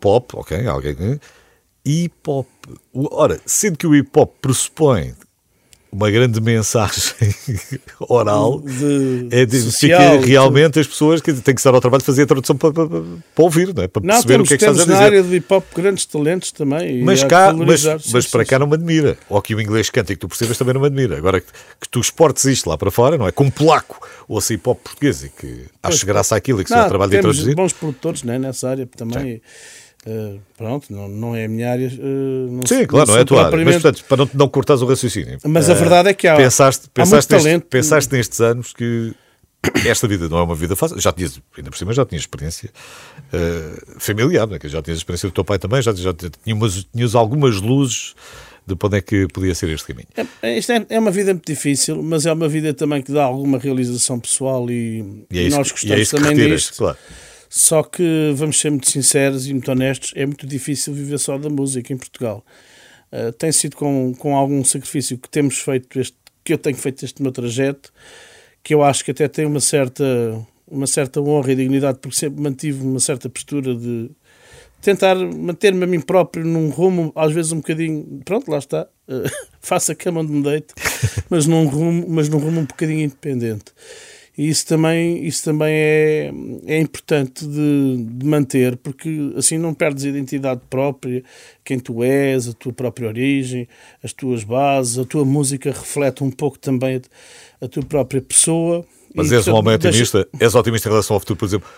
Pop, 0.00 0.36
ok, 0.36 0.66
alguém... 0.66 1.20
Hip 1.82 2.14
hop. 2.26 2.46
Ora, 2.92 3.40
sendo 3.46 3.78
que 3.78 3.86
o 3.86 3.94
hip 3.94 4.10
hop 4.14 4.34
pressupõe 4.42 5.14
uma 5.92 6.10
grande 6.10 6.40
mensagem 6.40 7.34
oral 7.98 8.60
de, 8.60 9.28
é 9.30 9.44
de, 9.44 9.60
social, 9.60 10.18
fica 10.18 10.26
realmente 10.26 10.78
as 10.78 10.86
pessoas 10.86 11.20
que 11.20 11.32
têm 11.32 11.54
que 11.54 11.60
estar 11.60 11.74
ao 11.74 11.80
trabalho 11.80 12.00
de 12.00 12.06
fazer 12.06 12.22
a 12.22 12.26
tradução 12.26 12.56
para, 12.56 12.72
para, 12.72 12.88
para 12.88 13.44
ouvir, 13.44 13.74
não 13.74 13.82
é? 13.82 13.88
para 13.88 14.00
não, 14.02 14.14
perceber 14.14 14.34
temos, 14.34 14.46
o 14.46 14.48
que 14.48 14.54
é 14.54 14.56
que 14.58 14.64
estás 14.64 14.78
a 14.78 14.84
dizer. 14.84 14.94
na 14.94 15.00
área 15.00 15.22
do 15.22 15.34
hip 15.34 15.52
hop 15.52 15.64
grandes 15.74 16.06
talentos 16.06 16.52
também. 16.52 17.02
Mas, 17.02 17.24
cá, 17.24 17.52
mas, 17.52 17.84
mas 18.12 18.26
para 18.26 18.44
cá 18.44 18.58
não 18.58 18.68
me 18.68 18.74
admira. 18.74 19.18
Ou 19.28 19.42
que 19.42 19.54
o 19.54 19.60
inglês 19.60 19.90
canta 19.90 20.12
e 20.12 20.16
que 20.16 20.20
tu 20.20 20.28
percebas 20.28 20.56
também 20.56 20.74
não 20.74 20.80
me 20.80 20.86
admira. 20.86 21.16
Agora 21.16 21.40
que, 21.40 21.48
que 21.80 21.88
tu 21.88 22.00
exportes 22.00 22.44
isto 22.44 22.70
lá 22.70 22.78
para 22.78 22.90
fora, 22.90 23.18
não 23.18 23.26
é? 23.26 23.32
Como 23.32 23.50
polaco, 23.50 24.06
ouça 24.28 24.54
hip 24.54 24.68
hop 24.68 24.78
português 24.78 25.24
e 25.24 25.28
que 25.28 25.64
acho 25.82 26.06
graça 26.06 26.36
àquilo 26.36 26.60
e 26.60 26.64
que 26.64 26.70
se 26.70 26.78
o 26.78 26.88
trabalho 26.88 27.10
de 27.10 27.18
traduzir. 27.18 27.54
bons 27.54 27.72
produtores 27.72 28.22
né, 28.22 28.38
nessa 28.38 28.68
área 28.68 28.86
também. 28.86 29.42
Uh, 30.06 30.40
pronto, 30.56 30.90
não, 30.90 31.08
não 31.08 31.36
é 31.36 31.44
a 31.44 31.48
minha 31.48 31.70
área. 31.70 31.88
Uh, 31.88 32.60
Sim, 32.66 32.86
claro, 32.86 33.06
não, 33.06 33.14
não 33.14 33.18
é 33.18 33.22
a 33.22 33.24
tua 33.24 33.46
área. 33.46 33.64
Mas, 33.64 33.74
portanto, 33.74 34.04
para 34.08 34.16
não, 34.16 34.30
não 34.32 34.48
cortares 34.48 34.82
o 34.82 34.86
raciocínio. 34.86 35.38
Mas 35.44 35.68
a 35.68 35.74
verdade 35.74 36.08
é 36.08 36.14
que 36.14 36.26
há. 36.26 36.36
Pensaste, 36.36 36.88
pensaste, 36.88 37.32
há 37.32 37.36
neste, 37.36 37.48
talento. 37.48 37.66
pensaste 37.66 38.12
nestes 38.14 38.40
anos 38.40 38.72
que 38.72 39.14
esta 39.86 40.08
vida 40.08 40.28
não 40.28 40.38
é 40.38 40.42
uma 40.42 40.54
vida 40.54 40.74
fácil. 40.74 40.98
Já 40.98 41.12
tinhas, 41.12 41.38
ainda 41.56 41.70
por 41.70 41.76
cima, 41.76 41.92
já 41.92 42.06
tinhas 42.06 42.22
experiência 42.22 42.70
uh, 43.32 44.00
familiar, 44.00 44.46
né? 44.46 44.58
já 44.64 44.80
tinhas 44.80 44.98
experiência 44.98 45.28
do 45.28 45.32
teu 45.32 45.44
pai 45.44 45.58
também, 45.58 45.82
já, 45.82 45.92
já 45.92 46.14
tinhas, 46.14 46.88
tinhas 46.94 47.14
algumas 47.14 47.56
luzes 47.56 48.14
de 48.66 48.76
para 48.76 48.86
onde 48.86 48.98
é 48.98 49.00
que 49.00 49.26
podia 49.28 49.54
ser 49.54 49.68
este 49.68 49.86
caminho. 49.86 50.08
É, 50.42 50.56
isto 50.56 50.72
é, 50.72 50.86
é, 50.88 50.98
uma 50.98 51.10
vida 51.10 51.32
muito 51.32 51.46
difícil, 51.46 52.02
mas 52.02 52.24
é 52.24 52.32
uma 52.32 52.48
vida 52.48 52.72
também 52.72 53.02
que 53.02 53.12
dá 53.12 53.24
alguma 53.24 53.58
realização 53.58 54.18
pessoal 54.18 54.70
e, 54.70 55.26
e, 55.30 55.38
é 55.38 55.42
e 55.42 55.50
nós 55.50 55.70
gostamos 55.70 55.98
e 55.98 56.02
é 56.02 56.18
também 56.18 56.36
retiras, 56.36 56.62
disto. 56.62 56.76
Claro. 56.78 56.98
Só 57.52 57.82
que, 57.82 58.32
vamos 58.36 58.60
ser 58.60 58.70
muito 58.70 58.88
sinceros 58.88 59.48
e 59.48 59.52
muito 59.52 59.68
honestos, 59.72 60.12
é 60.14 60.24
muito 60.24 60.46
difícil 60.46 60.94
viver 60.94 61.18
só 61.18 61.36
da 61.36 61.50
música 61.50 61.92
em 61.92 61.96
Portugal. 61.96 62.46
Uh, 63.12 63.32
tem 63.32 63.50
sido 63.50 63.74
com, 63.74 64.14
com 64.14 64.36
algum 64.36 64.62
sacrifício 64.62 65.18
que 65.18 65.28
temos 65.28 65.58
feito, 65.58 65.98
este, 65.98 66.16
que 66.44 66.52
eu 66.52 66.58
tenho 66.58 66.76
feito 66.76 67.04
este 67.04 67.20
meu 67.20 67.32
trajeto, 67.32 67.92
que 68.62 68.72
eu 68.72 68.84
acho 68.84 69.04
que 69.04 69.10
até 69.10 69.26
tem 69.26 69.46
uma 69.46 69.58
certa, 69.58 70.04
uma 70.64 70.86
certa 70.86 71.20
honra 71.20 71.50
e 71.50 71.56
dignidade, 71.56 71.98
porque 71.98 72.16
sempre 72.16 72.40
mantive 72.40 72.84
uma 72.84 73.00
certa 73.00 73.28
postura 73.28 73.74
de 73.74 74.12
tentar 74.80 75.16
manter-me 75.16 75.82
a 75.82 75.86
mim 75.88 76.00
próprio 76.00 76.44
num 76.46 76.70
rumo, 76.70 77.12
às 77.16 77.32
vezes 77.32 77.50
um 77.50 77.56
bocadinho, 77.56 78.22
pronto, 78.24 78.48
lá 78.48 78.58
está, 78.58 78.86
uh, 79.10 79.90
a 79.90 79.94
cama 79.96 80.20
onde 80.20 80.30
me 80.30 80.42
deito, 80.44 80.72
mas 81.28 81.46
rumo, 81.66 82.06
mas 82.08 82.28
num 82.28 82.38
rumo 82.38 82.60
um 82.60 82.64
bocadinho 82.64 83.00
independente. 83.00 83.72
E 84.40 84.48
isso 84.48 84.66
também, 84.66 85.26
isso 85.26 85.44
também 85.44 85.70
é, 85.70 86.32
é 86.66 86.78
importante 86.78 87.44
de, 87.44 88.04
de, 88.08 88.26
manter, 88.26 88.74
porque 88.78 89.34
assim 89.36 89.58
não 89.58 89.74
perdes 89.74 90.06
a 90.06 90.08
identidade 90.08 90.62
própria, 90.70 91.22
quem 91.62 91.78
tu 91.78 92.02
és, 92.02 92.48
a 92.48 92.54
tua 92.54 92.72
própria 92.72 93.06
origem, 93.06 93.68
as 94.02 94.14
tuas 94.14 94.42
bases, 94.42 94.98
a 94.98 95.04
tua 95.04 95.26
música 95.26 95.68
reflete 95.70 96.24
um 96.24 96.30
pouco 96.30 96.58
também 96.58 97.02
a, 97.60 97.68
tua 97.68 97.82
própria 97.82 98.22
pessoa. 98.22 98.82
Mas 99.14 99.30
e, 99.30 99.34
és 99.34 99.46
um 99.46 99.56
homem 99.56 99.74
otimista? 99.74 100.26
Deixa... 100.32 100.46
És 100.46 100.54
otimista 100.54 100.88
em 100.88 100.92
relação 100.92 101.16
ao 101.16 101.20
futuro, 101.20 101.38
por 101.38 101.44
exemplo? 101.44 101.68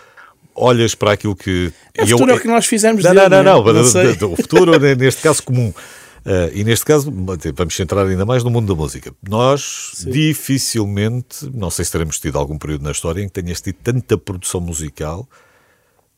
Olhas 0.55 0.95
para 0.95 1.11
aquilo 1.11 1.35
que. 1.35 1.69
É 1.93 2.03
o 2.05 2.07
futuro 2.07 2.31
eu... 2.31 2.35
é 2.35 2.37
o 2.37 2.41
que 2.41 2.47
nós 2.47 2.65
fizemos 2.65 3.03
Não, 3.03 3.13
dele, 3.13 3.27
não, 3.27 3.43
não, 3.43 3.61
não. 3.61 3.83
não 3.83 4.31
o 4.31 4.35
futuro, 4.37 4.79
neste 4.95 5.21
caso, 5.21 5.43
comum. 5.43 5.73
Uh, 6.25 6.49
e 6.53 6.63
neste 6.63 6.85
caso, 6.85 7.11
vamos 7.53 7.75
centrar 7.75 8.07
ainda 8.07 8.25
mais 8.25 8.43
no 8.43 8.49
mundo 8.49 8.73
da 8.73 8.81
música. 8.81 9.13
Nós 9.21 9.91
Sim. 9.95 10.11
dificilmente, 10.11 11.49
não 11.53 11.69
sei 11.69 11.83
se 11.83 11.91
teremos 11.91 12.17
tido 12.19 12.37
algum 12.37 12.57
período 12.57 12.83
na 12.83 12.91
história 12.91 13.21
em 13.21 13.27
que 13.27 13.41
tenhas 13.41 13.59
tido 13.59 13.75
tanta 13.83 14.17
produção 14.17 14.61
musical 14.61 15.27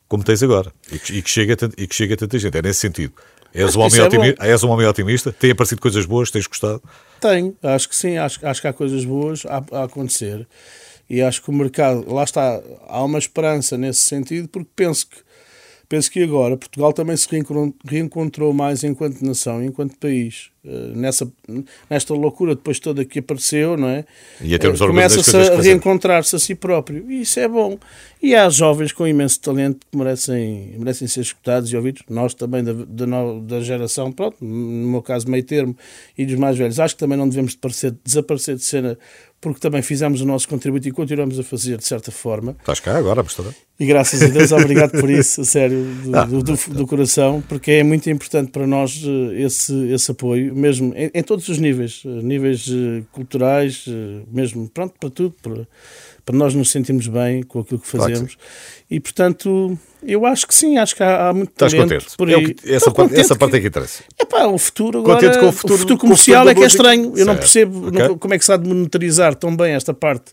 como 0.08 0.22
tens 0.22 0.42
agora 0.42 0.72
e 0.92 0.98
que, 0.98 1.14
e 1.14 1.22
que 1.22 1.30
chega, 1.30 1.54
a, 1.54 1.82
e 1.82 1.86
que 1.86 1.94
chega 1.94 2.14
a 2.14 2.16
tanta 2.16 2.38
gente. 2.38 2.56
É 2.56 2.62
nesse 2.62 2.80
sentido. 2.80 3.12
És 3.52 3.74
um, 3.74 3.80
homem 3.80 4.00
otimista, 4.00 4.44
é 4.44 4.50
és 4.50 4.62
um 4.62 4.70
homem 4.70 4.86
otimista? 4.86 5.32
Tem 5.32 5.50
aparecido 5.50 5.80
coisas 5.80 6.04
boas? 6.04 6.30
Tens 6.30 6.46
gostado? 6.46 6.82
Tenho, 7.20 7.56
acho 7.62 7.88
que 7.88 7.96
sim. 7.96 8.18
Acho, 8.18 8.46
acho 8.46 8.60
que 8.60 8.68
há 8.68 8.72
coisas 8.72 9.04
boas 9.04 9.44
a, 9.46 9.64
a 9.72 9.84
acontecer. 9.84 10.46
E 11.08 11.22
acho 11.22 11.40
que 11.42 11.50
o 11.50 11.52
mercado, 11.52 12.12
lá 12.12 12.24
está, 12.24 12.60
há 12.86 13.02
uma 13.02 13.18
esperança 13.18 13.78
nesse 13.78 14.02
sentido, 14.02 14.48
porque 14.48 14.68
penso 14.76 15.06
que 15.06 15.16
Penso 15.88 16.10
que 16.10 16.22
agora 16.22 16.56
Portugal 16.56 16.92
também 16.92 17.16
se 17.16 17.28
reencontrou 17.84 18.52
mais 18.52 18.82
enquanto 18.82 19.22
nação, 19.22 19.64
enquanto 19.64 19.96
país. 19.98 20.50
Eh, 20.66 20.92
nessa, 20.96 21.30
nesta 21.88 22.12
loucura 22.12 22.56
depois 22.56 22.80
toda 22.80 23.04
que 23.04 23.20
apareceu, 23.20 23.76
não 23.76 23.88
é? 23.88 24.04
E 24.40 24.52
a 24.52 24.58
termos 24.58 24.80
uh, 24.80 24.86
Começa-se 24.88 25.36
a 25.36 25.60
reencontrar-se 25.60 26.34
a 26.34 26.38
si 26.40 26.56
próprio. 26.56 27.08
E 27.08 27.20
isso 27.20 27.38
é 27.38 27.46
bom. 27.46 27.78
E 28.20 28.34
há 28.34 28.48
jovens 28.48 28.90
com 28.90 29.06
imenso 29.06 29.40
talento 29.40 29.86
que 29.88 29.96
merecem, 29.96 30.74
merecem 30.76 31.06
ser 31.06 31.20
escutados 31.20 31.70
e 31.70 31.76
ouvidos. 31.76 32.02
Nós 32.10 32.34
também, 32.34 32.64
da, 32.64 32.72
da, 32.72 33.06
da 33.42 33.60
geração, 33.60 34.10
pronto, 34.10 34.36
no 34.44 34.90
meu 34.90 35.02
caso, 35.02 35.30
meio 35.30 35.44
termo, 35.44 35.76
e 36.18 36.26
dos 36.26 36.34
mais 36.34 36.58
velhos. 36.58 36.80
Acho 36.80 36.94
que 36.96 37.00
também 37.00 37.16
não 37.16 37.28
devemos 37.28 37.56
desaparecer 38.04 38.56
de 38.56 38.64
cena 38.64 38.98
porque 39.46 39.60
também 39.60 39.80
fizemos 39.80 40.20
o 40.20 40.26
nosso 40.26 40.48
contributo 40.48 40.88
e 40.88 40.90
continuamos 40.90 41.38
a 41.38 41.42
fazer 41.44 41.78
de 41.78 41.86
certa 41.86 42.10
forma. 42.10 42.56
Estás 42.58 42.80
cá 42.80 42.98
agora, 42.98 43.20
Amsterdã. 43.20 43.52
E 43.78 43.86
graças 43.86 44.20
a 44.20 44.26
Deus, 44.26 44.50
obrigado 44.50 44.98
por 44.98 45.08
isso, 45.08 45.42
a 45.42 45.44
sério, 45.44 45.84
do, 46.02 46.16
ah, 46.16 46.24
do, 46.24 46.42
do, 46.42 46.56
do, 46.70 46.84
coração, 46.84 47.40
porque 47.48 47.70
é 47.70 47.84
muito 47.84 48.10
importante 48.10 48.50
para 48.50 48.66
nós 48.66 49.00
eh, 49.06 49.42
esse, 49.42 49.72
esse 49.92 50.10
apoio, 50.10 50.52
mesmo 50.52 50.92
em, 50.96 51.12
em 51.14 51.22
todos 51.22 51.48
os 51.48 51.58
níveis, 51.58 52.02
eh, 52.04 52.08
níveis 52.08 52.66
eh, 52.68 53.04
culturais, 53.12 53.84
mesmo, 54.32 54.68
pronto, 54.68 54.94
para 54.98 55.10
tudo, 55.10 55.36
para, 55.40 55.68
para 56.26 56.36
nós 56.36 56.54
nos 56.54 56.72
sentirmos 56.72 57.06
bem 57.06 57.44
com 57.44 57.60
aquilo 57.60 57.78
que 57.78 57.86
fazemos. 57.86 58.34
Claro 58.34 58.36
que 58.36 58.76
e, 58.90 59.00
portanto, 59.00 59.78
eu 60.02 60.26
acho 60.26 60.46
que 60.46 60.54
sim, 60.54 60.76
acho 60.76 60.94
que 60.94 61.02
há, 61.02 61.28
há 61.28 61.32
muito 61.32 61.50
Estás 61.50 61.72
talento 61.72 61.88
contente? 61.88 62.16
por 62.16 62.28
aí. 62.28 62.56
É 62.64 62.74
essa, 62.74 62.90
parte, 62.90 63.20
essa 63.20 63.36
parte 63.36 63.56
é 63.56 63.60
que 63.60 63.68
interessa. 63.68 64.02
É 64.18 64.24
pá, 64.24 64.46
o 64.46 64.58
futuro 64.58 64.98
agora, 64.98 65.20
contente 65.20 65.38
com 65.38 65.48
o 65.48 65.52
futuro, 65.52 65.74
o 65.74 65.78
futuro 65.78 65.98
comercial 65.98 66.44
o 66.44 66.48
futuro 66.48 66.50
é 66.50 66.54
que 66.54 66.64
é 66.64 66.66
estranho. 66.66 67.04
Eu 67.04 67.16
certo. 67.16 67.26
não 67.26 67.36
percebo 67.36 67.88
okay. 67.88 68.16
como 68.16 68.34
é 68.34 68.38
que 68.38 68.44
se 68.44 68.52
há 68.52 68.56
de 68.56 68.68
monetarizar 68.68 69.34
tão 69.36 69.56
bem 69.56 69.72
esta 69.72 69.94
parte 69.94 70.32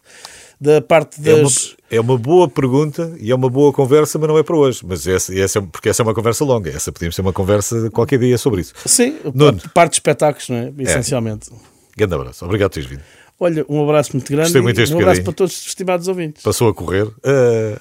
da 0.59 0.81
parte 0.81 1.19
das... 1.19 1.75
É 1.89 1.99
uma, 1.99 1.99
é 1.99 2.01
uma, 2.13 2.17
boa 2.17 2.47
pergunta 2.47 3.15
e 3.19 3.31
é 3.31 3.35
uma 3.35 3.49
boa 3.49 3.73
conversa, 3.73 4.17
mas 4.17 4.27
não 4.27 4.37
é 4.37 4.43
para 4.43 4.55
hoje. 4.55 4.81
Mas 4.83 5.05
essa, 5.05 5.37
essa, 5.37 5.61
porque 5.61 5.89
essa 5.89 6.01
é 6.01 6.05
uma 6.05 6.13
conversa 6.13 6.43
longa. 6.43 6.69
Essa 6.69 6.91
podíamos 6.91 7.15
ter 7.15 7.21
uma 7.21 7.33
conversa 7.33 7.89
qualquer 7.91 8.17
dia 8.19 8.37
sobre 8.37 8.61
isso. 8.61 8.73
Sim, 8.85 9.17
Nuno. 9.33 9.59
parte 9.73 9.91
de 9.91 9.95
espetáculos, 9.97 10.49
não 10.49 10.57
é? 10.57 10.73
Essencialmente. 10.79 11.51
É. 11.51 11.55
Grande 11.97 12.15
abraço. 12.15 12.45
Obrigado 12.45 12.69
por 12.69 12.75
teres 12.75 12.89
vindo. 12.89 13.03
Olha, 13.39 13.65
um 13.67 13.83
abraço 13.83 14.11
muito 14.13 14.31
grande 14.31 14.53
Gostei 14.53 14.61
muito 14.61 14.79
e 14.79 14.93
um 14.93 14.99
abraço 14.99 15.23
para 15.23 15.33
todos 15.33 15.53
os 15.53 15.67
estimados 15.67 16.07
ouvintes. 16.07 16.43
Passou 16.43 16.69
a 16.69 16.73
correr. 16.73 17.03
Uh, 17.03 17.13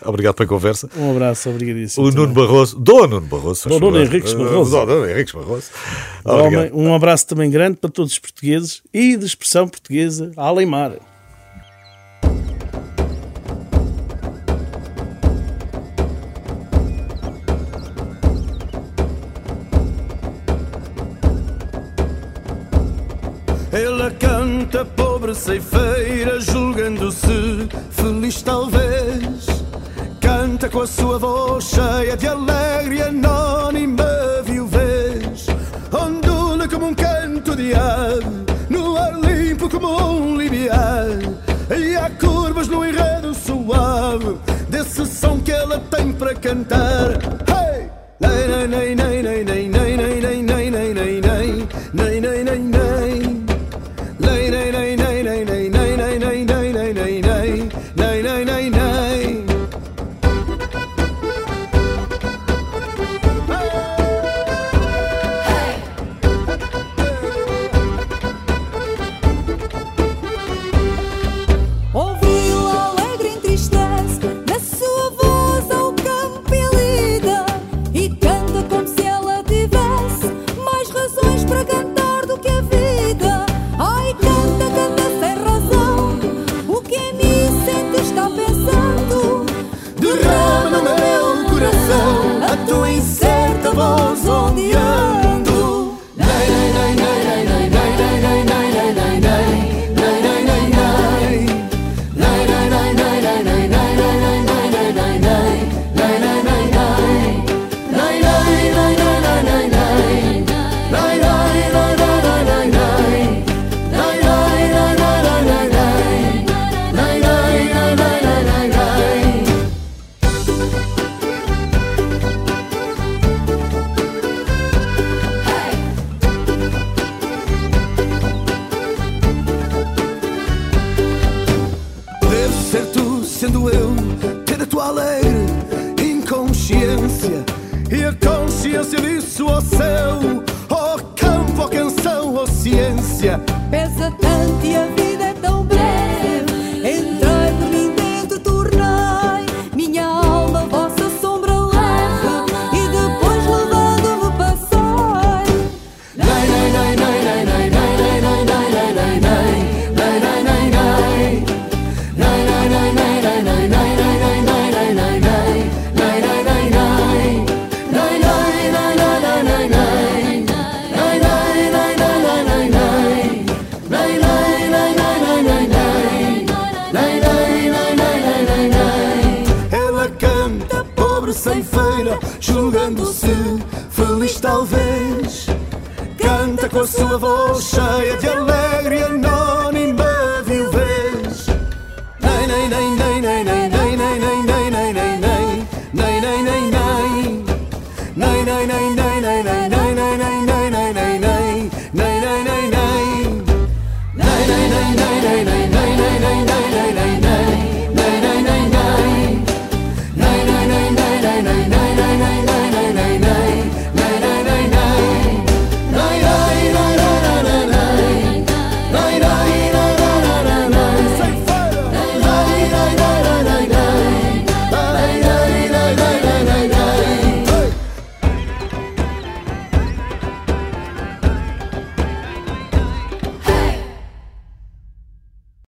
obrigado 0.04 0.34
pela 0.34 0.48
conversa. 0.48 0.88
Um 0.96 1.10
abraço, 1.12 1.50
obrigadíssimo. 1.50 2.06
O 2.06 2.10
Nuno 2.10 2.32
Barroso, 2.32 2.78
Dom 2.78 3.06
Nuno 3.06 3.26
Barroso. 3.26 3.68
Dom 3.68 3.78
Nuno 3.78 4.02
Henriques 4.02 4.32
Barroso. 4.32 4.76
Uh, 4.76 4.86
Nuno 4.86 5.08
Henriques 5.08 5.34
Barroso. 5.34 5.70
Um, 6.72 6.86
um 6.86 6.94
abraço 6.94 7.26
também 7.26 7.50
grande 7.50 7.76
para 7.76 7.90
todos 7.90 8.12
os 8.12 8.18
portugueses 8.18 8.82
e 8.92 9.16
de 9.16 9.24
expressão 9.24 9.68
portuguesa, 9.68 10.32
além 10.36 10.66
mar. 10.66 10.96
Ceifeira, 25.34 26.40
julgando-se 26.40 27.68
feliz 27.90 28.42
talvez. 28.42 29.46
Canta 30.20 30.68
com 30.68 30.82
a 30.82 30.86
sua 30.86 31.18
voz 31.18 31.64
cheia 31.64 32.16
de 32.16 32.26
alegre 32.26 32.96
e 32.96 33.02
anónima 33.02 34.04
viuvez. 34.44 35.46
Ondula 35.92 36.68
como 36.68 36.86
um 36.86 36.94
canto 36.94 37.56
de 37.56 37.74
ave, 37.74 38.24
no 38.68 38.96
ar 38.96 39.18
limpo 39.20 39.68
como 39.68 39.88
um 39.88 40.36
limiar. 40.36 41.06
E 41.76 41.96
há 41.96 42.10
curvas 42.10 42.68
no 42.68 42.84
enredo 42.84 43.34
suave, 43.34 44.36
desse 44.68 45.06
som 45.06 45.40
que 45.40 45.52
ela 45.52 45.78
tem 45.78 46.12
para 46.12 46.34
cantar. 46.34 47.18
Hey! 47.48 47.90
Nei, 48.20 48.46
nei, 48.46 48.66
nei, 48.68 48.94
nei, 48.94 49.22
nei, 49.22 49.44
nei, 49.44 49.68